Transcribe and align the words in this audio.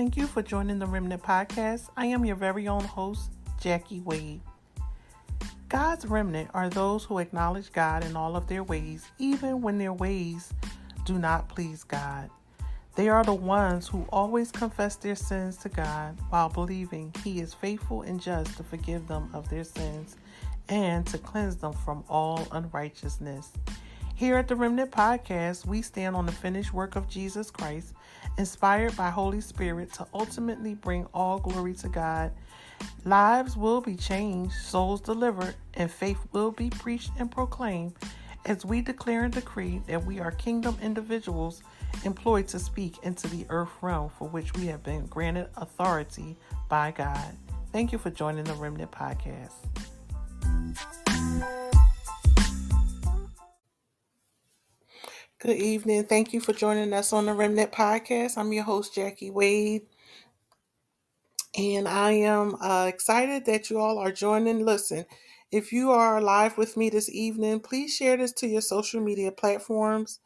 Thank 0.00 0.16
you 0.16 0.26
for 0.26 0.40
joining 0.40 0.78
the 0.78 0.86
Remnant 0.86 1.22
Podcast. 1.22 1.90
I 1.94 2.06
am 2.06 2.24
your 2.24 2.34
very 2.34 2.66
own 2.66 2.82
host, 2.82 3.32
Jackie 3.60 4.00
Wade. 4.00 4.40
God's 5.68 6.06
remnant 6.06 6.48
are 6.54 6.70
those 6.70 7.04
who 7.04 7.18
acknowledge 7.18 7.70
God 7.70 8.02
in 8.06 8.16
all 8.16 8.34
of 8.34 8.46
their 8.46 8.62
ways, 8.62 9.06
even 9.18 9.60
when 9.60 9.76
their 9.76 9.92
ways 9.92 10.54
do 11.04 11.18
not 11.18 11.50
please 11.50 11.84
God. 11.84 12.30
They 12.96 13.10
are 13.10 13.22
the 13.22 13.34
ones 13.34 13.88
who 13.88 14.06
always 14.08 14.50
confess 14.50 14.96
their 14.96 15.14
sins 15.14 15.58
to 15.58 15.68
God 15.68 16.16
while 16.30 16.48
believing 16.48 17.12
He 17.22 17.40
is 17.40 17.52
faithful 17.52 18.00
and 18.00 18.18
just 18.18 18.56
to 18.56 18.62
forgive 18.62 19.06
them 19.06 19.28
of 19.34 19.50
their 19.50 19.64
sins 19.64 20.16
and 20.70 21.06
to 21.08 21.18
cleanse 21.18 21.56
them 21.56 21.74
from 21.74 22.04
all 22.08 22.48
unrighteousness. 22.52 23.52
Here 24.20 24.36
at 24.36 24.48
the 24.48 24.56
Remnant 24.56 24.90
Podcast, 24.90 25.64
we 25.64 25.80
stand 25.80 26.14
on 26.14 26.26
the 26.26 26.32
finished 26.32 26.74
work 26.74 26.94
of 26.94 27.08
Jesus 27.08 27.50
Christ, 27.50 27.94
inspired 28.38 28.96
by 28.96 29.10
Holy 29.10 29.40
Spirit 29.40 29.92
to 29.94 30.06
ultimately 30.14 30.74
bring 30.74 31.06
all 31.12 31.38
glory 31.38 31.74
to 31.74 31.88
God. 31.88 32.32
Lives 33.04 33.56
will 33.56 33.80
be 33.80 33.96
changed, 33.96 34.54
souls 34.54 35.00
delivered, 35.00 35.54
and 35.74 35.90
faith 35.90 36.18
will 36.32 36.50
be 36.50 36.70
preached 36.70 37.10
and 37.18 37.30
proclaimed 37.30 37.94
as 38.46 38.64
we 38.64 38.80
declare 38.80 39.24
and 39.24 39.34
decree 39.34 39.82
that 39.86 40.04
we 40.04 40.18
are 40.18 40.30
kingdom 40.32 40.76
individuals 40.82 41.62
employed 42.04 42.48
to 42.48 42.58
speak 42.58 42.96
into 43.02 43.28
the 43.28 43.44
earth 43.50 43.70
realm 43.82 44.10
for 44.18 44.28
which 44.28 44.54
we 44.54 44.66
have 44.66 44.82
been 44.82 45.06
granted 45.06 45.48
authority 45.56 46.36
by 46.68 46.90
God. 46.90 47.36
Thank 47.72 47.92
you 47.92 47.98
for 47.98 48.10
joining 48.10 48.44
the 48.44 48.54
Remnant 48.54 48.90
Podcast. 48.90 49.52
Good 55.40 55.58
evening. 55.58 56.04
Thank 56.06 56.34
you 56.34 56.40
for 56.40 56.52
joining 56.54 56.92
us 56.94 57.14
on 57.14 57.26
the 57.26 57.34
Remnant 57.34 57.72
Podcast. 57.72 58.38
I'm 58.38 58.52
your 58.52 58.64
host, 58.64 58.94
Jackie 58.94 59.30
Wade, 59.30 59.86
and 61.56 61.88
I 61.88 62.12
am 62.12 62.56
uh, 62.62 62.86
excited 62.88 63.46
that 63.46 63.70
you 63.70 63.78
all 63.78 63.98
are 63.98 64.12
joining. 64.12 64.66
Listen, 64.66 65.06
if 65.52 65.72
you 65.72 65.92
are 65.92 66.20
live 66.20 66.58
with 66.58 66.76
me 66.76 66.90
this 66.90 67.10
evening, 67.10 67.60
please 67.60 67.94
share 67.96 68.16
this 68.18 68.32
to 68.34 68.48
your 68.48 68.62
social 68.62 69.00
media 69.00 69.32
platforms. 69.32 70.20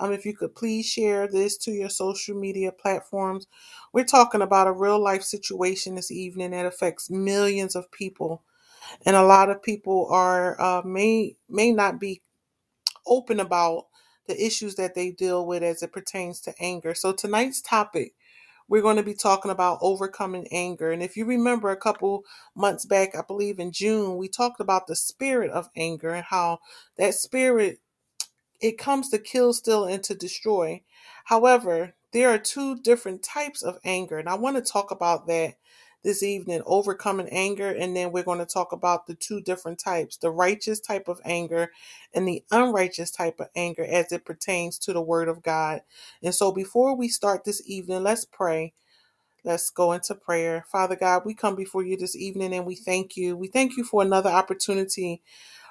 Um, 0.00 0.12
if 0.12 0.26
you 0.26 0.36
could 0.36 0.54
please 0.54 0.86
share 0.86 1.28
this 1.28 1.58
to 1.58 1.72
your 1.72 1.90
social 1.90 2.36
media 2.36 2.72
platforms. 2.72 3.46
We're 3.92 4.04
talking 4.04 4.42
about 4.42 4.68
a 4.68 4.72
real 4.72 4.98
life 5.02 5.24
situation 5.24 5.96
this 5.96 6.10
evening 6.10 6.52
that 6.52 6.66
affects 6.66 7.10
millions 7.10 7.76
of 7.76 7.90
people, 7.92 8.42
and 9.06 9.16
a 9.16 9.22
lot 9.24 9.50
of 9.50 9.62
people 9.62 10.08
are 10.10 10.60
uh, 10.60 10.82
may 10.84 11.36
may 11.48 11.72
not 11.72 12.00
be 12.00 12.22
open 13.06 13.40
about 13.40 13.86
the 14.26 14.44
issues 14.44 14.76
that 14.76 14.94
they 14.94 15.10
deal 15.10 15.46
with 15.46 15.62
as 15.62 15.82
it 15.82 15.92
pertains 15.92 16.40
to 16.42 16.54
anger. 16.60 16.94
So 16.94 17.12
tonight's 17.12 17.60
topic, 17.60 18.14
we're 18.68 18.82
going 18.82 18.96
to 18.96 19.02
be 19.02 19.14
talking 19.14 19.50
about 19.50 19.78
overcoming 19.82 20.46
anger. 20.50 20.90
And 20.90 21.02
if 21.02 21.16
you 21.16 21.24
remember 21.24 21.70
a 21.70 21.76
couple 21.76 22.24
months 22.54 22.86
back, 22.86 23.14
I 23.16 23.22
believe 23.22 23.58
in 23.58 23.72
June, 23.72 24.16
we 24.16 24.28
talked 24.28 24.60
about 24.60 24.86
the 24.86 24.96
spirit 24.96 25.50
of 25.50 25.68
anger 25.76 26.10
and 26.10 26.24
how 26.24 26.60
that 26.96 27.14
spirit 27.14 27.78
it 28.60 28.78
comes 28.78 29.10
to 29.10 29.18
kill, 29.18 29.52
steal, 29.52 29.84
and 29.84 30.02
to 30.04 30.14
destroy. 30.14 30.82
However, 31.26 31.94
there 32.12 32.30
are 32.30 32.38
two 32.38 32.80
different 32.80 33.22
types 33.22 33.62
of 33.62 33.78
anger, 33.84 34.18
and 34.18 34.28
I 34.28 34.36
want 34.36 34.56
to 34.56 34.62
talk 34.72 34.90
about 34.90 35.26
that 35.26 35.54
this 36.04 36.22
evening 36.22 36.62
overcoming 36.66 37.28
anger, 37.30 37.70
and 37.70 37.96
then 37.96 38.12
we're 38.12 38.24
going 38.24 38.40
to 38.40 38.46
talk 38.46 38.72
about 38.72 39.08
the 39.08 39.16
two 39.16 39.42
different 39.42 39.80
types 39.80 40.18
the 40.18 40.30
righteous 40.32 40.80
type 40.80 41.08
of 41.08 41.20
anger 41.26 41.72
and 42.14 42.28
the 42.28 42.44
unrighteous 42.52 43.12
type 43.12 43.40
of 43.40 43.48
anger 43.56 43.84
as 43.86 44.12
it 44.12 44.26
pertains 44.26 44.78
to 44.80 44.94
the 44.94 45.02
Word 45.02 45.28
of 45.28 45.42
God. 45.42 45.82
And 46.22 46.34
so, 46.34 46.52
before 46.52 46.96
we 46.96 47.08
start 47.08 47.44
this 47.44 47.62
evening, 47.68 48.04
let's 48.04 48.26
pray. 48.26 48.74
Let's 49.44 49.70
go 49.70 49.92
into 49.92 50.14
prayer. 50.16 50.64
Father 50.72 50.96
God, 50.96 51.22
we 51.26 51.34
come 51.34 51.56
before 51.56 51.84
you 51.84 51.96
this 51.96 52.16
evening 52.16 52.54
and 52.54 52.66
we 52.66 52.76
thank 52.76 53.16
you. 53.16 53.36
We 53.36 53.48
thank 53.48 53.76
you 53.76 53.84
for 53.84 54.02
another 54.02 54.30
opportunity 54.30 55.18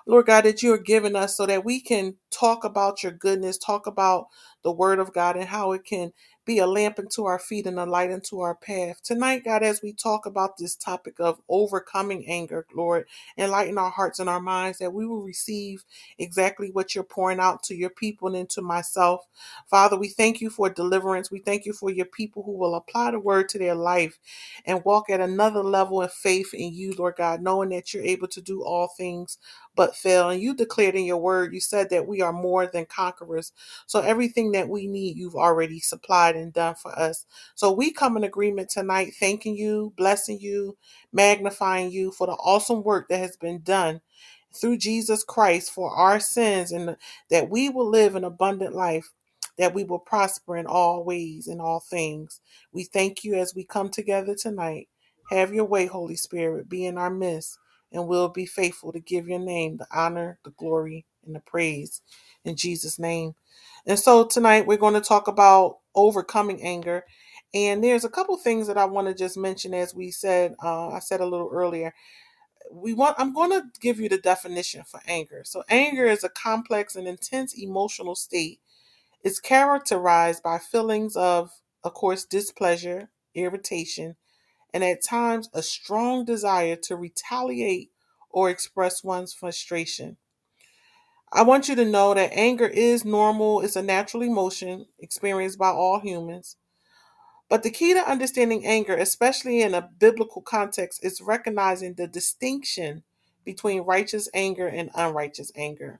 Lord 0.07 0.27
God, 0.27 0.43
that 0.45 0.63
you 0.63 0.73
are 0.73 0.79
giving 0.79 1.15
us 1.15 1.37
so 1.37 1.47
that 1.47 1.65
we 1.65 1.81
can 1.81 2.17
talk 2.31 2.65
about 2.65 3.03
your 3.03 3.13
goodness, 3.13 3.57
talk 3.57 3.87
about 3.87 4.27
the 4.63 4.73
word 4.73 4.99
of 4.99 5.13
God 5.13 5.37
and 5.37 5.45
how 5.47 5.73
it 5.73 5.85
can 5.85 6.13
be 6.45 6.59
a 6.59 6.67
lamp 6.67 6.99
unto 6.99 7.25
our 7.25 7.39
feet 7.39 7.67
and 7.67 7.79
a 7.79 7.85
light 7.85 8.11
unto 8.11 8.39
our 8.41 8.55
path. 8.55 9.01
Tonight, 9.03 9.43
God, 9.45 9.63
as 9.63 9.81
we 9.81 9.93
talk 9.93 10.25
about 10.25 10.57
this 10.57 10.75
topic 10.75 11.15
of 11.19 11.41
overcoming 11.49 12.25
anger, 12.27 12.65
Lord, 12.75 13.05
enlighten 13.37 13.77
our 13.77 13.91
hearts 13.91 14.19
and 14.19 14.29
our 14.29 14.41
minds 14.41 14.79
that 14.79 14.93
we 14.93 15.05
will 15.05 15.21
receive 15.21 15.85
exactly 16.19 16.69
what 16.71 16.95
you're 16.95 17.03
pouring 17.03 17.39
out 17.39 17.63
to 17.63 17.75
your 17.75 17.91
people 17.91 18.29
and 18.29 18.37
into 18.37 18.61
myself. 18.61 19.25
Father, 19.69 19.97
we 19.97 20.09
thank 20.09 20.41
you 20.41 20.49
for 20.49 20.69
deliverance. 20.69 21.31
We 21.31 21.39
thank 21.39 21.65
you 21.65 21.73
for 21.73 21.89
your 21.91 22.07
people 22.07 22.43
who 22.43 22.53
will 22.53 22.75
apply 22.75 23.11
the 23.11 23.19
word 23.19 23.49
to 23.49 23.59
their 23.59 23.75
life 23.75 24.19
and 24.65 24.83
walk 24.85 25.09
at 25.09 25.21
another 25.21 25.63
level 25.63 26.01
of 26.01 26.13
faith 26.13 26.53
in 26.53 26.73
you, 26.73 26.93
Lord 26.97 27.15
God, 27.17 27.41
knowing 27.41 27.69
that 27.69 27.93
you're 27.93 28.03
able 28.03 28.27
to 28.29 28.41
do 28.41 28.63
all 28.63 28.87
things 28.87 29.37
but 29.75 29.95
fail. 29.95 30.29
And 30.29 30.41
you 30.41 30.55
declared 30.55 30.95
in 30.95 31.05
your 31.05 31.17
word, 31.17 31.53
you 31.53 31.61
said 31.61 31.89
that 31.91 32.07
we 32.07 32.21
are 32.21 32.33
more 32.33 32.67
than 32.67 32.85
conquerors. 32.85 33.53
So 33.87 34.01
everything 34.01 34.51
that 34.53 34.69
we 34.69 34.87
need, 34.87 35.17
you've 35.17 35.35
already 35.35 35.79
supplied 35.79 36.35
and 36.35 36.53
done 36.53 36.75
for 36.75 36.97
us. 36.97 37.25
So 37.55 37.71
we 37.71 37.91
come 37.91 38.17
in 38.17 38.23
agreement 38.23 38.69
tonight, 38.69 39.13
thanking 39.19 39.57
you, 39.57 39.93
blessing 39.97 40.39
you, 40.39 40.77
magnifying 41.13 41.91
you 41.91 42.11
for 42.11 42.27
the 42.27 42.33
awesome 42.33 42.83
work 42.83 43.09
that 43.09 43.19
has 43.19 43.37
been 43.37 43.61
done 43.61 44.01
through 44.55 44.77
Jesus 44.77 45.23
Christ 45.23 45.71
for 45.71 45.91
our 45.91 46.19
sins 46.19 46.71
and 46.71 46.97
that 47.29 47.49
we 47.49 47.69
will 47.69 47.89
live 47.89 48.15
an 48.15 48.23
abundant 48.23 48.75
life 48.75 49.11
that 49.57 49.73
we 49.73 49.83
will 49.83 49.99
prosper 49.99 50.57
in 50.57 50.65
all 50.65 51.03
ways 51.03 51.47
in 51.47 51.59
all 51.59 51.79
things. 51.79 52.41
We 52.71 52.83
thank 52.83 53.23
you 53.23 53.35
as 53.35 53.53
we 53.55 53.63
come 53.63 53.89
together 53.89 54.35
tonight. 54.35 54.89
Have 55.29 55.53
your 55.53 55.65
way, 55.65 55.85
Holy 55.85 56.15
Spirit, 56.15 56.69
be 56.69 56.85
in 56.85 56.97
our 56.97 57.09
midst 57.09 57.57
and 57.93 58.07
will 58.07 58.29
be 58.29 58.47
faithful 58.47 58.93
to 58.93 59.01
give 59.01 59.27
your 59.29 59.39
name 59.39 59.77
the 59.77 59.87
honor, 59.93 60.39
the 60.45 60.51
glory, 60.51 61.05
and 61.25 61.35
the 61.35 61.41
praise 61.41 62.01
in 62.45 62.57
Jesus' 62.57 62.99
name. 62.99 63.35
And 63.87 63.99
so 63.99 64.25
tonight 64.25 64.67
we're 64.67 64.77
going 64.77 64.95
to 64.95 65.01
talk 65.01 65.27
about 65.29 65.79
overcoming 65.95 66.63
anger. 66.63 67.05
And 67.53 67.83
there's 67.83 68.05
a 68.05 68.09
couple 68.09 68.37
things 68.37 68.67
that 68.67 68.77
I 68.79 68.85
want 68.85 69.07
to 69.09 69.15
just 69.15 69.37
mention 69.37 69.73
as 69.75 69.95
we 69.95 70.11
said, 70.11 70.55
uh, 70.63 70.89
I 70.89 70.99
said 70.99 71.21
a 71.21 71.27
little 71.27 71.49
earlier. 71.53 71.93
We 72.71 72.93
want 72.93 73.15
I'm 73.19 73.33
going 73.33 73.51
to 73.51 73.63
give 73.81 73.99
you 73.99 74.09
the 74.09 74.17
definition 74.19 74.83
for 74.85 75.01
anger. 75.07 75.43
So 75.45 75.63
anger 75.69 76.05
is 76.05 76.23
a 76.23 76.29
complex 76.29 76.95
and 76.95 77.07
intense 77.07 77.53
emotional 77.57 78.15
state. 78.15 78.59
It's 79.23 79.39
characterized 79.39 80.43
by 80.43 80.59
feelings 80.59 81.15
of, 81.15 81.51
of 81.83 81.93
course, 81.93 82.25
displeasure, 82.25 83.09
irritation, 83.35 84.15
and 84.73 84.83
at 84.83 85.03
times 85.03 85.49
a 85.53 85.61
strong 85.61 86.25
desire 86.25 86.75
to 86.75 86.95
retaliate 86.95 87.91
or 88.29 88.49
express 88.49 89.03
one's 89.03 89.33
frustration. 89.33 90.17
I 91.31 91.43
want 91.43 91.69
you 91.69 91.75
to 91.75 91.85
know 91.85 92.13
that 92.13 92.31
anger 92.33 92.67
is 92.67 93.05
normal, 93.05 93.61
it's 93.61 93.75
a 93.75 93.81
natural 93.83 94.23
emotion 94.23 94.87
experienced 94.99 95.57
by 95.59 95.69
all 95.69 95.99
humans. 95.99 96.57
But 97.49 97.63
the 97.63 97.71
key 97.71 97.93
to 97.93 98.09
understanding 98.09 98.65
anger, 98.65 98.95
especially 98.95 99.61
in 99.61 99.75
a 99.75 99.89
biblical 99.99 100.41
context, 100.41 101.03
is 101.03 101.21
recognizing 101.21 101.93
the 101.95 102.07
distinction 102.07 103.03
between 103.45 103.81
righteous 103.81 104.29
anger 104.33 104.67
and 104.67 104.89
unrighteous 104.95 105.51
anger. 105.55 105.99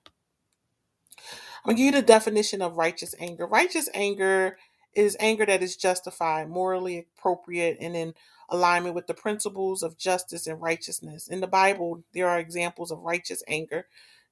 I'm 1.64 1.70
going 1.70 1.78
to 1.78 1.84
give 1.84 1.96
you 1.96 2.02
the 2.02 2.08
definition 2.08 2.62
of 2.62 2.78
righteous 2.78 3.16
anger. 3.20 3.46
Righteous 3.46 3.90
anger 3.94 4.58
is 4.96 5.16
anger 5.20 5.46
that 5.46 5.64
is 5.64 5.78
justified, 5.78 6.50
morally 6.50 7.08
appropriate, 7.18 7.78
and 7.80 7.96
in 7.96 8.14
alignment 8.54 8.96
with 8.96 9.08
the 9.08 9.14
principles 9.14 9.84
of 9.84 9.98
justice 9.98 10.48
and 10.48 10.62
righteousness. 10.62 11.28
In 11.28 11.42
the 11.42 11.48
Bible, 11.48 12.04
there 12.14 12.30
are 12.30 12.40
examples 12.40 12.92
of 12.92 13.00
righteous 13.00 13.44
anger 13.48 13.88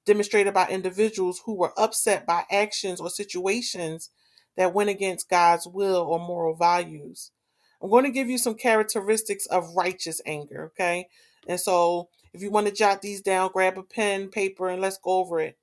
demonstrated 0.06 0.54
by 0.54 0.66
individuals 0.68 1.42
who 1.44 1.54
were 1.54 1.78
upset 1.78 2.26
by 2.26 2.44
actions 2.50 3.00
or 3.00 3.10
situations 3.10 4.10
that 4.56 4.74
went 4.74 4.90
against 4.90 5.28
God's 5.28 5.66
will 5.66 5.96
or 5.96 6.18
moral 6.18 6.54
values. 6.54 7.30
I'm 7.82 7.90
going 7.90 8.04
to 8.04 8.10
give 8.10 8.28
you 8.28 8.38
some 8.38 8.54
characteristics 8.54 9.46
of 9.46 9.74
righteous 9.76 10.20
anger, 10.24 10.72
okay? 10.72 11.08
And 11.48 11.58
so 11.58 12.08
if 12.32 12.42
you 12.42 12.50
want 12.50 12.68
to 12.68 12.72
jot 12.72 13.02
these 13.02 13.20
down, 13.20 13.50
grab 13.52 13.76
a 13.76 13.82
pen, 13.82 14.28
paper, 14.28 14.68
and 14.68 14.80
let's 14.80 14.98
go 14.98 15.18
over 15.18 15.40
it. 15.40 15.58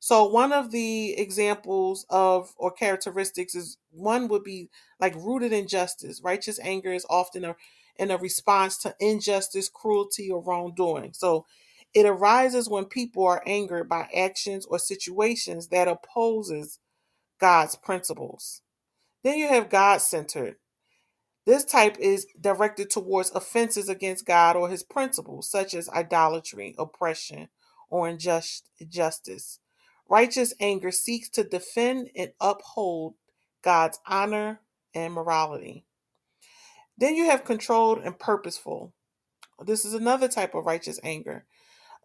So 0.00 0.24
one 0.24 0.52
of 0.52 0.70
the 0.70 1.12
examples 1.18 2.06
of 2.08 2.54
or 2.56 2.72
characteristics 2.72 3.54
is 3.54 3.76
one 3.90 4.28
would 4.28 4.42
be 4.42 4.70
like 4.98 5.14
rooted 5.14 5.52
in 5.52 5.68
justice. 5.68 6.22
Righteous 6.24 6.58
anger 6.60 6.92
is 6.92 7.06
often 7.10 7.44
a 7.44 7.54
in 7.96 8.10
a 8.10 8.18
response 8.18 8.78
to 8.78 8.94
injustice, 9.00 9.68
cruelty, 9.68 10.30
or 10.30 10.42
wrongdoing. 10.42 11.12
So 11.12 11.46
it 11.94 12.06
arises 12.06 12.68
when 12.68 12.84
people 12.84 13.26
are 13.26 13.42
angered 13.46 13.88
by 13.88 14.08
actions 14.16 14.64
or 14.66 14.78
situations 14.78 15.68
that 15.68 15.88
opposes 15.88 16.78
God's 17.40 17.76
principles. 17.76 18.62
Then 19.24 19.38
you 19.38 19.48
have 19.48 19.68
God-centered. 19.70 20.56
This 21.46 21.64
type 21.64 21.98
is 21.98 22.26
directed 22.40 22.90
towards 22.90 23.30
offenses 23.32 23.88
against 23.88 24.26
God 24.26 24.56
or 24.56 24.68
his 24.68 24.82
principles, 24.82 25.50
such 25.50 25.74
as 25.74 25.88
idolatry, 25.88 26.74
oppression, 26.78 27.48
or 27.88 28.08
injustice. 28.08 29.58
Righteous 30.08 30.54
anger 30.60 30.90
seeks 30.90 31.28
to 31.30 31.42
defend 31.42 32.10
and 32.14 32.30
uphold 32.40 33.14
God's 33.62 33.98
honor 34.06 34.60
and 34.94 35.12
morality. 35.12 35.86
Then 37.00 37.16
you 37.16 37.24
have 37.24 37.44
controlled 37.44 38.00
and 38.04 38.18
purposeful. 38.18 38.92
This 39.64 39.86
is 39.86 39.94
another 39.94 40.28
type 40.28 40.54
of 40.54 40.66
righteous 40.66 41.00
anger, 41.02 41.46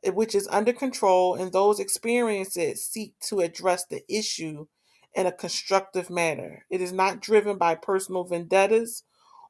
eh, 0.04 0.12
which 0.12 0.34
is 0.34 0.48
under 0.50 0.74
control, 0.74 1.36
and 1.36 1.52
those 1.52 1.80
experience 1.80 2.58
it 2.58 2.78
seek 2.78 3.20
to 3.28 3.42
address 3.42 3.86
the 3.86 4.04
issue 4.10 4.68
in 5.14 5.28
a 5.28 5.34
constructive 5.34 6.10
manner. 6.10 6.66
It 6.70 6.82
is 6.82 6.94
not 6.94 7.22
driven 7.22 7.58
by 7.58 7.76
personal 7.76 8.24
vendettas 8.24 9.04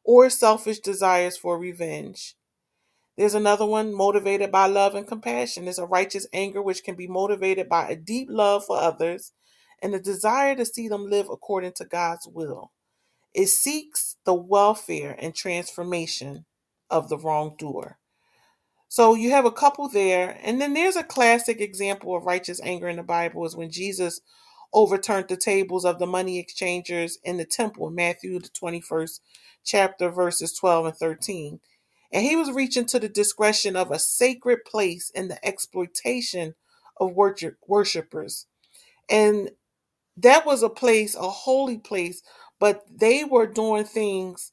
or 0.03 0.29
selfish 0.31 0.79
desires 0.79 1.37
for 1.37 1.59
revenge. 1.59 2.35
There's 3.17 3.35
another 3.35 3.65
one 3.65 3.93
motivated 3.93 4.51
by 4.51 4.67
love 4.67 4.95
and 4.95 5.07
compassion. 5.07 5.67
It's 5.67 5.77
a 5.77 5.85
righteous 5.85 6.27
anger 6.33 6.61
which 6.61 6.83
can 6.83 6.95
be 6.95 7.07
motivated 7.07 7.69
by 7.69 7.87
a 7.87 7.95
deep 7.95 8.29
love 8.31 8.65
for 8.65 8.77
others 8.77 9.31
and 9.81 9.93
a 9.93 9.99
desire 9.99 10.55
to 10.55 10.65
see 10.65 10.87
them 10.87 11.07
live 11.07 11.29
according 11.29 11.73
to 11.73 11.85
God's 11.85 12.27
will. 12.27 12.71
It 13.35 13.49
seeks 13.49 14.17
the 14.25 14.35
welfare 14.35 15.17
and 15.19 15.35
transformation 15.35 16.45
of 16.91 17.09
the 17.09 17.19
wrongdoer. 17.19 17.99
So 18.89 19.15
you 19.15 19.31
have 19.31 19.45
a 19.45 19.51
couple 19.51 19.89
there. 19.89 20.39
And 20.43 20.61
then 20.61 20.73
there's 20.73 20.95
a 20.95 21.03
classic 21.03 21.61
example 21.61 22.15
of 22.15 22.25
righteous 22.25 22.61
anger 22.63 22.87
in 22.87 22.97
the 22.97 23.03
Bible 23.03 23.45
is 23.45 23.55
when 23.55 23.71
Jesus 23.71 24.21
overturned 24.73 25.27
the 25.29 25.37
tables 25.37 25.85
of 25.85 25.99
the 25.99 26.05
money 26.07 26.39
exchangers 26.39 27.17
in 27.23 27.37
the 27.37 27.45
temple, 27.45 27.89
Matthew 27.89 28.39
the 28.39 28.49
21st 28.49 29.19
chapter, 29.63 30.09
verses 30.09 30.53
12 30.53 30.85
and 30.87 30.95
13. 30.95 31.59
And 32.13 32.23
he 32.25 32.35
was 32.35 32.51
reaching 32.51 32.85
to 32.87 32.99
the 32.99 33.09
discretion 33.09 33.75
of 33.75 33.91
a 33.91 33.99
sacred 33.99 34.59
place 34.65 35.09
in 35.11 35.27
the 35.29 35.45
exploitation 35.45 36.55
of 36.99 37.13
worship, 37.13 37.57
worshipers. 37.67 38.47
And 39.09 39.51
that 40.17 40.45
was 40.45 40.63
a 40.63 40.69
place, 40.69 41.15
a 41.15 41.29
holy 41.29 41.77
place, 41.77 42.21
but 42.65 42.83
they 42.89 43.23
were 43.23 43.45
doing 43.47 43.85
things 43.85 44.51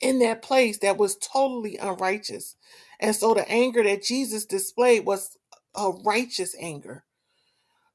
in 0.00 0.20
that 0.20 0.42
place 0.42 0.78
that 0.80 0.98
was 0.98 1.16
totally 1.16 1.76
unrighteous. 1.78 2.56
And 3.00 3.16
so 3.16 3.34
the 3.34 3.48
anger 3.50 3.84
that 3.84 4.04
Jesus 4.04 4.46
displayed 4.46 5.06
was 5.06 5.38
a 5.76 5.90
righteous 5.90 6.56
anger. 6.60 7.04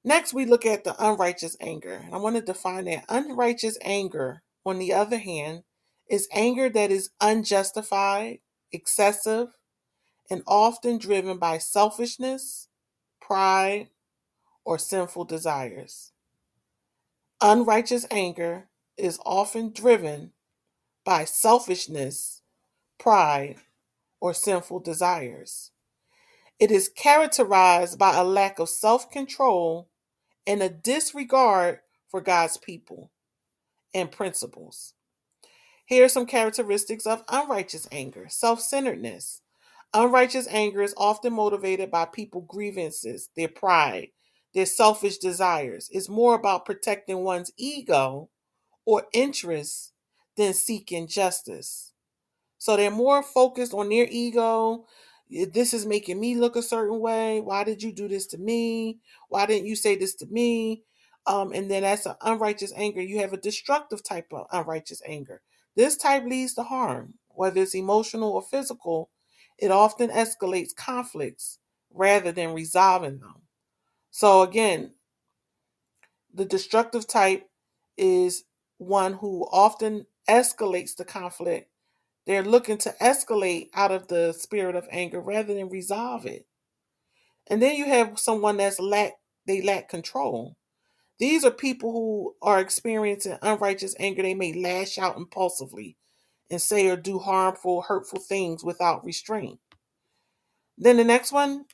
Next, 0.03 0.33
we 0.33 0.45
look 0.45 0.65
at 0.65 0.83
the 0.83 0.95
unrighteous 1.03 1.57
anger. 1.61 2.05
I 2.13 2.17
want 2.17 2.37
to 2.37 2.43
define 2.43 2.85
that. 2.85 3.05
Unrighteous 3.09 3.77
anger, 3.83 4.43
on 4.65 4.79
the 4.79 4.93
other 4.93 5.19
hand, 5.19 5.63
is 6.09 6.27
anger 6.33 6.69
that 6.69 6.91
is 6.91 7.11
unjustified, 7.21 8.39
excessive, 8.71 9.49
and 10.29 10.43
often 10.47 10.99
driven 10.99 11.37
by 11.39 11.59
selfishness, 11.59 12.69
pride, 13.21 13.89
or 14.65 14.79
sinful 14.79 15.25
desires. 15.25 16.13
Unrighteous 17.41 18.07
anger 18.11 18.69
is 19.01 19.19
often 19.25 19.71
driven 19.73 20.31
by 21.05 21.25
selfishness, 21.25 22.41
pride, 22.99 23.57
or 24.21 24.33
sinful 24.33 24.79
desires. 24.79 25.71
It 26.59 26.71
is 26.71 26.89
characterized 26.89 27.97
by 27.99 28.15
a 28.15 28.23
lack 28.23 28.59
of 28.59 28.69
self 28.69 29.09
control 29.11 29.89
and 30.47 30.61
a 30.61 30.69
disregard 30.69 31.79
for 32.09 32.21
God's 32.21 32.57
people 32.57 33.11
and 33.93 34.11
principles. 34.11 34.93
Here 35.85 36.05
are 36.05 36.09
some 36.09 36.25
characteristics 36.25 37.05
of 37.05 37.23
unrighteous 37.29 37.87
anger 37.91 38.27
self 38.29 38.61
centeredness. 38.61 39.41
Unrighteous 39.93 40.47
anger 40.49 40.81
is 40.81 40.93
often 40.97 41.33
motivated 41.33 41.91
by 41.91 42.05
people 42.05 42.41
grievances, 42.41 43.29
their 43.35 43.49
pride, 43.49 44.09
their 44.53 44.65
selfish 44.65 45.17
desires. 45.17 45.89
It's 45.91 46.07
more 46.09 46.35
about 46.35 46.65
protecting 46.65 47.23
one's 47.23 47.51
ego 47.57 48.29
or 48.91 49.05
than 50.37 50.53
seeking 50.53 51.07
justice. 51.07 51.93
So 52.57 52.77
they're 52.77 52.91
more 52.91 53.23
focused 53.23 53.73
on 53.73 53.89
their 53.89 54.07
ego. 54.09 54.85
This 55.29 55.73
is 55.73 55.85
making 55.85 56.19
me 56.19 56.35
look 56.35 56.55
a 56.55 56.61
certain 56.61 56.99
way. 56.99 57.39
Why 57.41 57.63
did 57.63 57.81
you 57.81 57.93
do 57.93 58.07
this 58.07 58.27
to 58.27 58.37
me? 58.37 58.99
Why 59.29 59.45
didn't 59.45 59.67
you 59.67 59.75
say 59.75 59.95
this 59.95 60.15
to 60.15 60.25
me? 60.27 60.83
Um, 61.25 61.53
and 61.53 61.71
then 61.71 61.83
that's 61.83 62.05
an 62.05 62.15
unrighteous 62.21 62.73
anger. 62.75 63.01
You 63.01 63.19
have 63.19 63.33
a 63.33 63.37
destructive 63.37 64.03
type 64.03 64.27
of 64.31 64.47
unrighteous 64.51 65.01
anger. 65.05 65.41
This 65.75 65.97
type 65.97 66.25
leads 66.25 66.53
to 66.55 66.63
harm, 66.63 67.15
whether 67.29 67.61
it's 67.61 67.75
emotional 67.75 68.31
or 68.31 68.41
physical. 68.41 69.09
It 69.57 69.71
often 69.71 70.09
escalates 70.09 70.75
conflicts 70.75 71.59
rather 71.93 72.31
than 72.31 72.53
resolving 72.53 73.19
them. 73.19 73.43
So, 74.11 74.41
again, 74.41 74.91
the 76.33 76.45
destructive 76.45 77.07
type 77.07 77.49
is 77.97 78.43
one 78.81 79.13
who 79.15 79.47
often 79.51 80.07
escalates 80.29 80.95
the 80.97 81.05
conflict. 81.05 81.69
They're 82.27 82.43
looking 82.43 82.77
to 82.79 82.95
escalate 83.01 83.69
out 83.75 83.91
of 83.91 84.07
the 84.09 84.33
spirit 84.33 84.75
of 84.75 84.87
anger 84.91 85.21
rather 85.21 85.53
than 85.55 85.69
resolve 85.69 86.25
it. 86.25 86.47
And 87.49 87.61
then 87.61 87.75
you 87.77 87.85
have 87.85 88.19
someone 88.19 88.57
that's 88.57 88.79
lack 88.79 89.13
they 89.47 89.61
lack 89.61 89.89
control. 89.89 90.57
These 91.19 91.45
are 91.45 91.51
people 91.51 91.93
who 91.93 92.35
are 92.41 92.59
experiencing 92.59 93.37
unrighteous 93.41 93.95
anger. 93.99 94.23
They 94.23 94.35
may 94.35 94.53
lash 94.53 94.97
out 94.99 95.17
impulsively 95.17 95.97
and 96.51 96.61
say 96.61 96.87
or 96.89 96.97
do 96.97 97.19
harmful, 97.19 97.83
hurtful 97.83 98.19
things 98.19 98.63
without 98.63 99.05
restraint. 99.05 99.59
Then 100.77 100.97
the 100.97 101.05
next 101.05 101.31
one 101.31 101.65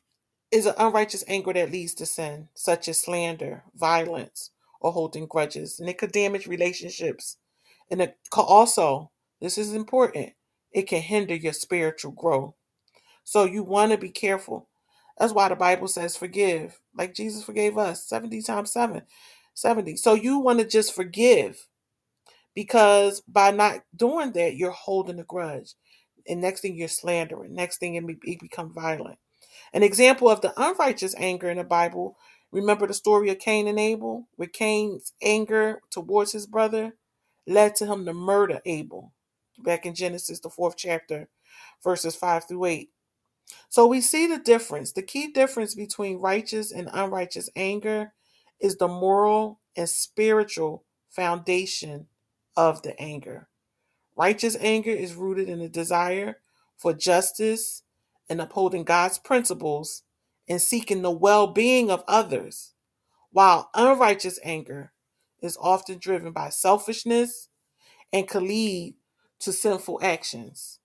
is 0.52 0.66
an 0.68 0.76
unrighteous 0.78 1.24
anger 1.28 1.54
that 1.54 1.72
leads 1.72 1.96
to 1.96 2.06
sin, 2.08 2.50
such 2.56 2.88
as 2.90 3.00
slander, 3.02 3.64
violence, 3.76 4.52
or 4.82 4.92
holding 4.92 5.26
grudges. 5.28 5.80
And 5.80 5.90
it 5.90 5.98
could 5.98 6.12
damage 6.12 6.48
relationships. 6.48 7.38
And 7.90 8.02
it 8.02 8.18
could 8.30 8.42
also, 8.44 9.12
this 9.42 9.58
is 9.58 9.74
important, 9.74 10.34
it 10.72 10.84
can 10.84 11.02
hinder 11.02 11.36
your 11.36 11.54
spiritual 11.54 12.12
growth. 12.12 12.54
So 13.24 13.46
you 13.46 13.64
want 13.64 13.92
to 13.92 13.98
be 13.98 14.10
careful. 14.10 14.70
That's 15.18 15.34
why 15.34 15.50
the 15.50 15.56
Bible 15.56 15.88
says 15.88 16.16
forgive, 16.16 16.80
like 16.96 17.14
Jesus 17.16 17.44
forgave 17.44 17.78
us 17.78 18.08
70 18.08 18.42
times 18.44 18.72
7, 18.72 19.02
70. 19.54 19.98
So 19.98 20.14
you 20.14 20.40
want 20.40 20.60
to 20.60 20.66
just 20.66 20.94
forgive 20.94 21.68
because 22.56 23.22
by 23.22 23.52
not 23.52 23.84
doing 23.96 24.32
that, 24.34 24.56
you're 24.56 24.72
holding 24.72 25.20
a 25.20 25.24
grudge. 25.24 25.74
And 26.28 26.42
next 26.42 26.62
thing 26.62 26.76
you're 26.76 26.88
slandering. 26.88 27.56
Next 27.56 27.78
thing 27.80 27.96
it, 27.96 28.04
it 28.24 28.40
become 28.40 28.74
violent. 28.74 29.18
An 29.74 29.84
example 29.84 30.30
of 30.30 30.42
the 30.42 30.54
unrighteous 30.58 31.16
anger 31.18 31.50
in 31.50 31.58
the 31.58 31.64
Bible, 31.64 32.18
remember 32.52 32.88
the 32.88 32.94
story 32.94 33.30
of 33.30 33.40
Cain 33.40 33.68
and 33.68 33.80
Abel, 33.80 34.28
where 34.36 34.48
Cain's 34.48 35.14
anger 35.24 35.82
towards 35.92 36.32
his 36.32 36.48
brother 36.48 36.96
led 37.48 37.76
to 37.76 37.86
him 37.86 38.06
to 38.06 38.14
murder 38.14 38.62
Abel, 38.66 39.14
back 39.60 39.86
in 39.86 39.96
Genesis, 39.96 40.40
the 40.40 40.50
fourth 40.50 40.76
chapter, 40.78 41.30
verses 41.84 42.16
5 42.16 42.48
through 42.48 42.66
8. 42.66 42.90
So 43.70 43.88
we 43.88 44.02
see 44.02 44.28
the 44.28 44.40
difference. 44.40 44.94
The 44.94 45.02
key 45.02 45.28
difference 45.32 45.76
between 45.76 46.20
righteous 46.20 46.72
and 46.72 46.90
unrighteous 46.94 47.50
anger 47.56 48.14
is 48.60 48.78
the 48.78 48.88
moral 48.88 49.60
and 49.76 49.90
spiritual 49.90 50.86
foundation 51.10 52.08
of 52.56 52.82
the 52.82 53.00
anger. 53.00 53.48
Righteous 54.16 54.58
anger 54.60 54.92
is 54.92 55.16
rooted 55.16 55.50
in 55.50 55.62
a 55.62 55.70
desire 55.70 56.40
for 56.78 56.94
justice 56.94 57.84
and 58.30 58.42
upholding 58.42 58.84
God's 58.84 59.20
principles 59.20 60.04
and 60.48 60.62
seeking 60.62 61.02
the 61.02 61.12
well 61.12 61.48
being 61.48 61.92
of 61.92 62.04
others, 62.08 62.74
while 63.32 63.70
unrighteous 63.74 64.40
anger 64.44 64.92
is 65.42 65.58
often 65.62 65.98
driven 66.00 66.32
by 66.32 66.50
selfishness 66.50 67.50
and 68.14 68.28
can 68.28 68.48
lead 68.48 68.96
to 69.40 69.54
sinful 69.54 70.00
actions. 70.02 70.80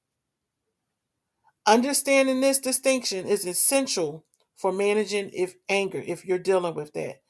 Understanding 1.66 2.40
this 2.40 2.58
distinction 2.58 3.26
is 3.26 3.46
essential 3.46 4.24
for 4.56 4.72
managing 4.72 5.30
if 5.32 5.54
anger 5.68 6.02
if 6.04 6.24
you're 6.24 6.38
dealing 6.38 6.74
with 6.74 6.92
that. 6.94 7.22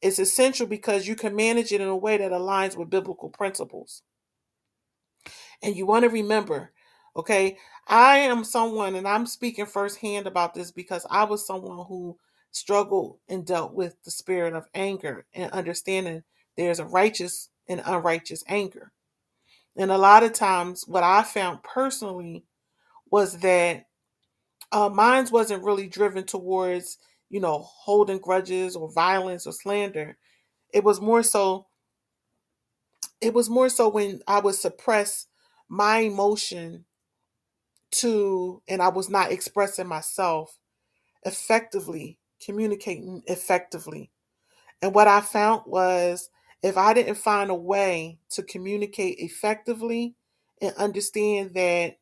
It's 0.00 0.18
essential 0.18 0.66
because 0.66 1.06
you 1.06 1.16
can 1.16 1.36
manage 1.36 1.72
it 1.72 1.80
in 1.80 1.88
a 1.88 1.96
way 1.96 2.16
that 2.16 2.32
aligns 2.32 2.76
with 2.76 2.88
biblical 2.88 3.28
principles. 3.28 4.02
And 5.62 5.76
you 5.76 5.86
want 5.86 6.04
to 6.04 6.08
remember, 6.08 6.72
okay, 7.16 7.56
I 7.88 8.18
am 8.18 8.44
someone, 8.44 8.94
and 8.94 9.06
I'm 9.08 9.26
speaking 9.26 9.66
firsthand 9.66 10.26
about 10.26 10.54
this 10.54 10.70
because 10.70 11.06
I 11.10 11.24
was 11.24 11.46
someone 11.46 11.86
who 11.86 12.18
struggled 12.52 13.18
and 13.28 13.46
dealt 13.46 13.74
with 13.74 13.96
the 14.04 14.10
spirit 14.10 14.54
of 14.54 14.66
anger 14.74 15.26
and 15.34 15.52
understanding 15.52 16.22
there's 16.56 16.78
a 16.80 16.84
righteous 16.84 17.50
and 17.68 17.82
unrighteous 17.84 18.44
anger. 18.48 18.92
And 19.76 19.90
a 19.90 19.98
lot 19.98 20.22
of 20.22 20.32
times, 20.32 20.84
what 20.86 21.04
I 21.04 21.22
found 21.22 21.62
personally 21.62 22.44
was 23.10 23.38
that 23.38 23.86
uh, 24.72 24.88
mine 24.88 25.26
wasn't 25.30 25.64
really 25.64 25.88
driven 25.88 26.24
towards, 26.24 26.98
you 27.28 27.40
know, 27.40 27.60
holding 27.60 28.18
grudges 28.18 28.76
or 28.76 28.90
violence 28.92 29.46
or 29.46 29.52
slander. 29.52 30.16
It 30.72 30.84
was 30.84 31.00
more 31.00 31.22
so. 31.22 31.66
It 33.20 33.34
was 33.34 33.50
more 33.50 33.68
so 33.68 33.88
when 33.88 34.20
I 34.26 34.40
would 34.40 34.54
suppress 34.54 35.26
my 35.68 35.98
emotion 35.98 36.84
to, 37.92 38.62
and 38.68 38.80
I 38.82 38.88
was 38.88 39.08
not 39.08 39.32
expressing 39.32 39.86
myself 39.86 40.56
effectively, 41.24 42.18
communicating 42.44 43.22
effectively. 43.26 44.10
And 44.82 44.94
what 44.94 45.08
I 45.08 45.20
found 45.20 45.62
was 45.66 46.30
if 46.62 46.76
I 46.76 46.94
didn't 46.94 47.16
find 47.16 47.50
a 47.50 47.54
way 47.54 48.18
to 48.30 48.42
communicate 48.42 49.18
effectively 49.18 50.14
and 50.60 50.74
understand 50.76 51.54
that 51.54 51.96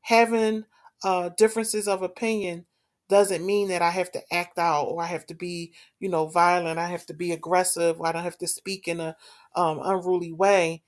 having 0.00 0.64
uh, 1.04 1.30
differences 1.36 1.88
of 1.88 2.02
opinion 2.02 2.64
doesn't 3.08 3.44
mean 3.44 3.68
that 3.68 3.82
I 3.82 3.90
have 3.90 4.12
to 4.12 4.22
act 4.32 4.58
out 4.58 4.84
or 4.84 5.02
I 5.02 5.06
have 5.06 5.26
to 5.26 5.34
be, 5.34 5.72
you 5.98 6.08
know, 6.08 6.28
violent. 6.28 6.78
I 6.78 6.86
have 6.86 7.04
to 7.06 7.14
be 7.14 7.32
aggressive. 7.32 8.00
Or 8.00 8.06
I 8.06 8.12
don't 8.12 8.22
have 8.22 8.38
to 8.38 8.46
speak 8.46 8.86
in 8.86 9.00
a 9.00 9.16
um, 9.56 9.80
unruly 9.82 10.32
way. 10.32 10.82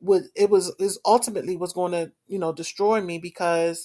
Would 0.00 0.24
it 0.36 0.50
was 0.50 0.74
is 0.78 0.98
ultimately 1.06 1.56
was 1.56 1.72
going 1.72 1.92
to 1.92 2.12
you 2.28 2.38
know 2.38 2.52
destroy 2.52 3.00
me 3.02 3.18
because 3.18 3.80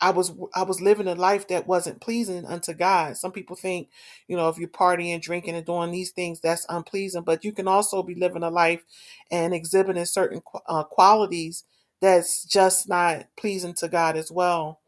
I 0.00 0.12
was 0.12 0.32
I 0.54 0.64
was 0.64 0.80
living 0.82 1.08
a 1.08 1.16
life 1.16 1.48
that 1.48 1.68
wasn't 1.68 2.02
pleasing 2.02 2.46
unto 2.46 2.74
God. 2.74 3.18
Some 3.18 3.32
people 3.32 3.56
think, 3.56 3.90
you 4.28 4.36
know, 4.38 4.48
if 4.50 4.58
you're 4.58 4.68
partying, 4.70 5.22
drinking, 5.22 5.56
and 5.56 5.66
doing 5.66 5.92
these 5.92 6.12
things, 6.12 6.40
that's 6.40 6.66
unpleasing. 6.70 7.24
But 7.24 7.44
you 7.44 7.52
can 7.52 7.68
also 7.68 8.04
be 8.04 8.14
living 8.16 8.44
a 8.44 8.50
life 8.50 8.84
and 9.32 9.54
exhibiting 9.54 10.06
certain 10.06 10.42
uh, 10.68 10.84
qualities 10.84 11.64
that's 12.00 12.44
just 12.46 12.88
not 12.88 13.26
pleasing 13.38 13.74
to 13.76 13.88
God 13.88 14.16
as 14.18 14.32
well. 14.32 14.80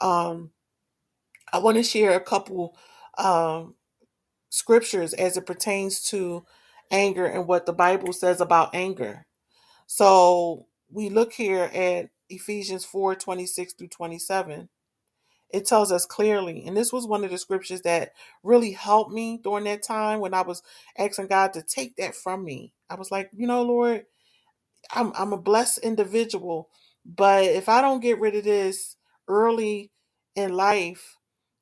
Um, 0.00 0.52
I 1.52 1.58
want 1.58 1.78
to 1.78 1.84
share 1.84 2.14
a 2.16 2.20
couple 2.20 2.76
um, 3.18 3.76
scriptures 4.50 5.14
as 5.14 5.36
it 5.36 5.46
pertains 5.46 6.02
to 6.10 6.44
anger 6.90 7.26
and 7.26 7.46
what 7.48 7.66
the 7.66 7.74
Bible 7.74 8.12
says 8.12 8.40
about 8.40 8.74
anger. 8.74 9.26
So 9.86 10.66
we 10.90 11.08
look 11.10 11.32
here 11.32 11.70
at 11.74 12.10
Ephesians 12.30 12.84
4 12.84 13.14
26 13.16 13.74
through 13.74 13.88
27 13.88 14.68
it 15.50 15.66
tells 15.66 15.92
us 15.92 16.06
clearly 16.06 16.64
and 16.66 16.76
this 16.76 16.92
was 16.92 17.06
one 17.06 17.24
of 17.24 17.30
the 17.30 17.38
scriptures 17.38 17.82
that 17.82 18.12
really 18.42 18.72
helped 18.72 19.12
me 19.12 19.40
during 19.42 19.64
that 19.64 19.82
time 19.82 20.20
when 20.20 20.34
i 20.34 20.42
was 20.42 20.62
asking 20.98 21.26
god 21.28 21.52
to 21.52 21.62
take 21.62 21.96
that 21.96 22.14
from 22.14 22.44
me. 22.44 22.72
I 22.90 22.96
was 22.96 23.10
like 23.10 23.30
you 23.34 23.46
know 23.46 23.62
lord 23.62 24.04
i'm, 24.94 25.12
I'm 25.16 25.32
a 25.32 25.38
blessed 25.38 25.78
individual 25.80 26.70
but 27.04 27.44
if 27.44 27.68
i 27.68 27.80
don't 27.80 28.00
get 28.00 28.20
rid 28.20 28.36
of 28.36 28.44
this 28.44 28.96
early 29.28 29.90
in 30.36 30.54
life 30.54 31.16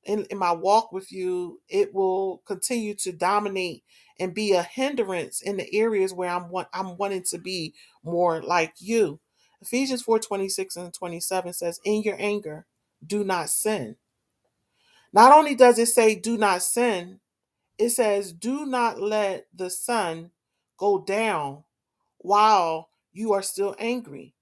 in, 0.05 0.25
in 0.31 0.39
my 0.39 0.53
walk 0.53 0.93
with 0.93 1.13
you 1.13 1.61
it 1.69 1.95
will 1.95 2.43
continue 2.47 2.95
to 2.97 3.13
dominate 3.13 3.85
and 4.21 4.35
be 4.35 4.53
a 4.53 4.63
hindrance 4.63 5.43
in 5.43 5.57
the 5.59 5.75
areas 5.75 6.15
where 6.15 6.31
i'm 6.31 6.51
i'm 6.75 6.97
wanting 6.99 7.23
to 7.25 7.39
be 7.39 7.75
more 8.05 8.43
like 8.43 8.75
you 8.81 9.21
ephesians 9.63 10.03
4 10.03 10.19
26 10.21 10.77
and 10.77 10.95
27 10.95 11.53
says 11.55 11.81
in 11.85 12.03
your 12.03 12.17
anger 12.19 12.67
do 13.07 13.25
not 13.25 13.51
sin 13.51 13.97
not 15.13 15.33
only 15.33 15.57
does 15.57 15.81
it 15.81 15.89
say, 15.89 16.17
do 16.17 16.39
not 16.39 16.63
sin, 16.63 17.21
it 17.79 17.91
says, 17.91 18.33
do 18.33 18.67
not 18.67 19.01
let 19.01 19.47
the 19.55 19.71
sun 19.71 20.33
go 20.79 21.01
down 21.05 21.65
while 22.19 22.91
you 23.13 23.33
are 23.33 23.43
still 23.43 23.77
angry, 23.79 24.35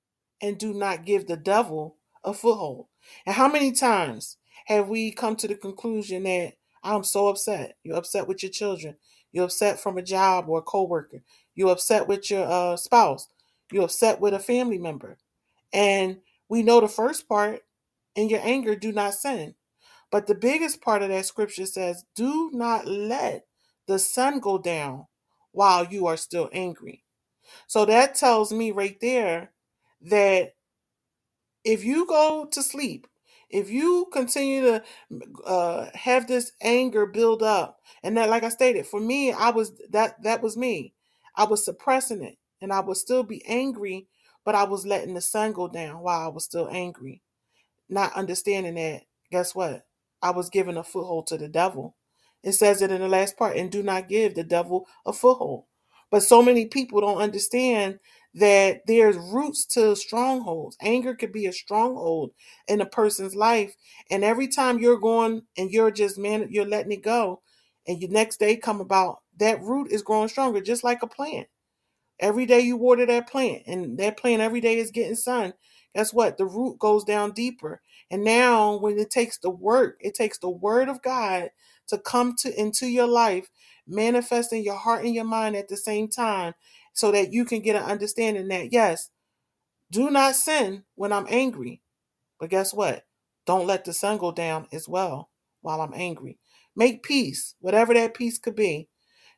and 0.43 0.59
do 0.59 0.75
not 0.75 1.05
give 1.07 1.27
the 1.27 1.37
devil 1.37 1.97
a 2.25 2.35
foothold. 2.35 2.87
And 3.27 3.35
how 3.37 3.49
many 3.49 3.73
times 3.73 4.39
have 4.67 4.89
we 4.89 5.13
come 5.13 5.37
to 5.37 5.49
the 5.49 5.57
conclusion 5.57 6.25
that 6.25 6.55
I'm 6.85 7.05
so 7.05 7.29
upset? 7.29 7.77
You're 7.85 7.97
upset 7.99 8.29
with 8.29 8.43
your 8.43 8.53
children. 8.53 8.97
You're 9.33 9.45
upset 9.47 9.81
from 9.81 9.99
a 9.99 10.03
job 10.03 10.49
or 10.49 10.61
a 10.61 10.63
coworker. 10.63 11.23
You're 11.55 11.73
upset 11.73 12.09
with 12.09 12.31
your 12.31 12.47
uh, 12.47 12.77
spouse. 12.77 13.29
You're 13.73 13.85
upset 13.85 14.21
with 14.21 14.35
a 14.35 14.41
family 14.41 14.79
member. 14.79 15.19
And 15.73 16.19
we 16.49 16.63
know 16.63 16.81
the 16.81 16.89
first 16.89 17.29
part 17.29 17.63
in 18.17 18.29
your 18.29 18.41
anger, 18.43 18.77
do 18.77 18.93
not 18.93 19.15
sin. 19.15 19.55
But 20.11 20.27
the 20.27 20.35
biggest 20.35 20.83
part 20.83 21.03
of 21.03 21.11
that 21.11 21.27
scripture 21.27 21.67
says, 21.67 22.05
Do 22.17 22.51
not 22.53 22.87
let 22.87 23.47
the 23.87 23.99
sun 23.99 24.41
go 24.41 24.59
down 24.59 25.07
while 25.53 25.87
you 25.87 26.07
are 26.07 26.17
still 26.17 26.49
angry. 26.53 27.05
So 27.67 27.85
that 27.87 28.17
tells 28.17 28.53
me 28.53 28.73
right 28.73 28.99
there 29.01 29.53
that 30.03 30.55
if 31.65 31.85
you 31.85 32.07
go 32.07 32.47
to 32.53 32.63
sleep, 32.63 33.07
if 33.51 33.71
you 33.71 34.09
continue 34.13 34.63
to 34.63 34.85
uh, 35.47 35.89
have 35.95 36.29
this 36.29 36.53
anger 36.63 37.07
build 37.07 37.43
up, 37.43 37.81
and 38.03 38.17
that, 38.17 38.31
like 38.31 38.45
I 38.45 38.51
stated, 38.51 38.87
for 38.87 39.01
me, 39.01 39.33
I 39.33 39.51
was 39.51 39.73
that 39.91 40.23
that 40.25 40.43
was 40.43 40.57
me. 40.57 40.95
I 41.37 41.45
was 41.45 41.65
suppressing 41.65 42.23
it, 42.25 42.39
and 42.63 42.73
I 42.73 42.81
would 42.81 42.99
still 42.99 43.25
be 43.25 43.45
angry, 43.47 44.09
but 44.45 44.55
I 44.57 44.65
was 44.65 44.87
letting 44.87 45.15
the 45.15 45.23
sun 45.23 45.53
go 45.53 45.69
down 45.69 46.01
while 46.03 46.21
I 46.21 46.29
was 46.29 46.45
still 46.45 46.69
angry, 46.71 47.23
not 47.89 48.15
understanding 48.17 48.77
that. 48.77 49.03
Guess 49.33 49.55
what? 49.55 49.87
I 50.23 50.31
was 50.33 50.51
giving 50.51 50.77
a 50.79 50.85
foothold 50.85 51.29
to 51.29 51.39
the 51.39 51.49
devil. 51.49 51.97
It 52.45 52.53
says 52.53 52.83
it 52.83 52.93
in 52.93 53.01
the 53.03 53.09
last 53.09 53.37
part, 53.39 53.57
and 53.57 53.71
do 53.71 53.83
not 53.83 54.09
give 54.09 54.35
the 54.37 54.45
devil 54.45 54.87
a 55.07 55.13
foothold. 55.13 55.65
But 56.11 56.23
so 56.23 56.43
many 56.43 56.67
people 56.67 57.01
don't 57.01 57.23
understand 57.23 57.99
that 58.35 58.83
there's 58.87 59.17
roots 59.17 59.65
to 59.67 59.97
strongholds. 59.97 60.77
Anger 60.81 61.15
could 61.15 61.33
be 61.33 61.47
a 61.47 61.53
stronghold 61.53 62.31
in 62.69 62.81
a 62.81 62.87
person's 62.87 63.35
life. 63.35 63.75
And 64.11 64.25
every 64.25 64.49
time 64.49 64.79
you're 64.79 64.99
going 64.99 65.43
and 65.57 65.71
you're 65.71 65.91
just 65.91 66.19
man, 66.19 66.49
you're 66.51 66.67
letting 66.67 66.93
it 66.93 67.03
go, 67.03 67.43
and 67.87 68.01
your 68.01 68.11
next 68.11 68.39
day 68.39 68.57
come 68.57 68.81
about, 68.81 69.21
that 69.39 69.63
root 69.63 69.91
is 69.91 70.03
growing 70.03 70.29
stronger, 70.29 70.61
just 70.61 70.85
like 70.85 71.03
a 71.03 71.07
plant. 71.07 71.49
Every 72.21 72.47
day 72.47 72.61
you 72.61 72.77
water 72.77 73.07
that 73.07 73.29
plant, 73.31 73.63
and 73.67 73.99
that 73.99 74.19
plant 74.19 74.43
every 74.43 74.61
day 74.61 74.79
is 74.79 74.91
getting 74.91 75.17
sun. 75.17 75.55
Guess 75.95 76.13
what? 76.13 76.37
The 76.37 76.45
root 76.45 76.79
goes 76.79 77.03
down 77.03 77.33
deeper. 77.33 77.81
And 78.11 78.23
now 78.23 78.77
when 78.79 78.99
it 78.99 79.11
takes 79.11 79.39
the 79.39 79.51
work, 79.51 79.97
it 80.01 80.15
takes 80.15 80.39
the 80.39 80.51
word 80.51 80.89
of 80.89 81.03
God 81.03 81.51
to 81.91 81.99
come 81.99 82.35
to 82.41 82.61
into 82.61 82.89
your 82.89 83.09
life, 83.09 83.51
manifesting 83.87 84.65
your 84.65 84.77
heart 84.77 85.05
and 85.05 85.15
your 85.15 85.25
mind 85.25 85.57
at 85.57 85.69
the 85.69 85.77
same 85.77 86.09
time, 86.09 86.55
so 86.95 87.13
that 87.13 87.33
you 87.33 87.45
can 87.45 87.61
get 87.63 87.77
an 87.77 87.85
understanding 87.85 88.49
that 88.49 88.73
yes, 88.73 89.11
do 89.91 90.11
not 90.11 90.37
sin 90.37 90.85
when 90.97 91.13
I'm 91.13 91.27
angry. 91.29 91.83
But 92.41 92.51
guess 92.51 92.75
what? 92.75 93.05
Don't 93.47 93.67
let 93.67 93.85
the 93.85 93.93
sun 93.93 94.19
go 94.19 94.33
down 94.33 94.69
as 94.73 94.89
well 94.89 95.31
while 95.63 95.81
I'm 95.81 95.95
angry. 95.95 96.39
Make 96.77 97.03
peace, 97.03 97.55
whatever 97.61 97.95
that 97.95 98.15
peace 98.15 98.39
could 98.39 98.57
be. 98.57 98.89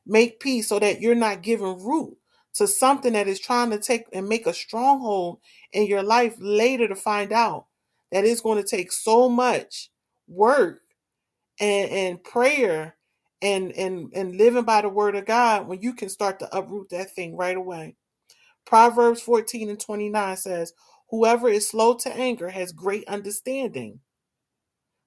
Make 0.06 0.40
peace 0.40 0.68
so 0.68 0.78
that 0.80 1.00
you're 1.00 1.14
not 1.16 1.42
giving 1.42 1.84
root 1.84 2.16
to 2.54 2.68
something 2.68 3.14
that 3.14 3.28
is 3.28 3.40
trying 3.40 3.70
to 3.70 3.78
take 3.78 4.06
and 4.12 4.28
make 4.28 4.46
a 4.46 4.54
stronghold 4.54 5.40
in 5.72 5.86
your 5.86 6.02
life 6.04 6.36
later 6.40 6.88
to 6.88 6.96
find 6.96 7.32
out 7.32 7.66
that 8.12 8.24
it's 8.24 8.42
going 8.42 8.62
to 8.62 8.68
take 8.68 8.92
so 8.92 9.28
much 9.28 9.90
work 10.28 10.81
and, 11.60 11.90
and 11.90 12.24
prayer 12.24 12.96
and, 13.42 13.72
and 13.72 14.12
and 14.14 14.36
living 14.36 14.64
by 14.64 14.82
the 14.82 14.88
word 14.88 15.16
of 15.16 15.26
God 15.26 15.68
when 15.68 15.82
you 15.82 15.94
can 15.94 16.08
start 16.08 16.38
to 16.40 16.56
uproot 16.56 16.90
that 16.90 17.12
thing 17.12 17.36
right 17.36 17.56
away. 17.56 17.96
Proverbs 18.66 19.22
14 19.22 19.70
and 19.70 19.80
29 19.80 20.38
says, 20.38 20.74
Whoever 21.10 21.48
is 21.48 21.68
slow 21.68 21.94
to 21.96 22.14
anger 22.16 22.50
has 22.50 22.72
great 22.72 23.06
understanding, 23.08 24.00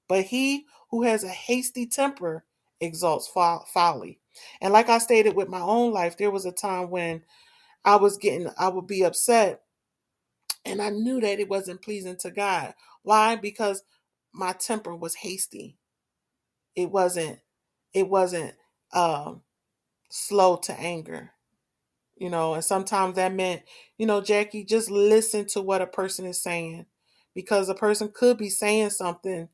but 0.10 0.26
he 0.26 0.66
who 0.92 1.04
has 1.04 1.24
a 1.24 1.30
hasty 1.30 1.88
temper 1.88 2.46
exalts 2.82 3.28
folly. 3.74 4.20
And 4.62 4.74
like 4.74 4.90
I 4.90 5.00
stated 5.00 5.36
with 5.36 5.50
my 5.50 5.62
own 5.62 5.94
life, 5.94 6.18
there 6.18 6.32
was 6.32 6.46
a 6.46 6.52
time 6.54 6.90
when 6.92 7.24
I 7.86 7.98
was 7.98 8.18
getting, 8.18 8.50
I 8.60 8.70
would 8.70 8.88
be 8.88 9.04
upset 9.04 9.62
and 10.66 10.82
I 10.82 10.90
knew 10.90 11.20
that 11.22 11.40
it 11.40 11.50
wasn't 11.50 11.82
pleasing 11.82 12.18
to 12.18 12.32
God. 12.32 12.74
Why? 13.04 13.36
Because 13.36 13.84
my 14.34 14.54
temper 14.54 14.96
was 14.96 15.16
hasty. 15.16 15.78
It 16.76 16.92
wasn't, 16.92 17.40
it 17.94 18.10
wasn't 18.10 18.56
um, 18.94 19.42
slow 20.10 20.58
to 20.58 20.74
anger. 20.80 21.32
You 22.18 22.30
know, 22.30 22.54
and 22.56 22.64
sometimes 22.64 23.16
that 23.16 23.34
meant, 23.34 23.64
you 23.98 24.06
know, 24.06 24.22
Jackie, 24.22 24.64
just 24.66 24.92
listen 24.92 25.48
to 25.48 25.62
what 25.62 25.82
a 25.82 25.88
person 25.88 26.26
is 26.26 26.42
saying. 26.42 26.86
Because 27.36 27.70
a 27.70 27.76
person 27.76 28.12
could 28.14 28.38
be 28.38 28.50
saying 28.50 28.92
something 28.92 29.50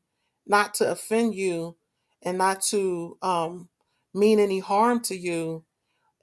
not 0.46 0.74
to 0.74 0.90
offend 0.92 1.34
you 1.34 1.76
and 2.22 2.38
not 2.38 2.62
to 2.64 3.18
um, 3.22 3.70
mean 4.14 4.38
any 4.40 4.60
harm 4.60 5.00
to 5.02 5.16
you. 5.16 5.64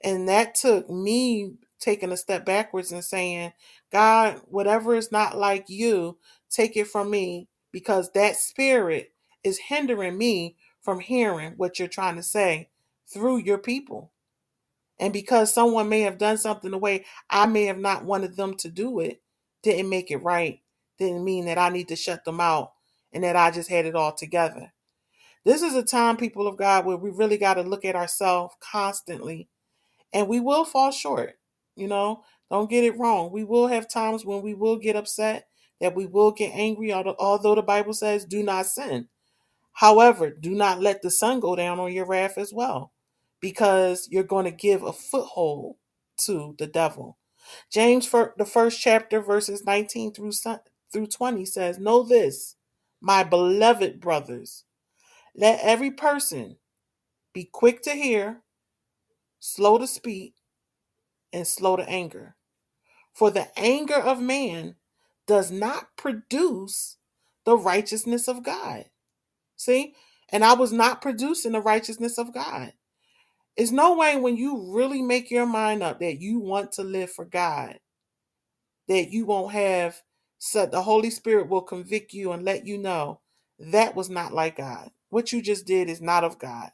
And 0.04 0.28
that 0.28 0.54
took 0.56 0.90
me 0.90 1.54
taking 1.80 2.12
a 2.12 2.16
step 2.16 2.44
backwards 2.46 2.92
and 2.92 3.04
saying, 3.04 3.52
God, 3.92 4.40
whatever 4.46 4.94
is 4.94 5.12
not 5.12 5.38
like 5.38 5.66
you, 5.68 6.18
take 6.50 6.76
it 6.76 6.88
from 6.88 7.10
me 7.10 7.48
because 7.72 8.12
that 8.12 8.36
spirit 8.36 9.12
is 9.44 9.58
hindering 9.58 10.18
me 10.18 10.56
from 10.82 11.00
hearing 11.00 11.54
what 11.56 11.78
you're 11.78 11.88
trying 11.88 12.16
to 12.16 12.22
say 12.22 12.70
through 13.06 13.38
your 13.38 13.58
people. 13.58 14.12
And 14.98 15.12
because 15.12 15.52
someone 15.52 15.88
may 15.88 16.00
have 16.02 16.18
done 16.18 16.36
something 16.36 16.70
the 16.70 16.78
way 16.78 17.04
I 17.28 17.46
may 17.46 17.64
have 17.64 17.78
not 17.78 18.04
wanted 18.04 18.36
them 18.36 18.54
to 18.58 18.68
do 18.68 19.00
it, 19.00 19.22
didn't 19.62 19.88
make 19.90 20.10
it 20.10 20.18
right, 20.18 20.60
didn't 20.98 21.24
mean 21.24 21.46
that 21.46 21.58
I 21.58 21.70
need 21.70 21.88
to 21.88 21.96
shut 21.96 22.24
them 22.24 22.40
out 22.40 22.72
and 23.12 23.24
that 23.24 23.36
I 23.36 23.50
just 23.50 23.70
had 23.70 23.86
it 23.86 23.94
all 23.94 24.12
together. 24.12 24.72
This 25.44 25.62
is 25.62 25.74
a 25.74 25.82
time, 25.82 26.18
people 26.18 26.46
of 26.46 26.58
God, 26.58 26.84
where 26.84 26.98
we 26.98 27.10
really 27.10 27.38
got 27.38 27.54
to 27.54 27.62
look 27.62 27.84
at 27.84 27.96
ourselves 27.96 28.54
constantly 28.60 29.48
and 30.12 30.28
we 30.28 30.38
will 30.38 30.64
fall 30.64 30.90
short. 30.90 31.38
You 31.76 31.88
know, 31.88 32.24
don't 32.50 32.68
get 32.68 32.84
it 32.84 32.98
wrong. 32.98 33.32
We 33.32 33.44
will 33.44 33.68
have 33.68 33.88
times 33.88 34.24
when 34.24 34.42
we 34.42 34.52
will 34.52 34.76
get 34.76 34.96
upset, 34.96 35.46
that 35.80 35.94
we 35.94 36.04
will 36.04 36.30
get 36.30 36.52
angry, 36.54 36.92
although 36.92 37.54
the 37.54 37.62
Bible 37.62 37.94
says, 37.94 38.26
do 38.26 38.42
not 38.42 38.66
sin. 38.66 39.08
However, 39.74 40.30
do 40.30 40.50
not 40.52 40.80
let 40.80 41.02
the 41.02 41.10
sun 41.10 41.40
go 41.40 41.56
down 41.56 41.80
on 41.80 41.92
your 41.92 42.06
wrath 42.06 42.38
as 42.38 42.52
well, 42.52 42.92
because 43.40 44.08
you're 44.10 44.24
going 44.24 44.46
to 44.46 44.50
give 44.50 44.82
a 44.82 44.92
foothold 44.92 45.76
to 46.18 46.54
the 46.58 46.66
devil. 46.68 47.18
James, 47.72 48.06
for 48.06 48.34
the 48.38 48.46
first 48.46 48.80
chapter, 48.80 49.20
verses 49.22 49.64
19 49.64 50.12
through, 50.14 50.32
through 50.92 51.06
20 51.06 51.44
says, 51.46 51.78
Know 51.78 52.02
this, 52.02 52.56
my 53.00 53.24
beloved 53.24 54.00
brothers. 54.00 54.64
Let 55.36 55.60
every 55.62 55.90
person 55.92 56.58
be 57.34 57.48
quick 57.52 57.82
to 57.82 57.92
hear, 57.92 58.42
slow 59.40 59.78
to 59.78 59.86
speak, 59.86 60.34
and 61.32 61.46
slow 61.46 61.76
to 61.76 61.88
anger. 61.88 62.36
For 63.14 63.30
the 63.30 63.48
anger 63.58 63.96
of 63.96 64.20
man 64.20 64.76
does 65.26 65.50
not 65.50 65.88
produce 65.96 66.98
the 67.44 67.56
righteousness 67.58 68.28
of 68.28 68.42
God. 68.44 68.86
See? 69.60 69.94
And 70.30 70.44
I 70.44 70.54
was 70.54 70.72
not 70.72 71.02
producing 71.02 71.52
the 71.52 71.60
righteousness 71.60 72.18
of 72.18 72.32
God. 72.34 72.72
It's 73.56 73.72
no 73.72 73.96
way 73.96 74.16
when 74.16 74.36
you 74.36 74.72
really 74.74 75.02
make 75.02 75.30
your 75.30 75.46
mind 75.46 75.82
up 75.82 76.00
that 76.00 76.20
you 76.20 76.40
want 76.40 76.72
to 76.72 76.84
live 76.84 77.10
for 77.12 77.24
God, 77.26 77.78
that 78.88 79.10
you 79.10 79.26
won't 79.26 79.52
have 79.52 80.02
so 80.38 80.66
the 80.66 80.82
Holy 80.82 81.10
Spirit 81.10 81.48
will 81.48 81.62
convict 81.62 82.14
you 82.14 82.32
and 82.32 82.44
let 82.44 82.66
you 82.66 82.78
know 82.78 83.20
that 83.58 83.96
was 83.96 84.10
not 84.10 84.32
like 84.34 84.56
God. 84.58 84.90
What 85.10 85.32
you 85.32 85.42
just 85.42 85.66
did 85.66 85.90
is 85.90 86.00
not 86.02 86.24
of 86.24 86.38
God. 86.38 86.70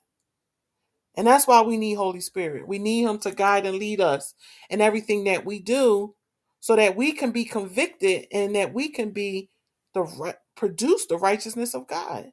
And 1.17 1.27
that's 1.27 1.47
why 1.47 1.63
we 1.63 1.77
need 1.79 1.95
Holy 1.95 2.21
Spirit. 2.21 2.69
We 2.69 2.79
need 2.79 3.05
him 3.05 3.19
to 3.21 3.33
guide 3.33 3.67
and 3.67 3.79
lead 3.79 4.01
us 4.01 4.35
in 4.71 4.81
everything 4.81 5.25
that 5.25 5.47
we 5.47 5.61
do 5.61 6.15
so 6.61 6.77
that 6.77 6.97
we 6.97 7.13
can 7.13 7.33
be 7.33 7.45
convicted 7.45 8.27
and 8.33 8.57
that 8.57 8.75
we 8.75 8.91
can 8.91 9.11
be 9.11 9.51
the 9.95 10.37
produce 10.57 11.07
the 11.07 11.19
righteousness 11.19 11.75
of 11.75 11.89
God. 11.89 12.33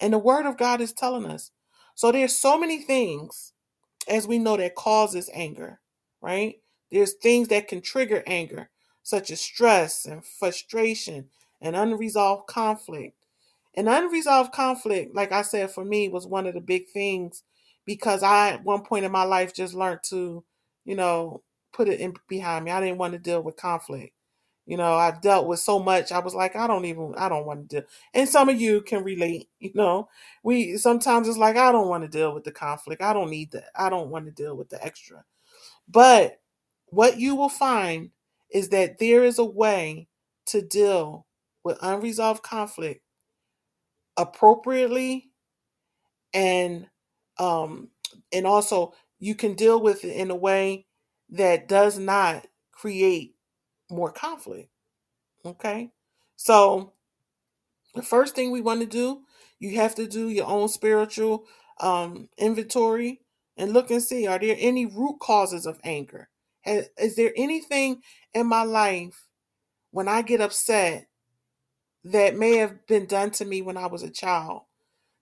And 0.00 0.12
the 0.12 0.18
word 0.18 0.46
of 0.46 0.56
God 0.56 0.80
is 0.80 0.92
telling 0.92 1.26
us. 1.26 1.50
So 1.94 2.10
there's 2.12 2.36
so 2.36 2.58
many 2.58 2.80
things 2.80 3.52
as 4.08 4.26
we 4.26 4.38
know 4.38 4.56
that 4.56 4.74
causes 4.74 5.30
anger, 5.32 5.80
right? 6.20 6.56
There's 6.90 7.14
things 7.14 7.48
that 7.48 7.68
can 7.68 7.80
trigger 7.80 8.22
anger, 8.26 8.70
such 9.02 9.30
as 9.30 9.40
stress 9.40 10.06
and 10.06 10.24
frustration 10.24 11.26
and 11.60 11.76
unresolved 11.76 12.46
conflict. 12.48 13.16
And 13.76 13.88
unresolved 13.88 14.52
conflict, 14.52 15.14
like 15.14 15.32
I 15.32 15.42
said, 15.42 15.70
for 15.70 15.84
me 15.84 16.08
was 16.08 16.26
one 16.26 16.46
of 16.46 16.54
the 16.54 16.60
big 16.60 16.88
things 16.88 17.42
because 17.86 18.22
I 18.22 18.50
at 18.50 18.64
one 18.64 18.82
point 18.82 19.04
in 19.04 19.12
my 19.12 19.24
life 19.24 19.54
just 19.54 19.74
learned 19.74 20.00
to, 20.04 20.44
you 20.84 20.96
know, 20.96 21.42
put 21.72 21.88
it 21.88 22.00
in 22.00 22.14
behind 22.28 22.64
me. 22.64 22.72
I 22.72 22.80
didn't 22.80 22.98
want 22.98 23.12
to 23.12 23.18
deal 23.18 23.42
with 23.42 23.56
conflict. 23.56 24.12
You 24.66 24.76
know, 24.76 24.94
I've 24.94 25.20
dealt 25.20 25.46
with 25.48 25.58
so 25.60 25.80
much. 25.80 26.12
I 26.12 26.20
was 26.20 26.34
like, 26.34 26.54
I 26.56 26.66
don't 26.66 26.84
even, 26.84 27.14
I 27.18 27.28
don't 27.28 27.46
want 27.46 27.68
to 27.70 27.76
deal. 27.80 27.88
And 28.14 28.28
some 28.28 28.48
of 28.48 28.60
you 28.60 28.82
can 28.82 29.04
relate. 29.04 29.48
You 29.60 29.72
know, 29.74 30.08
we 30.42 30.76
sometimes 30.78 31.28
it's 31.28 31.36
like 31.38 31.56
I 31.56 31.70
don't 31.70 31.88
want 31.88 32.02
to 32.02 32.08
deal 32.08 32.34
with 32.34 32.44
the 32.44 32.50
conflict. 32.52 33.02
I 33.02 33.12
don't 33.12 33.30
need 33.30 33.52
that. 33.52 33.66
I 33.76 33.90
don't 33.90 34.08
want 34.10 34.24
to 34.26 34.32
deal 34.32 34.56
with 34.56 34.70
the 34.70 34.82
extra. 34.84 35.22
But 35.88 36.40
what 36.86 37.18
you 37.18 37.34
will 37.36 37.48
find 37.50 38.10
is 38.50 38.70
that 38.70 38.98
there 38.98 39.24
is 39.24 39.38
a 39.38 39.44
way 39.44 40.08
to 40.46 40.62
deal 40.62 41.26
with 41.64 41.78
unresolved 41.82 42.42
conflict 42.42 43.02
appropriately 44.16 45.30
and 46.34 46.86
um 47.38 47.88
and 48.32 48.46
also 48.46 48.92
you 49.18 49.34
can 49.34 49.54
deal 49.54 49.80
with 49.80 50.04
it 50.04 50.14
in 50.16 50.30
a 50.30 50.36
way 50.36 50.86
that 51.30 51.68
does 51.68 51.98
not 51.98 52.46
create 52.72 53.34
more 53.90 54.12
conflict. 54.12 54.68
Okay? 55.44 55.90
So 56.36 56.92
the 57.94 58.02
first 58.02 58.34
thing 58.34 58.50
we 58.50 58.60
want 58.60 58.80
to 58.80 58.86
do, 58.86 59.22
you 59.58 59.76
have 59.76 59.94
to 59.96 60.06
do 60.06 60.28
your 60.28 60.46
own 60.46 60.68
spiritual 60.68 61.44
um 61.80 62.28
inventory 62.36 63.20
and 63.56 63.72
look 63.72 63.90
and 63.90 64.02
see 64.02 64.26
are 64.26 64.38
there 64.38 64.56
any 64.58 64.84
root 64.84 65.18
causes 65.20 65.66
of 65.66 65.80
anger? 65.82 66.28
Is 66.64 67.16
there 67.16 67.32
anything 67.36 68.02
in 68.34 68.46
my 68.46 68.62
life 68.62 69.26
when 69.90 70.08
I 70.08 70.22
get 70.22 70.42
upset 70.42 71.06
that 72.04 72.36
may 72.36 72.56
have 72.56 72.86
been 72.86 73.06
done 73.06 73.30
to 73.32 73.44
me 73.44 73.62
when 73.62 73.76
I 73.76 73.86
was 73.86 74.02
a 74.02 74.10
child 74.10 74.62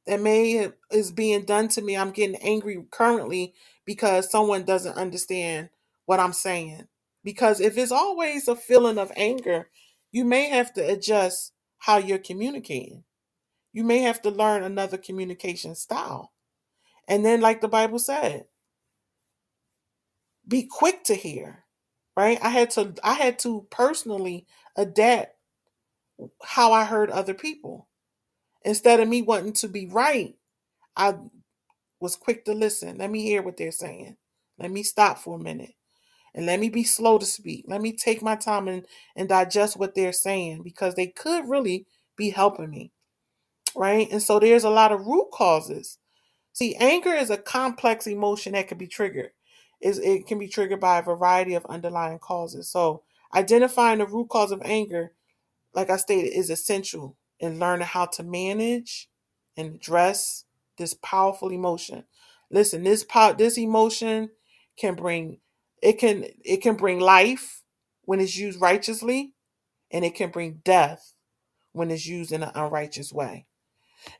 that 0.07 0.21
may 0.21 0.71
is 0.91 1.13
being 1.13 1.45
done 1.45 1.69
to 1.69 1.83
me. 1.83 1.97
I'm 1.97 2.11
getting 2.13 2.37
angry 2.37 2.83
currently 2.91 3.55
because 3.85 4.31
someone 4.31 4.65
doesn't 4.65 4.97
understand 4.97 5.69
what 6.07 6.19
I'm 6.19 6.33
saying. 6.33 6.88
Because 7.25 7.61
if 7.61 7.77
it's 7.79 7.93
always 7.93 8.49
a 8.49 8.57
feeling 8.57 8.99
of 8.99 9.13
anger, 9.17 9.71
you 10.13 10.25
may 10.25 10.49
have 10.49 10.73
to 10.75 10.81
adjust 10.87 11.53
how 11.79 11.99
you're 11.99 12.19
communicating. 12.19 13.05
You 13.73 13.85
may 13.85 13.99
have 14.01 14.23
to 14.23 14.31
learn 14.31 14.63
another 14.63 14.99
communication 14.99 15.75
style. 15.75 16.33
And 17.09 17.25
then 17.25 17.41
like 17.41 17.61
the 17.61 17.69
Bible 17.69 17.99
said, 17.99 18.47
be 20.47 20.65
quick 20.65 21.05
to 21.05 21.15
hear. 21.15 21.65
Right? 22.17 22.39
I 22.43 22.49
had 22.51 22.71
to 22.71 22.95
I 23.05 23.15
had 23.15 23.39
to 23.41 23.67
personally 23.71 24.47
adapt 24.77 25.37
how 26.45 26.73
I 26.73 26.85
heard 26.85 27.11
other 27.11 27.35
people. 27.35 27.89
Instead 28.65 29.01
of 29.01 29.09
me 29.09 29.23
wanting 29.23 29.55
to 29.55 29.69
be 29.69 29.87
right, 29.87 30.37
I 30.97 31.17
was 32.01 32.17
quick 32.17 32.45
to 32.47 32.55
listen. 32.55 32.99
Let 32.99 33.11
me 33.11 33.23
hear 33.23 33.43
what 33.43 33.57
they're 33.57 33.73
saying. 33.73 34.17
Let 34.59 34.71
me 34.73 34.83
stop 34.83 35.19
for 35.19 35.37
a 35.37 35.43
minute. 35.43 35.75
And 36.39 36.47
let 36.47 36.61
me 36.61 36.69
be 36.69 36.85
slow 36.85 37.19
to 37.19 37.27
speak. 37.27 37.65
Let 37.67 37.81
me 37.81 37.93
take 37.93 38.23
my 38.23 38.37
time 38.37 38.69
and, 38.69 38.87
and 39.17 39.29
digest 39.29 39.77
what 39.77 39.97
they're 39.97 40.13
saying 40.13 40.63
because 40.63 40.95
they 40.95 41.09
could 41.09 41.51
really 41.51 41.85
be 42.17 42.31
helping 42.31 42.71
me. 42.71 42.93
Right? 43.75 44.09
And 44.13 44.23
so 44.23 44.39
there's 44.39 44.63
a 44.63 44.71
lot 44.71 44.93
of 44.93 45.05
root 45.05 45.33
causes. 45.33 45.99
See, 46.53 46.77
anger 46.77 47.13
is 47.13 47.31
a 47.31 47.39
complex 47.39 48.07
emotion 48.07 48.53
that 48.53 48.69
can 48.69 48.79
be 48.79 48.87
triggered. 48.87 49.33
Is 49.83 49.99
it 49.99 50.29
can 50.29 50.39
be 50.39 50.47
triggered 50.47 50.79
by 50.79 51.01
a 51.01 51.03
variety 51.03 51.55
of 51.55 51.67
underlying 51.67 52.21
causes. 52.21 52.71
So 52.71 53.03
identifying 53.35 53.99
the 53.99 54.07
root 54.07 54.29
cause 54.29 54.53
of 54.53 54.63
anger, 54.65 55.15
like 55.75 55.91
I 55.91 55.97
stated, 55.97 56.29
is 56.39 56.51
essential 56.51 57.17
in 57.41 57.59
learning 57.59 57.89
how 57.89 58.07
to 58.07 58.23
manage 58.23 59.11
and 59.57 59.75
address 59.75 60.45
this 60.79 60.95
powerful 60.95 61.51
emotion. 61.51 62.05
Listen, 62.49 62.85
this 62.85 63.03
power, 63.03 63.35
this 63.35 63.59
emotion 63.59 64.31
can 64.79 64.95
bring 64.95 65.39
it 65.83 65.95
can 65.95 66.27
it 66.45 66.59
can 66.59 66.77
bring 66.77 67.01
life 67.01 67.63
when 68.05 68.21
it's 68.21 68.37
used 68.37 68.61
righteously, 68.61 69.35
and 69.91 70.05
it 70.05 70.15
can 70.15 70.31
bring 70.31 70.61
death 70.65 71.15
when 71.73 71.91
it's 71.91 72.07
used 72.07 72.33
in 72.33 72.43
an 72.43 72.53
unrighteous 72.55 73.13
way. 73.13 73.47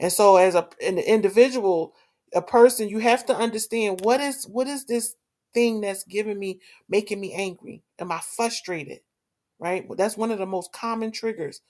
And 0.01 0.13
so, 0.13 0.37
as 0.37 0.55
a 0.55 0.69
an 0.87 0.99
individual, 0.99 1.95
a 2.35 2.43
person, 2.43 2.89
you 2.89 2.99
have 2.99 3.27
to 3.27 3.37
understand 3.37 4.01
what 4.03 4.21
is 4.21 4.47
what 4.47 4.67
is 4.67 4.85
this 4.87 5.15
thing 5.55 5.81
that's 5.81 6.05
giving 6.05 6.39
me 6.39 6.61
making 6.89 7.21
me 7.21 7.33
angry? 7.35 7.83
Am 7.99 8.13
I 8.13 8.21
frustrated? 8.21 9.01
Right? 9.59 9.87
That's 9.97 10.17
one 10.17 10.31
of 10.31 10.39
the 10.39 10.47
most 10.47 10.73
common 10.73 11.13
triggers 11.13 11.61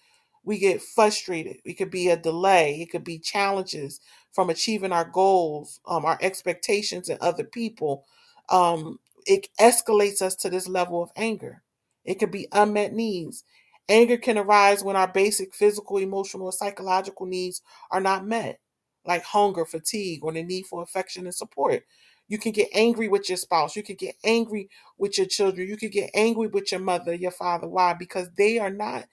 we 0.45 0.59
get 0.59 0.83
frustrated. 0.83 1.59
It 1.65 1.75
could 1.75 1.91
be 1.91 2.09
a 2.09 2.17
delay. 2.17 2.81
It 2.81 2.91
could 2.91 3.05
be 3.05 3.19
challenges 3.19 4.01
from 4.33 4.51
achieving 4.51 4.93
our 4.93 5.05
goals, 5.05 5.81
um, 5.87 6.05
our 6.05 6.19
expectations 6.23 7.09
and 7.09 7.21
other 7.21 7.45
people. 7.45 8.07
Um, 8.49 8.99
it 9.29 9.49
escalates 9.61 10.23
us 10.23 10.37
to 10.37 10.51
this 10.51 10.69
level 10.69 11.03
of 11.03 11.13
anger. 11.17 11.63
It 12.05 12.17
could 12.17 12.33
be 12.33 12.49
unmet 12.53 12.95
needs. 12.95 13.45
Anger 13.89 14.19
can 14.19 14.39
arise 14.39 14.85
when 14.85 14.97
our 14.97 15.09
basic 15.09 15.55
physical, 15.55 15.99
emotional, 15.99 16.49
or 16.49 16.53
psychological 16.53 17.27
needs 17.27 17.63
are 17.93 18.01
not 18.01 18.27
met, 18.27 18.61
like 19.07 19.25
hunger, 19.25 19.67
fatigue, 19.67 20.25
or 20.25 20.33
the 20.33 20.45
need 20.45 20.67
for 20.67 20.83
affection 20.83 21.27
and 21.27 21.35
support. 21.35 21.85
You 22.29 22.39
can 22.39 22.53
get 22.53 22.69
angry 22.75 23.09
with 23.09 23.29
your 23.31 23.39
spouse. 23.39 23.77
You 23.77 23.85
can 23.85 23.97
get 23.97 24.17
angry 24.25 24.71
with 24.99 25.19
your 25.19 25.29
children. 25.29 25.69
You 25.69 25.79
can 25.79 25.91
get 25.91 26.11
angry 26.15 26.49
with 26.49 26.73
your 26.73 26.81
mother, 26.83 27.15
your 27.15 27.31
father. 27.31 27.69
Why? 27.69 27.95
Because 27.95 28.31
they 28.37 28.59
are 28.59 28.71
not 28.71 29.07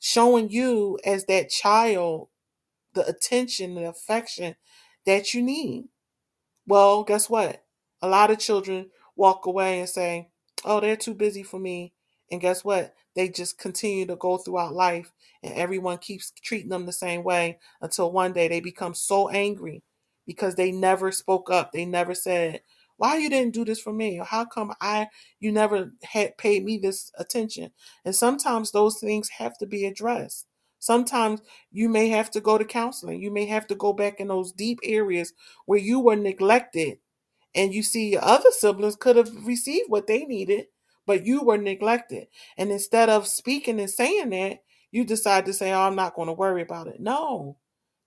showing 0.00 0.50
you 0.50 0.98
as 1.04 1.26
that 1.26 1.50
child 1.50 2.28
the 2.94 3.06
attention 3.06 3.76
and 3.78 3.86
affection 3.86 4.56
that 5.06 5.34
you 5.34 5.42
need. 5.42 5.86
Well, 6.66 7.04
guess 7.04 7.30
what? 7.30 7.64
A 8.02 8.08
lot 8.08 8.30
of 8.30 8.38
children 8.38 8.90
walk 9.18 9.46
away 9.46 9.80
and 9.80 9.88
say, 9.88 10.30
Oh, 10.64 10.80
they're 10.80 10.96
too 10.96 11.14
busy 11.14 11.42
for 11.44 11.60
me. 11.60 11.92
And 12.30 12.40
guess 12.40 12.64
what? 12.64 12.94
They 13.14 13.28
just 13.28 13.58
continue 13.58 14.06
to 14.06 14.16
go 14.16 14.38
throughout 14.38 14.74
life 14.74 15.12
and 15.42 15.54
everyone 15.54 15.98
keeps 15.98 16.32
treating 16.42 16.70
them 16.70 16.86
the 16.86 16.92
same 16.92 17.24
way 17.24 17.58
until 17.82 18.12
one 18.12 18.32
day 18.32 18.48
they 18.48 18.60
become 18.60 18.94
so 18.94 19.28
angry 19.28 19.82
because 20.26 20.54
they 20.54 20.72
never 20.72 21.10
spoke 21.12 21.50
up. 21.50 21.72
They 21.72 21.84
never 21.84 22.14
said, 22.14 22.60
why 22.96 23.16
you 23.18 23.30
didn't 23.30 23.54
do 23.54 23.64
this 23.64 23.80
for 23.80 23.92
me 23.92 24.18
or 24.18 24.24
how 24.24 24.44
come 24.44 24.72
i 24.80 25.06
you 25.38 25.52
never 25.52 25.92
had 26.02 26.36
paid 26.36 26.64
me 26.64 26.78
this 26.78 27.12
attention 27.18 27.70
and 28.04 28.14
sometimes 28.14 28.72
those 28.72 28.98
things 28.98 29.28
have 29.38 29.56
to 29.56 29.66
be 29.66 29.84
addressed 29.86 30.46
sometimes 30.80 31.40
you 31.70 31.88
may 31.88 32.08
have 32.08 32.30
to 32.30 32.40
go 32.40 32.58
to 32.58 32.64
counseling 32.64 33.20
you 33.22 33.30
may 33.30 33.46
have 33.46 33.68
to 33.68 33.76
go 33.76 33.92
back 33.92 34.18
in 34.18 34.28
those 34.28 34.50
deep 34.52 34.80
areas 34.82 35.32
where 35.66 35.78
you 35.78 36.00
were 36.00 36.16
neglected 36.16 36.98
and 37.54 37.74
you 37.74 37.82
see 37.82 38.10
your 38.12 38.24
other 38.24 38.50
siblings 38.52 38.96
could 38.96 39.16
have 39.16 39.30
received 39.46 39.90
what 39.90 40.06
they 40.06 40.24
needed 40.26 40.66
but 41.06 41.26
you 41.26 41.42
were 41.42 41.58
neglected 41.58 42.28
and 42.58 42.70
instead 42.72 43.08
of 43.10 43.26
speaking 43.28 43.80
and 43.80 43.90
saying 43.90 44.30
that 44.30 44.60
you 44.92 45.04
decide 45.04 45.46
to 45.46 45.52
say 45.54 45.72
oh 45.72 45.80
i'm 45.82 45.96
not 45.96 46.14
going 46.14 46.28
to 46.28 46.34
worry 46.34 46.62
about 46.62 46.88
it 46.88 47.00
no 47.00 47.58